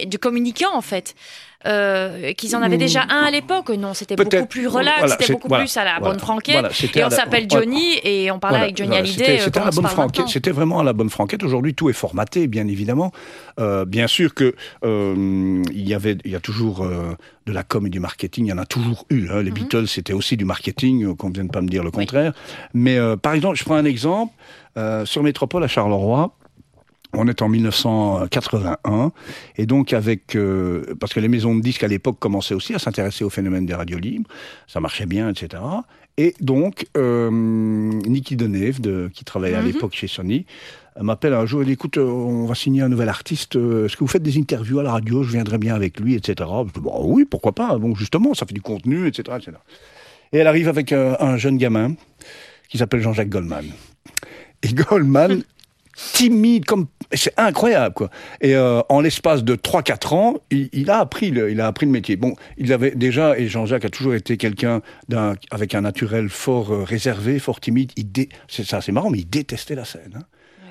de 0.04 0.16
communicant, 0.16 0.74
en 0.74 0.83
fait? 0.83 1.14
Euh, 1.66 2.33
qu'ils 2.33 2.57
en 2.57 2.62
avaient 2.62 2.79
déjà 2.79 3.03
un 3.11 3.25
à 3.25 3.31
l'époque. 3.31 3.68
Non, 3.70 3.92
c'était 3.92 4.16
beaucoup 4.16 4.46
plus 4.46 4.66
relax, 4.66 5.12
c'était 5.12 5.33
beaucoup 5.33 5.49
plus 5.49 5.77
à 5.77 5.85
la 5.85 6.01
bonne 6.01 6.18
franquette. 6.18 6.66
et 6.94 7.05
on 7.05 7.11
s'appelle 7.11 7.46
Johnny 7.49 7.99
et 8.03 8.31
on 8.31 8.38
parlait 8.38 8.61
avec 8.61 8.77
Johnny 8.77 8.96
Hallyday. 8.96 9.38
C'était 9.40 9.61
la 9.61 9.70
bonne 9.70 9.87
franquette. 9.87 10.29
C'était 10.29 10.51
vraiment 10.51 10.81
à 10.81 10.85
la 10.85 10.92
bonne 10.92 11.11
franquette. 11.11 11.42
Aujourd'hui, 11.42 11.75
tout 11.75 11.90
est 11.90 11.94
formaté, 11.94 12.46
bien 12.46 12.66
évidemment. 12.66 13.12
Euh, 13.59 13.85
bien 13.85 14.07
sûr 14.07 14.35
que 14.35 14.55
euh, 14.85 15.62
il 15.70 15.88
y 15.88 15.94
avait, 15.94 16.16
il 16.25 16.31
y 16.31 16.37
a 16.37 16.40
toujours 16.40 16.87
de 17.46 17.53
la 17.53 17.62
com 17.62 17.87
et 17.87 17.90
du 17.90 18.01
marketing. 18.01 18.46
Il 18.46 18.51
y 18.51 18.53
en 18.53 18.59
a 18.59 18.66
toujours 18.66 19.05
eu. 19.11 19.29
Hein. 19.31 19.42
Les 19.42 19.51
mhm. 19.51 19.57
Beatles, 19.57 19.88
c'était 19.88 20.12
aussi 20.14 20.37
du 20.37 20.44
marketing. 20.44 21.14
Qu'on 21.16 21.31
vienne 21.31 21.51
pas 21.51 21.61
me 21.61 21.68
dire 21.68 21.85
le 21.85 21.90
contraire. 21.90 22.33
Mais 22.73 22.99
par 23.20 23.35
exemple, 23.35 23.57
je 23.57 23.64
prends 23.64 23.77
un 23.77 23.85
exemple 23.85 24.33
sur 25.05 25.23
Métropole 25.23 25.62
à 25.62 25.68
Charleroi. 25.68 26.35
On 27.12 27.27
est 27.27 27.42
en 27.42 27.49
1981 27.49 29.12
et 29.57 29.66
donc 29.66 29.92
avec 29.92 30.37
euh, 30.37 30.94
parce 31.01 31.12
que 31.12 31.20
les 31.20 31.29
maisons 31.29 31.57
de 31.57 31.61
disques 31.61 31.83
à 31.83 31.88
l'époque 31.88 32.18
commençaient 32.18 32.55
aussi 32.55 32.75
à 32.75 32.79
s'intéresser 32.79 33.25
au 33.25 33.31
phénomène 33.31 33.66
des 33.66 33.75
radios 33.75 33.99
libres, 33.99 34.31
ça 34.68 34.81
marchait 34.81 35.07
bien, 35.07 35.29
etc. 35.29 35.62
Et 36.18 36.35
donc 36.40 36.87
euh, 36.96 37.31
Nicky 37.31 38.37
Deneve, 38.37 38.81
de, 38.81 39.11
qui 39.12 39.25
travaillait 39.25 39.57
à 39.57 39.61
mhm. 39.61 39.66
l'époque 39.66 39.94
chez 39.94 40.07
Sony, 40.07 40.46
m'appelle 41.01 41.35
un 41.35 41.46
jour 41.46 41.62
et 41.62 41.64
dit 41.64 41.73
écoute, 41.73 41.99
euh, 41.99 42.05
on 42.05 42.46
va 42.46 42.55
signer 42.55 42.83
un 42.83 42.88
nouvel 42.88 43.09
artiste. 43.09 43.57
Est-ce 43.57 43.96
que 43.96 44.01
vous 44.01 44.07
faites 44.07 44.23
des 44.23 44.38
interviews 44.38 44.79
à 44.79 44.85
la 44.85 44.92
radio 44.92 45.25
Je 45.25 45.33
viendrai 45.33 45.59
bien 45.59 45.75
avec 45.75 45.99
lui, 45.99 46.14
etc. 46.14 46.49
Je 46.66 46.73
dis, 46.73 46.81
bon, 46.81 47.01
oui, 47.05 47.25
pourquoi 47.25 47.53
pas 47.53 47.77
Bon, 47.79 47.94
justement, 47.96 48.35
ça 48.35 48.46
fait 48.46 48.55
du 48.55 48.62
contenu, 48.62 49.09
etc., 49.09 49.37
etc. 49.38 49.57
Et 50.33 50.38
elle 50.38 50.46
arrive 50.46 50.68
avec 50.68 50.92
un 50.92 51.37
jeune 51.38 51.59
gamin 51.59 51.94
qui 52.68 52.79
s'appelle 52.79 53.01
Jean-Jacques 53.01 53.29
Goldman. 53.29 53.66
Et 54.62 54.73
Goldman, 54.73 55.42
timide, 55.94 56.64
comme 56.64 56.87
c'est 57.12 57.33
incroyable 57.38 57.94
quoi. 57.94 58.11
Et 58.40 58.55
euh, 58.55 58.81
en 58.88 59.00
l'espace 59.00 59.44
de 59.44 59.57
3-4 59.57 60.14
ans, 60.14 60.35
il, 60.50 60.90
a 60.90 60.98
appris 60.98 61.31
le, 61.31 61.50
il 61.50 61.61
a 61.61 61.66
appris 61.66 61.87
le 61.87 61.92
métier. 61.92 62.16
Bon, 62.16 62.35
il 62.57 62.72
avait 62.72 62.92
déjà 62.92 63.38
et 63.38 63.48
Jean-Jacques 63.48 63.85
a 63.85 63.90
toujours 63.90 64.14
été 64.14 64.37
quelqu'un 64.37 64.83
d'un 65.09 65.35
avec 65.50 65.74
un 65.74 65.83
naturel 65.83 66.29
fort 66.29 66.72
euh, 66.72 66.85
réservé, 66.85 67.38
fort 67.38 67.61
timide. 67.61 67.92
Il 67.96 68.11
c'est 68.48 68.64
ça, 68.64 68.81
c'est 68.81 68.92
marrant, 68.92 69.11
mais 69.11 69.18
il 69.18 69.29
détestait 69.29 69.74
la 69.74 69.85
scène. 69.85 70.14
Hein. 70.16 70.24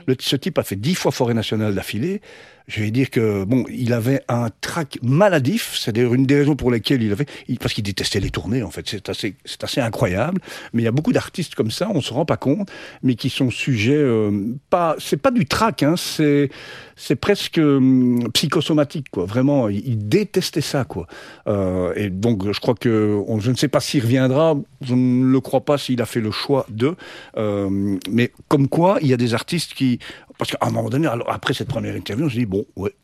Le, 0.08 0.16
ce 0.20 0.36
type 0.36 0.58
a 0.58 0.64
fait 0.64 0.76
10 0.76 0.96
fois 0.96 1.12
forêt 1.12 1.34
nationale 1.34 1.76
d'affilée 1.76 2.22
je 2.70 2.82
vais 2.82 2.92
dire 2.92 3.10
que 3.10 3.44
bon, 3.46 3.66
il 3.68 3.94
avait 3.94 4.22
un 4.28 4.50
trac 4.62 5.00
maladif. 5.02 5.76
C'est 5.78 5.92
d'ailleurs 5.92 6.14
une 6.14 6.26
des 6.26 6.36
raisons 6.36 6.56
pour 6.56 6.70
lesquelles 6.70 7.02
il 7.02 7.12
avait, 7.12 7.26
parce 7.60 7.74
qu'il 7.74 7.84
détestait 7.84 8.20
les 8.20 8.30
tournées. 8.30 8.62
En 8.62 8.70
fait, 8.70 8.88
c'est 8.88 9.10
assez, 9.10 9.36
c'est 9.44 9.64
assez 9.64 9.82
incroyable. 9.82 10.40
Mais 10.74 10.84
il 10.84 10.86
y 10.86 10.88
a 10.88 10.92
beaucoup 10.92 11.12
d'artistes 11.12 11.56
comme 11.56 11.72
ça, 11.72 11.90
on 11.92 12.02
se 12.02 12.14
rend 12.14 12.26
pas 12.26 12.38
compte, 12.38 12.70
mais 13.02 13.16
qui 13.16 13.30
sont 13.32 13.50
sujets 13.50 13.94
euh, 13.96 14.56
pas, 14.70 14.96
c'est 15.00 15.18
pas 15.18 15.32
du 15.32 15.48
trac, 15.48 15.82
hein, 15.82 15.96
c'est 15.98 16.52
c'est 16.96 17.16
presque 17.16 17.58
hum, 17.58 18.30
psychosomatique, 18.34 19.10
quoi. 19.10 19.26
Vraiment, 19.26 19.70
il, 19.70 20.10
détestait 20.10 20.62
ça, 20.62 20.84
quoi. 20.84 21.08
Euh, 21.48 21.94
et 21.96 22.10
donc, 22.10 22.52
je 22.52 22.60
crois 22.60 22.76
que 22.76 23.24
je 23.40 23.52
ne 23.52 23.56
sais 23.56 23.70
pas 23.70 23.80
s'il 23.80 24.04
reviendra. 24.04 24.56
Je 24.82 24.96
ne 24.96 25.32
le 25.32 25.40
crois 25.40 25.62
pas 25.62 25.78
s'il 25.78 26.02
a 26.02 26.06
fait 26.06 26.20
le 26.20 26.32
choix 26.32 26.66
de. 26.70 26.96
Euh, 27.38 27.98
mais 28.12 28.32
comme 28.50 28.68
quoi, 28.68 28.98
il 29.02 29.08
y 29.08 29.14
a 29.14 29.18
des 29.18 29.34
artistes 29.34 29.74
qui 29.74 30.00
parce 30.40 30.52
qu'à 30.52 30.58
un 30.62 30.72
moment 30.72 30.90
donné, 30.90 31.06
alors, 31.06 31.30
après 31.30 31.54
cette 31.54 31.68
première 31.68 31.96
interview, 31.96 32.26
on 32.26 32.30
se 32.30 32.36
dit, 32.36 32.46
bon, 32.48 32.66
ouais, 32.76 32.96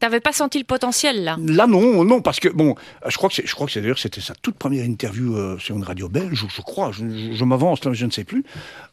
T'avais 0.00 0.20
pas 0.20 0.32
senti 0.32 0.58
le 0.58 0.64
potentiel 0.64 1.24
là? 1.24 1.36
Là 1.40 1.66
non, 1.66 2.04
non, 2.04 2.20
parce 2.20 2.40
que 2.40 2.48
bon, 2.48 2.74
je 3.06 3.16
crois 3.16 3.30
que 3.30 3.46
je 3.46 3.54
crois 3.54 3.66
que 3.66 3.72
c'est 3.72 3.80
d'ailleurs 3.80 3.98
c'était 3.98 4.20
sa 4.20 4.34
toute 4.34 4.56
première 4.56 4.84
interview 4.84 5.36
euh, 5.36 5.56
sur 5.58 5.76
une 5.76 5.84
radio 5.84 6.08
belge, 6.08 6.46
je, 6.46 6.62
crois, 6.62 6.90
je, 6.92 7.44
m'avance 7.44 7.82
là, 7.84 7.92
je 7.94 8.04
ne 8.04 8.10
sais 8.10 8.24
plus. 8.24 8.44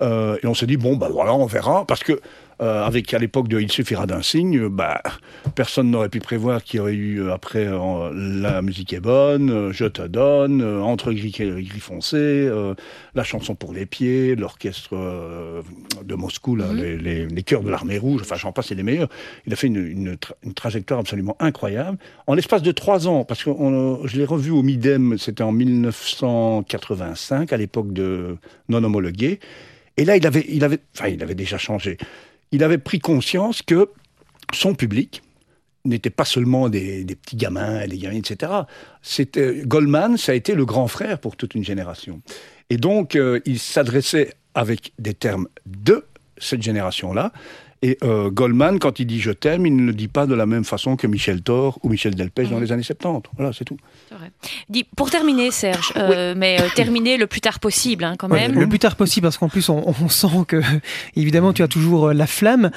Euh, 0.01 0.37
et 0.41 0.47
on 0.47 0.53
s'est 0.53 0.67
dit 0.67 0.77
bon 0.77 0.95
bah 0.95 1.09
voilà, 1.11 1.33
on 1.33 1.47
verra, 1.47 1.85
parce 1.85 2.03
que 2.03 2.21
euh, 2.61 2.83
avec 2.83 3.11
à 3.15 3.17
l'époque 3.17 3.47
de 3.47 3.59
Il 3.59 3.71
suffira 3.71 4.05
d'un 4.05 4.21
signe, 4.21 4.67
bah, 4.67 5.01
personne 5.55 5.89
n'aurait 5.89 6.09
pu 6.09 6.19
prévoir 6.19 6.63
qu'il 6.63 6.77
y 6.77 6.79
aurait 6.79 6.93
eu 6.93 7.19
euh, 7.19 7.33
après 7.33 7.65
euh, 7.65 8.11
La 8.13 8.61
musique 8.61 8.93
est 8.93 8.99
bonne, 8.99 9.71
Je 9.71 9.85
te 9.85 10.03
donne, 10.03 10.63
Entre 10.63 11.11
gris 11.11 11.35
et 11.39 11.63
gris 11.63 11.79
foncé, 11.79 12.47
La 13.15 13.23
chanson 13.23 13.55
pour 13.55 13.73
les 13.73 13.87
pieds, 13.87 14.35
l'orchestre 14.35 14.95
de 16.03 16.15
Moscou, 16.15 16.55
là, 16.55 16.67
mhm. 16.67 16.77
les, 16.77 17.25
les, 17.25 17.43
chœurs 17.43 17.63
de 17.63 17.71
l'armée 17.71 17.97
rouge, 17.97 18.21
enfin 18.21 18.35
j'en 18.35 18.51
passe, 18.51 18.67
c'est 18.67 18.75
les 18.75 18.83
meilleurs. 18.83 19.09
Il 19.47 19.53
a 19.53 19.55
fait 19.55 19.67
une, 19.67 19.77
une, 19.77 20.17
une 20.43 20.53
trajectoire 20.53 20.99
absolument 20.99 21.35
incroyable. 21.39 21.97
En 22.27 22.35
l'espace 22.35 22.61
de 22.61 22.71
trois 22.71 23.07
ans, 23.07 23.25
parce 23.25 23.43
que 23.43 23.49
je 24.05 24.17
l'ai 24.17 24.25
revu 24.25 24.51
au 24.51 24.61
Midem, 24.61 25.17
c'était 25.17 25.43
en 25.43 25.51
1985, 25.51 27.53
à 27.53 27.57
l'époque 27.57 27.91
de 27.91 28.37
Non 28.69 28.83
homologué. 28.83 29.39
Et 29.97 30.05
là, 30.05 30.15
il 30.15 30.27
avait, 30.27 30.45
il 30.47 30.63
avait, 30.63 30.79
enfin, 30.95 31.09
il 31.09 31.21
avait 31.23 31.35
déjà 31.35 31.57
changé 31.57 31.97
il 32.51 32.63
avait 32.63 32.77
pris 32.77 32.99
conscience 32.99 33.61
que 33.61 33.89
son 34.53 34.75
public 34.75 35.21
n'était 35.85 36.09
pas 36.09 36.25
seulement 36.25 36.69
des, 36.69 37.05
petits 37.05 37.35
gamins, 37.35 37.87
des 37.87 37.97
gamines, 37.97 38.19
etc. 38.19 38.51
C'était 39.01 39.63
Goldman, 39.65 40.17
ça 40.17 40.31
a 40.31 40.35
été 40.35 40.53
le 40.53 40.65
grand 40.65 40.87
frère 40.87 41.19
pour 41.19 41.35
toute 41.35 41.55
une 41.55 41.63
génération. 41.63 42.21
Et 42.69 42.77
donc, 42.77 43.15
euh, 43.15 43.39
il 43.45 43.59
s'adressait 43.59 44.33
avec 44.53 44.93
des 44.99 45.13
termes 45.13 45.47
de 45.65 46.05
cette 46.37 46.61
génération-là, 46.61 47.31
et 47.83 47.97
euh, 48.03 48.29
Goldman, 48.29 48.77
quand 48.77 48.99
il 48.99 49.07
dit 49.07 49.19
je 49.19 49.31
t'aime, 49.31 49.65
il 49.65 49.75
ne 49.75 49.87
le 49.87 49.93
dit 49.93 50.07
pas 50.07 50.27
de 50.27 50.35
la 50.35 50.45
même 50.45 50.63
façon 50.63 50.95
que 50.95 51.07
Michel 51.07 51.41
Thor 51.41 51.79
ou 51.81 51.89
Michel 51.89 52.13
Delpech 52.13 52.49
dans 52.49 52.57
mhm. 52.57 52.63
les 52.63 52.71
années 52.71 52.83
70. 52.83 53.29
Voilà, 53.35 53.53
c'est 53.53 53.65
tout. 53.65 53.77
Dis, 54.69 54.83
pour 54.83 55.09
terminer, 55.09 55.49
Serge, 55.49 55.91
euh, 55.97 56.35
mais 56.37 56.61
euh, 56.61 56.65
terminer 56.75 57.17
le 57.17 57.25
plus 57.25 57.41
tard 57.41 57.59
possible, 57.59 58.03
hein, 58.03 58.15
quand 58.19 58.27
même. 58.27 58.53
le 58.53 58.69
plus 58.69 58.77
tard 58.77 58.95
possible, 58.95 59.23
parce 59.23 59.39
qu'en 59.39 59.49
plus, 59.49 59.67
on, 59.69 60.09
sent 60.09 60.27
que, 60.47 60.61
évidemment, 61.15 61.53
tu 61.53 61.63
as 61.63 61.67
toujours 61.67 62.13
la 62.13 62.27
flamme. 62.27 62.69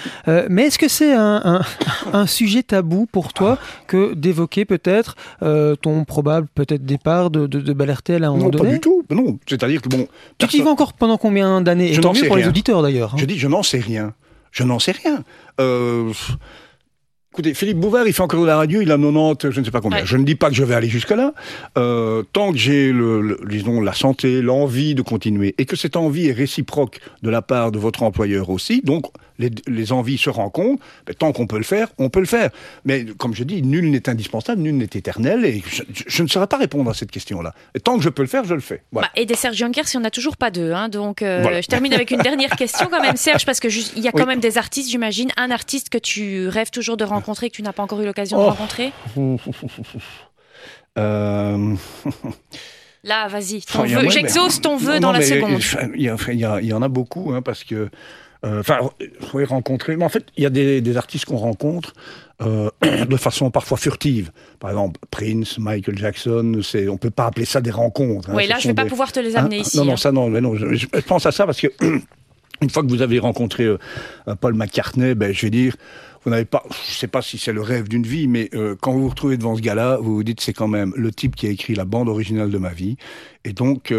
mais 0.49 0.65
est-ce 0.65 0.79
que 0.79 0.89
c'est 0.89 1.13
un, 1.13 1.63
un, 2.13 2.27
sujet 2.27 2.63
tabou 2.63 3.07
pour 3.11 3.35
toi 3.35 3.59
que 3.87 4.15
d'évoquer 4.15 4.65
peut-être 4.65 5.17
ton 5.83 6.05
probable 6.05 6.49
peut-être 6.55 6.87
départ 6.87 7.31
de, 7.31 7.47
de, 7.47 7.61
de 7.61 7.73
Balertel 7.75 8.25
à 8.25 8.29
un 8.29 8.31
moment 8.31 8.49
donné 8.49 8.65
Non, 8.65 8.71
pas 8.71 8.75
du 8.75 8.81
tout. 8.81 9.05
Non, 9.11 9.39
c'est-à-dire 9.47 9.83
que 9.83 9.89
bon. 9.91 10.09
Tu 10.39 10.57
y 10.57 10.63
vas 10.63 10.71
encore 10.71 10.95
pendant 10.95 11.19
combien 11.19 11.61
d'années? 11.61 11.93
Et 11.93 12.01
tant 12.01 12.15
mieux 12.15 12.27
pour 12.27 12.37
les 12.37 12.49
auditeurs 12.49 12.81
d'ailleurs. 12.83 13.15
Hein. 13.15 13.19
Je 13.19 13.27
dis, 13.27 13.39
je 13.39 13.49
n'en 13.49 13.63
sais 13.63 13.81
rien. 13.81 14.15
Je 14.55 14.63
n'en 14.63 14.79
sais 14.79 14.93
rien. 14.93 15.25
Euh, 15.61 16.13
écoutez, 17.33 17.55
Philippe 17.55 17.79
Bouvard, 17.79 18.07
il 18.07 18.13
fait 18.13 18.23
encore 18.23 18.41
de 18.41 18.47
la 18.47 18.57
radio, 18.57 18.81
il 18.81 18.93
a 18.93 18.97
90, 18.97 19.51
je 19.51 19.59
ne 19.61 19.65
sais 19.65 19.73
pas 19.73 19.81
combien. 19.81 20.05
Je 20.05 20.17
ne 20.17 20.23
dis 20.23 20.37
pas 20.37 20.49
que 20.49 20.55
je 20.55 20.63
vais 20.63 20.77
aller 20.77 20.89
jusque-là. 20.89 21.35
Euh, 21.77 22.23
tant 22.33 22.53
que 22.53 22.57
j'ai, 22.57 22.93
le, 22.93 23.41
disons, 23.49 23.81
la 23.81 23.95
santé, 23.95 24.41
l'envie 24.41 24.95
de 24.95 25.03
continuer, 25.03 25.57
et 25.59 25.65
que 25.65 25.75
cette 25.75 25.97
envie 25.97 26.29
est 26.29 26.33
réciproque 26.33 27.01
de 27.23 27.31
la 27.31 27.43
part 27.43 27.73
de 27.73 27.81
votre 27.81 28.05
employeur 28.05 28.49
aussi, 28.49 28.81
donc 28.83 29.07
les, 29.39 29.93
envies 29.93 30.19
se 30.19 30.31
rencontrent, 30.31 30.83
ben, 31.07 31.15
tant 31.15 31.33
qu'on 31.33 31.47
peut 31.47 31.59
le 31.59 31.65
faire, 31.65 31.89
on 31.99 32.09
peut 32.09 32.21
le 32.21 32.27
faire. 32.27 32.51
Mais 32.85 33.05
comme 33.19 33.35
je 33.35 33.45
dis, 33.45 33.63
nul 33.63 33.91
n'est 33.91 34.09
indispensable, 34.09 34.63
nul 34.63 34.77
n'est 34.77 34.85
éternel, 34.85 35.45
et 35.45 35.63
je, 36.07 36.23
ne 36.23 36.29
saurais 36.29 36.47
pas 36.47 36.57
répondre 36.57 36.91
à 36.91 36.95
cette 36.95 37.11
question-là. 37.11 37.55
tant 37.83 37.97
que 37.97 38.05
je 38.05 38.09
peux 38.09 38.23
le 38.23 38.29
faire, 38.29 38.45
je 38.45 38.55
le 38.55 38.61
fais. 38.61 38.83
Bah, 38.93 39.09
et 39.17 39.27
des 39.27 39.35
Serge 39.35 39.57
Juncker, 39.57 39.87
si 39.87 39.97
on 39.97 40.01
n'a 40.01 40.11
toujours 40.11 40.37
pas 40.37 40.51
deux. 40.51 40.73
Hein, 40.73 40.89
donc 40.89 41.23
euh, 41.23 41.61
je 41.61 41.67
termine 41.67 41.93
avec 41.93 42.11
une 42.11 42.23
dernière 42.23 42.57
question 42.57 42.89
quand 42.91 43.03
même, 43.03 43.17
Serge, 43.17 43.45
parce 43.45 43.61
que 43.61 43.69
il 43.97 44.03
y 44.03 44.09
a 44.09 44.13
quand 44.13 44.27
même 44.27 44.41
des 44.41 44.59
artistes, 44.59 44.91
j'imagine, 44.91 45.31
un 45.37 45.51
artiste 45.51 45.89
que 45.89 45.99
tu 45.99 46.49
rêves 46.49 46.71
toujours 46.71 46.97
de 46.97 47.05
rencontrer, 47.05 47.51
que 47.51 47.57
tu 47.57 47.63
n'as 47.63 47.73
pas 47.73 47.83
encore 47.83 48.01
eu 48.01 48.07
l'occasion 48.07 48.39
de 48.39 48.43
oh. 48.43 48.51
rencontrer. 48.51 48.93
Euh... 50.97 51.75
Là, 53.05 53.29
vas-y, 53.29 53.61
j'exauce 54.09 54.63
ton 54.63 54.77
vœu 54.77 54.99
dans 54.99 55.13
la 55.13 55.21
seconde. 55.21 55.61
Il 55.95 56.03
y, 56.03 56.73
en 56.73 56.83
a 56.83 56.89
beaucoup, 56.89 57.33
hein, 57.35 57.43
parce 57.43 57.63
que 57.63 57.91
enfin, 58.45 58.79
il 59.01 59.27
faut 59.27 59.41
y 59.41 59.45
rencontrer. 59.45 59.97
Mais 59.97 60.05
en 60.05 60.09
fait, 60.09 60.27
il 60.37 60.43
y 60.43 60.47
a 60.47 60.51
des, 60.51 60.97
artistes 60.97 61.25
qu'on 61.25 61.37
rencontre 61.37 61.95
euh, 62.43 62.71
de 63.09 63.17
façon 63.17 63.51
parfois 63.51 63.79
furtive. 63.79 64.31
Par 64.61 64.71
exemple, 64.71 65.01
Prince, 65.11 65.59
Michael 65.59 65.97
Jackson, 65.99 66.61
c'est, 66.63 66.89
on 66.89 66.97
peut 66.97 67.11
pas 67.11 67.27
appeler 67.27 67.47
ça 67.47 67.61
des 67.61 67.71
rencontres. 67.71 68.31
Hein. 68.31 68.35
oui, 68.37 68.47
là, 68.47 68.59
je 68.59 68.69
vais 68.69 68.75
pas 68.75 68.87
pouvoir 68.87 69.13
te 69.13 69.21
les 69.21 69.37
amener 69.37 69.59
hein, 69.59 69.63
ici. 69.63 69.77
Non, 69.77 69.85
non, 69.85 69.97
ça, 69.97 70.13
non, 70.13 70.29
mais 70.29 70.41
non. 70.41 70.55
Je, 70.55 70.87
pense 71.07 71.27
à 71.27 71.33
ça 71.33 71.47
parce 71.47 71.61
que 71.61 71.69
une 72.61 72.71
fois 72.71 72.83
que 72.83 72.89
vous 72.89 73.03
avez 73.03 73.19
rencontré 73.19 73.65
euh, 73.65 73.79
Paul 74.41 74.55
McCartney, 74.55 75.15
ben, 75.15 75.33
je 75.33 75.43
vais 75.43 75.51
dire, 75.51 75.77
vous 76.25 76.31
n'avez 76.31 76.45
pas, 76.45 76.63
je 76.87 76.95
sais 76.95 77.09
pas 77.09 77.23
si 77.23 77.39
c'est 77.39 77.53
le 77.53 77.61
rêve 77.61 77.89
d'une 77.89 78.07
vie, 78.07 78.29
mais 78.29 78.51
quand 78.81 78.93
vous 78.93 79.03
vous 79.03 79.09
retrouvez 79.11 79.37
devant 79.37 79.57
ce 79.57 79.61
gars-là, 79.61 79.99
vous 80.01 80.15
vous 80.15 80.25
dites 80.25 80.41
c'est 80.41 80.55
quand 80.55 80.69
même 80.69 80.95
le 80.97 81.13
type 81.13 81.37
qui 81.37 81.47
a 81.47 81.51
écrit 81.51 81.75
la 81.75 81.85
bande 81.85 82.09
originale 82.09 82.51
de 82.51 82.57
ma 82.57 82.71
vie, 82.71 82.97
et 83.45 83.53
donc 83.53 83.93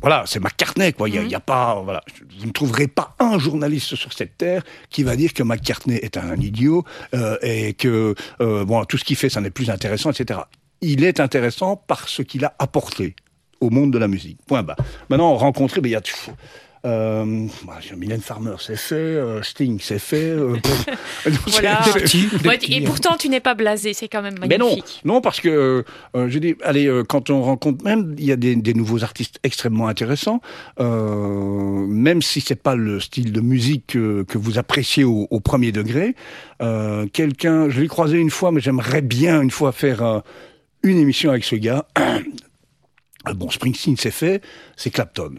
voilà, 0.00 0.24
c'est 0.26 0.40
McCartney, 0.40 0.92
quoi. 0.92 1.08
Il 1.08 1.14
y, 1.14 1.18
a, 1.18 1.22
mhm. 1.22 1.40
pas, 1.44 1.80
voilà, 1.82 2.02
vous 2.38 2.46
ne 2.46 2.52
trouverez 2.52 2.86
pas 2.86 3.14
un 3.18 3.38
journaliste 3.38 3.94
sur 3.96 4.12
cette 4.12 4.36
terre 4.36 4.62
qui 4.90 5.02
va 5.02 5.16
dire 5.16 5.34
que 5.34 5.42
McCartney 5.42 5.96
est 5.96 6.16
un, 6.16 6.36
idiot 6.36 6.84
euh, 7.14 7.36
et 7.42 7.74
que 7.74 8.14
euh, 8.40 8.64
bon, 8.64 8.84
tout 8.84 8.98
ce 8.98 9.04
qu'il 9.04 9.16
fait, 9.16 9.28
ça 9.28 9.40
n'est 9.40 9.50
plus 9.50 9.70
intéressant, 9.70 10.10
etc. 10.10 10.40
Il 10.80 11.04
est 11.04 11.20
intéressant 11.20 11.76
par 11.76 12.08
ce 12.08 12.22
qu'il 12.22 12.44
a 12.44 12.54
apporté 12.58 13.16
au 13.60 13.70
monde 13.70 13.92
de 13.92 13.98
la 13.98 14.08
musique. 14.08 14.38
Point 14.46 14.62
bas. 14.62 14.76
Maintenant, 15.08 15.34
rencontrer, 15.34 15.80
ben, 15.80 15.88
il 15.88 15.92
y 15.92 15.96
a 15.96 16.02
euh, 16.86 17.46
bah, 17.66 17.78
Mylène 17.96 18.20
Farmer, 18.20 18.54
c'est 18.60 18.76
fait. 18.76 18.94
Euh, 18.94 19.42
Sting, 19.42 19.78
c'est 19.82 19.98
fait. 19.98 20.30
Euh, 20.30 20.56
voilà. 21.46 21.80
et 22.62 22.80
pourtant, 22.82 23.16
tu 23.16 23.28
n'es 23.28 23.40
pas 23.40 23.54
blasé. 23.54 23.92
C'est 23.92 24.08
quand 24.08 24.22
même 24.22 24.38
magnifique. 24.38 25.00
Mais 25.04 25.08
non, 25.08 25.14
non, 25.16 25.20
parce 25.20 25.40
que 25.40 25.84
je 26.14 26.38
dis, 26.38 26.54
allez, 26.62 27.02
quand 27.08 27.30
on 27.30 27.42
rencontre 27.42 27.84
même, 27.84 28.14
il 28.18 28.24
y 28.24 28.32
a 28.32 28.36
des, 28.36 28.74
nouveaux 28.74 29.02
artistes 29.02 29.40
extrêmement 29.42 29.88
intéressants. 29.88 30.40
même 30.78 32.22
si 32.22 32.40
c'est 32.40 32.62
pas 32.62 32.76
le 32.76 33.00
style 33.00 33.32
de 33.32 33.40
musique 33.40 33.86
que, 33.86 34.24
vous 34.36 34.58
appréciez 34.58 35.02
au, 35.02 35.26
au 35.30 35.40
premier 35.40 35.72
degré. 35.72 36.14
Quelqu'un, 37.12 37.68
je 37.68 37.80
l'ai 37.80 37.88
croisé 37.88 38.18
une 38.18 38.30
fois, 38.30 38.52
mais 38.52 38.60
j'aimerais 38.60 39.02
bien 39.02 39.40
une 39.40 39.50
fois 39.50 39.72
faire 39.72 40.22
une 40.82 40.98
émission 40.98 41.30
avec 41.30 41.44
ce 41.44 41.56
gars. 41.56 41.86
bon, 43.34 43.50
Springsteen, 43.50 43.96
c'est 43.96 44.12
fait. 44.12 44.40
C'est 44.76 44.90
Clapton. 44.90 45.34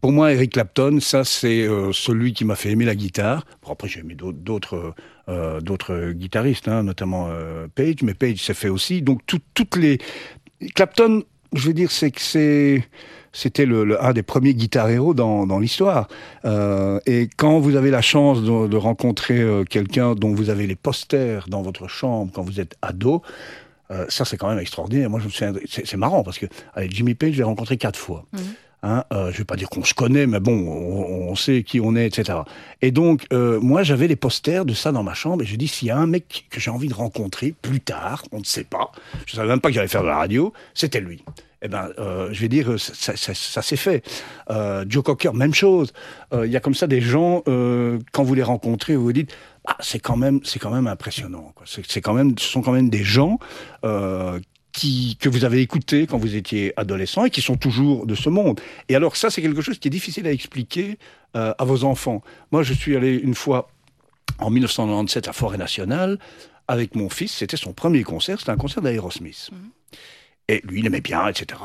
Pour 0.00 0.12
moi, 0.12 0.32
Eric 0.32 0.52
Clapton, 0.52 0.98
ça 1.00 1.24
c'est 1.24 1.62
euh, 1.62 1.92
celui 1.92 2.32
qui 2.32 2.44
m'a 2.44 2.56
fait 2.56 2.70
aimer 2.70 2.84
la 2.84 2.94
guitare. 2.94 3.44
Bon, 3.62 3.72
après, 3.72 3.88
j'ai 3.88 4.00
aimé 4.00 4.14
d'autres 4.14 4.94
euh, 5.28 5.60
d'autres 5.60 6.12
guitaristes, 6.12 6.68
hein, 6.68 6.82
notamment 6.82 7.28
euh, 7.30 7.66
Page, 7.74 8.02
mais 8.02 8.14
Page 8.14 8.38
s'est 8.38 8.54
fait 8.54 8.68
aussi. 8.68 9.02
Donc 9.02 9.22
toutes 9.26 9.76
les 9.76 9.98
Clapton, 10.74 11.22
je 11.52 11.66
veux 11.66 11.74
dire, 11.74 11.90
c'est 11.90 12.10
que 12.10 12.20
c'est 12.20 12.84
c'était 13.32 13.66
le, 13.66 14.02
un 14.02 14.12
des 14.12 14.22
premiers 14.22 14.54
guitar 14.54 14.88
héros 14.88 15.14
dans, 15.14 15.46
dans 15.46 15.58
l'histoire. 15.58 16.08
et 17.06 17.28
quand 17.36 17.58
vous 17.60 17.76
avez 17.76 17.90
la 17.90 18.00
chance 18.00 18.42
de, 18.42 18.76
rencontrer 18.76 19.44
quelqu'un 19.68 20.14
dont 20.14 20.34
vous 20.34 20.48
avez 20.48 20.66
les 20.66 20.74
posters 20.76 21.46
dans 21.48 21.62
votre 21.62 21.88
chambre 21.88 22.32
quand 22.34 22.42
vous 22.42 22.58
êtes 22.58 22.76
ado, 22.80 23.22
ça 24.08 24.24
c'est 24.24 24.38
quand 24.38 24.48
même 24.48 24.58
extraordinaire. 24.58 25.10
Moi, 25.10 25.20
je 25.20 25.44
me 25.46 25.60
c'est 25.66 25.96
marrant 25.96 26.24
parce 26.24 26.38
que 26.38 26.46
allez, 26.74 26.88
Jimmy 26.90 27.14
Page, 27.14 27.32
je 27.32 27.38
l'ai 27.38 27.44
rencontré 27.44 27.76
quatre 27.76 27.98
fois. 27.98 28.24
Mmh. 28.32 28.38
Hein, 28.82 29.04
euh, 29.12 29.32
je 29.32 29.38
vais 29.38 29.44
pas 29.44 29.56
dire 29.56 29.68
qu'on 29.68 29.84
se 29.84 29.94
connaît, 29.94 30.26
mais 30.26 30.38
bon, 30.38 30.52
on, 30.52 31.34
sait 31.34 31.64
qui 31.64 31.80
on 31.80 31.96
est, 31.96 32.06
etc. 32.06 32.38
Et 32.80 32.92
donc, 32.92 33.26
euh, 33.32 33.58
moi, 33.60 33.82
j'avais 33.82 34.06
les 34.06 34.16
posters 34.16 34.64
de 34.64 34.72
ça 34.72 34.92
dans 34.92 35.02
ma 35.02 35.14
chambre, 35.14 35.42
et 35.42 35.46
je 35.46 35.56
dis 35.56 35.66
s'il 35.66 35.88
y 35.88 35.90
a 35.90 35.96
un 35.96 36.06
mec 36.06 36.46
que 36.48 36.60
j'ai 36.60 36.70
envie 36.70 36.88
de 36.88 36.94
rencontrer 36.94 37.54
plus 37.60 37.80
tard, 37.80 38.24
on 38.30 38.38
ne 38.38 38.44
sait 38.44 38.64
pas, 38.64 38.92
je 39.26 39.34
savais 39.34 39.48
même 39.48 39.60
pas 39.60 39.70
que 39.70 39.74
j'allais 39.74 39.88
faire 39.88 40.02
de 40.02 40.08
la 40.08 40.16
radio, 40.16 40.52
c'était 40.74 41.00
lui. 41.00 41.24
Eh 41.60 41.68
ben, 41.68 41.90
euh, 41.98 42.28
je 42.32 42.40
vais 42.40 42.48
dire, 42.48 42.78
ça, 42.78 43.62
s'est 43.62 43.76
fait. 43.76 44.04
Euh, 44.50 44.84
Joe 44.88 45.02
Cocker, 45.02 45.34
même 45.34 45.54
chose. 45.54 45.92
Euh, 46.32 46.46
il 46.46 46.52
y 46.52 46.56
a 46.56 46.60
comme 46.60 46.74
ça 46.74 46.86
des 46.86 47.00
gens, 47.00 47.42
quand 48.12 48.22
vous 48.22 48.34
les 48.34 48.42
rencontrez, 48.42 48.94
vous 48.94 49.04
vous 49.04 49.12
dites, 49.12 49.34
ah, 49.66 49.76
c'est 49.80 49.98
quand 49.98 50.16
même, 50.16 50.40
quand 50.60 50.70
même 50.70 50.86
impressionnant. 50.86 51.52
C'est 51.64 52.00
quand 52.00 52.14
même, 52.14 52.38
ce 52.38 52.46
sont 52.48 52.62
quand 52.62 52.72
même 52.72 52.90
des 52.90 53.02
gens 53.02 53.38
que 55.18 55.28
vous 55.28 55.44
avez 55.44 55.60
écouté 55.60 56.06
quand 56.06 56.18
vous 56.18 56.36
étiez 56.36 56.72
adolescent 56.76 57.24
et 57.24 57.30
qui 57.30 57.42
sont 57.42 57.56
toujours 57.56 58.06
de 58.06 58.14
ce 58.14 58.28
monde. 58.28 58.60
Et 58.88 58.96
alors 58.96 59.16
ça, 59.16 59.30
c'est 59.30 59.42
quelque 59.42 59.60
chose 59.60 59.78
qui 59.78 59.88
est 59.88 59.90
difficile 59.90 60.26
à 60.26 60.32
expliquer 60.32 60.98
euh, 61.36 61.54
à 61.58 61.64
vos 61.64 61.84
enfants. 61.84 62.22
Moi, 62.52 62.62
je 62.62 62.72
suis 62.72 62.96
allé 62.96 63.14
une 63.16 63.34
fois 63.34 63.70
en 64.38 64.50
1997 64.50 65.28
à 65.28 65.32
Forêt 65.32 65.58
Nationale 65.58 66.18
avec 66.68 66.94
mon 66.94 67.08
fils. 67.08 67.32
C'était 67.32 67.56
son 67.56 67.72
premier 67.72 68.02
concert. 68.02 68.38
C'était 68.38 68.52
un 68.52 68.56
concert 68.56 68.82
d'Aerosmith. 68.82 69.50
Mhm. 69.52 69.58
Et 70.50 70.62
lui, 70.64 70.80
il 70.80 70.86
aimait 70.86 71.02
bien, 71.02 71.28
etc. 71.28 71.60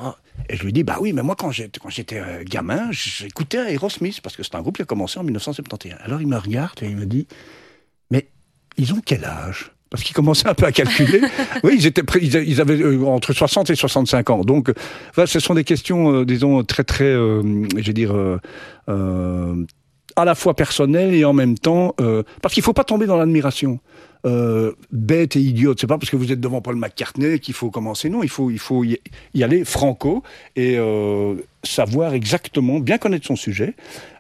Et 0.49 0.57
je 0.57 0.63
lui 0.63 0.73
dis, 0.73 0.83
bah 0.83 0.97
oui, 0.99 1.13
mais 1.13 1.23
moi, 1.23 1.35
quand 1.37 1.51
j'étais, 1.51 1.79
quand 1.79 1.89
j'étais 1.89 2.19
euh, 2.19 2.43
gamin, 2.43 2.89
j'écoutais 2.91 3.73
Aerosmith, 3.73 4.19
parce 4.19 4.35
que 4.35 4.43
c'est 4.43 4.55
un 4.55 4.61
groupe 4.61 4.75
qui 4.75 4.81
a 4.81 4.85
commencé 4.85 5.19
en 5.19 5.23
1971. 5.23 5.95
Alors 6.01 6.19
il 6.19 6.27
me 6.27 6.37
regarde 6.37 6.83
et 6.83 6.87
il 6.87 6.97
me 6.97 7.05
dit, 7.05 7.27
mais 8.11 8.27
ils 8.75 8.93
ont 8.93 9.01
quel 9.05 9.23
âge? 9.23 9.71
Parce 9.93 10.01
qu'ils 10.01 10.15
commençaient 10.15 10.47
un 10.47 10.55
peu 10.55 10.65
à 10.65 10.71
calculer. 10.71 11.21
oui, 11.63 11.75
ils, 11.77 11.85
étaient, 11.85 12.01
ils 12.19 12.59
avaient 12.59 12.81
euh, 12.81 13.05
entre 13.05 13.31
60 13.31 13.69
et 13.69 13.75
65 13.75 14.31
ans. 14.31 14.41
Donc, 14.41 14.73
voilà, 15.13 15.27
ce 15.27 15.39
sont 15.39 15.53
des 15.53 15.63
questions, 15.63 16.11
euh, 16.11 16.25
disons, 16.25 16.63
très, 16.63 16.83
très, 16.83 17.03
euh, 17.03 17.43
je 17.77 17.85
veux 17.85 17.93
dire, 17.93 18.11
à 20.15 20.25
la 20.25 20.33
fois 20.33 20.55
personnelles 20.55 21.13
et 21.13 21.25
en 21.25 21.33
même 21.33 21.59
temps, 21.59 21.93
parce 22.41 22.55
qu'il 22.55 22.61
ne 22.61 22.65
faut 22.65 22.73
pas 22.73 22.83
tomber 22.83 23.05
dans 23.05 23.17
l'admiration. 23.17 23.79
Euh, 24.25 24.73
bête 24.91 25.35
et 25.35 25.41
idiote. 25.41 25.79
C'est 25.79 25.87
pas 25.87 25.97
parce 25.97 26.09
que 26.09 26.15
vous 26.15 26.31
êtes 26.31 26.39
devant 26.39 26.61
Paul 26.61 26.75
McCartney 26.75 27.39
qu'il 27.39 27.53
faut 27.53 27.69
commencer. 27.69 28.09
Non, 28.09 28.23
il 28.23 28.29
faut, 28.29 28.49
il 28.49 28.59
faut 28.59 28.83
y 28.83 29.43
aller 29.43 29.65
franco 29.65 30.23
et 30.55 30.77
euh, 30.77 31.35
savoir 31.63 32.13
exactement, 32.13 32.79
bien 32.79 32.97
connaître 32.97 33.27
son 33.27 33.35
sujet. 33.35 33.75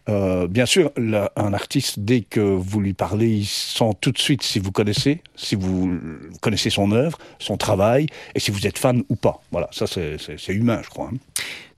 Euh, 0.09 0.47
bien 0.47 0.65
sûr, 0.65 0.91
un 0.97 1.53
artiste, 1.53 1.99
dès 1.99 2.21
que 2.21 2.41
vous 2.41 2.81
lui 2.81 2.93
parlez, 2.93 3.29
il 3.29 3.45
sent 3.45 3.91
tout 4.01 4.11
de 4.11 4.17
suite 4.17 4.43
si 4.43 4.59
vous 4.59 4.71
connaissez, 4.71 5.21
si 5.35 5.55
vous 5.55 5.97
connaissez 6.41 6.69
son 6.69 6.91
œuvre, 6.91 7.17
son 7.39 7.55
travail, 7.55 8.07
et 8.35 8.39
si 8.39 8.51
vous 8.51 8.67
êtes 8.67 8.77
fan 8.77 9.03
ou 9.07 9.15
pas. 9.15 9.41
Voilà, 9.51 9.69
ça 9.71 9.87
c'est 9.87 10.17
humain, 10.49 10.81
je 10.83 10.89
crois. 10.89 11.09
Hein. 11.13 11.17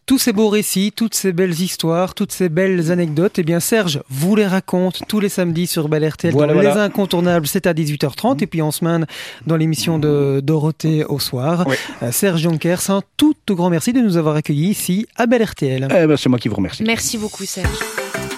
Tous 0.05 0.19
ces 0.19 0.33
beaux 0.33 0.49
récits, 0.49 0.91
toutes 0.95 1.15
ces 1.15 1.33
belles 1.33 1.59
histoires, 1.59 2.13
toutes 2.13 2.31
ces 2.31 2.47
belles 2.47 2.91
anecdotes, 2.91 3.39
eh 3.39 3.43
bien 3.43 3.59
Serge 3.59 4.03
vous 4.07 4.35
les 4.35 4.45
raconte 4.45 5.01
tous 5.07 5.19
les 5.19 5.29
samedis 5.29 5.65
sur 5.65 5.89
Bel 5.89 6.07
RTL 6.07 6.31
dans 6.31 6.45
Les 6.45 6.67
Incontournables, 6.67 7.47
c'est 7.47 7.65
à 7.65 7.73
18h30 7.73 8.43
et 8.43 8.45
puis 8.45 8.61
en 8.61 8.69
semaine 8.69 9.07
dans 9.47 9.55
l'émission 9.55 9.97
de 9.97 10.41
Dorothée 10.43 11.03
au 11.05 11.17
soir. 11.17 11.65
Euh, 12.03 12.11
Serge 12.11 12.41
Jonkers, 12.41 12.91
un 12.91 13.01
tout, 13.17 13.33
tout 13.47 13.55
grand 13.55 13.71
merci 13.71 13.93
de 13.93 13.99
nous 13.99 14.15
avoir 14.15 14.35
accueillis 14.35 14.69
ici 14.69 15.07
à 15.15 15.25
Bel 15.25 15.43
RTL. 15.43 15.87
Eh 15.89 16.05
ben, 16.05 16.17
c'est 16.17 16.29
moi 16.29 16.37
qui 16.37 16.49
vous 16.49 16.55
remercie. 16.55 16.83
Merci 16.83 17.17
beaucoup 17.17 17.43
Serge. 17.45 17.79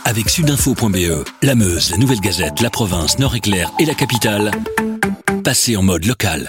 Avec 0.06 0.30
sudinfo.be, 0.30 1.26
la 1.44 1.56
Meuse, 1.56 1.92
la 1.92 1.98
Nouvelle 1.98 2.22
Gazette, 2.22 2.62
la 2.62 2.70
province, 2.70 3.20
Nord-Éclair 3.20 3.74
et 3.78 3.86
la 3.86 3.94
capitale, 3.94 4.52
passez 5.44 5.76
en 5.76 5.84
mode 5.84 6.06
local. 6.06 6.46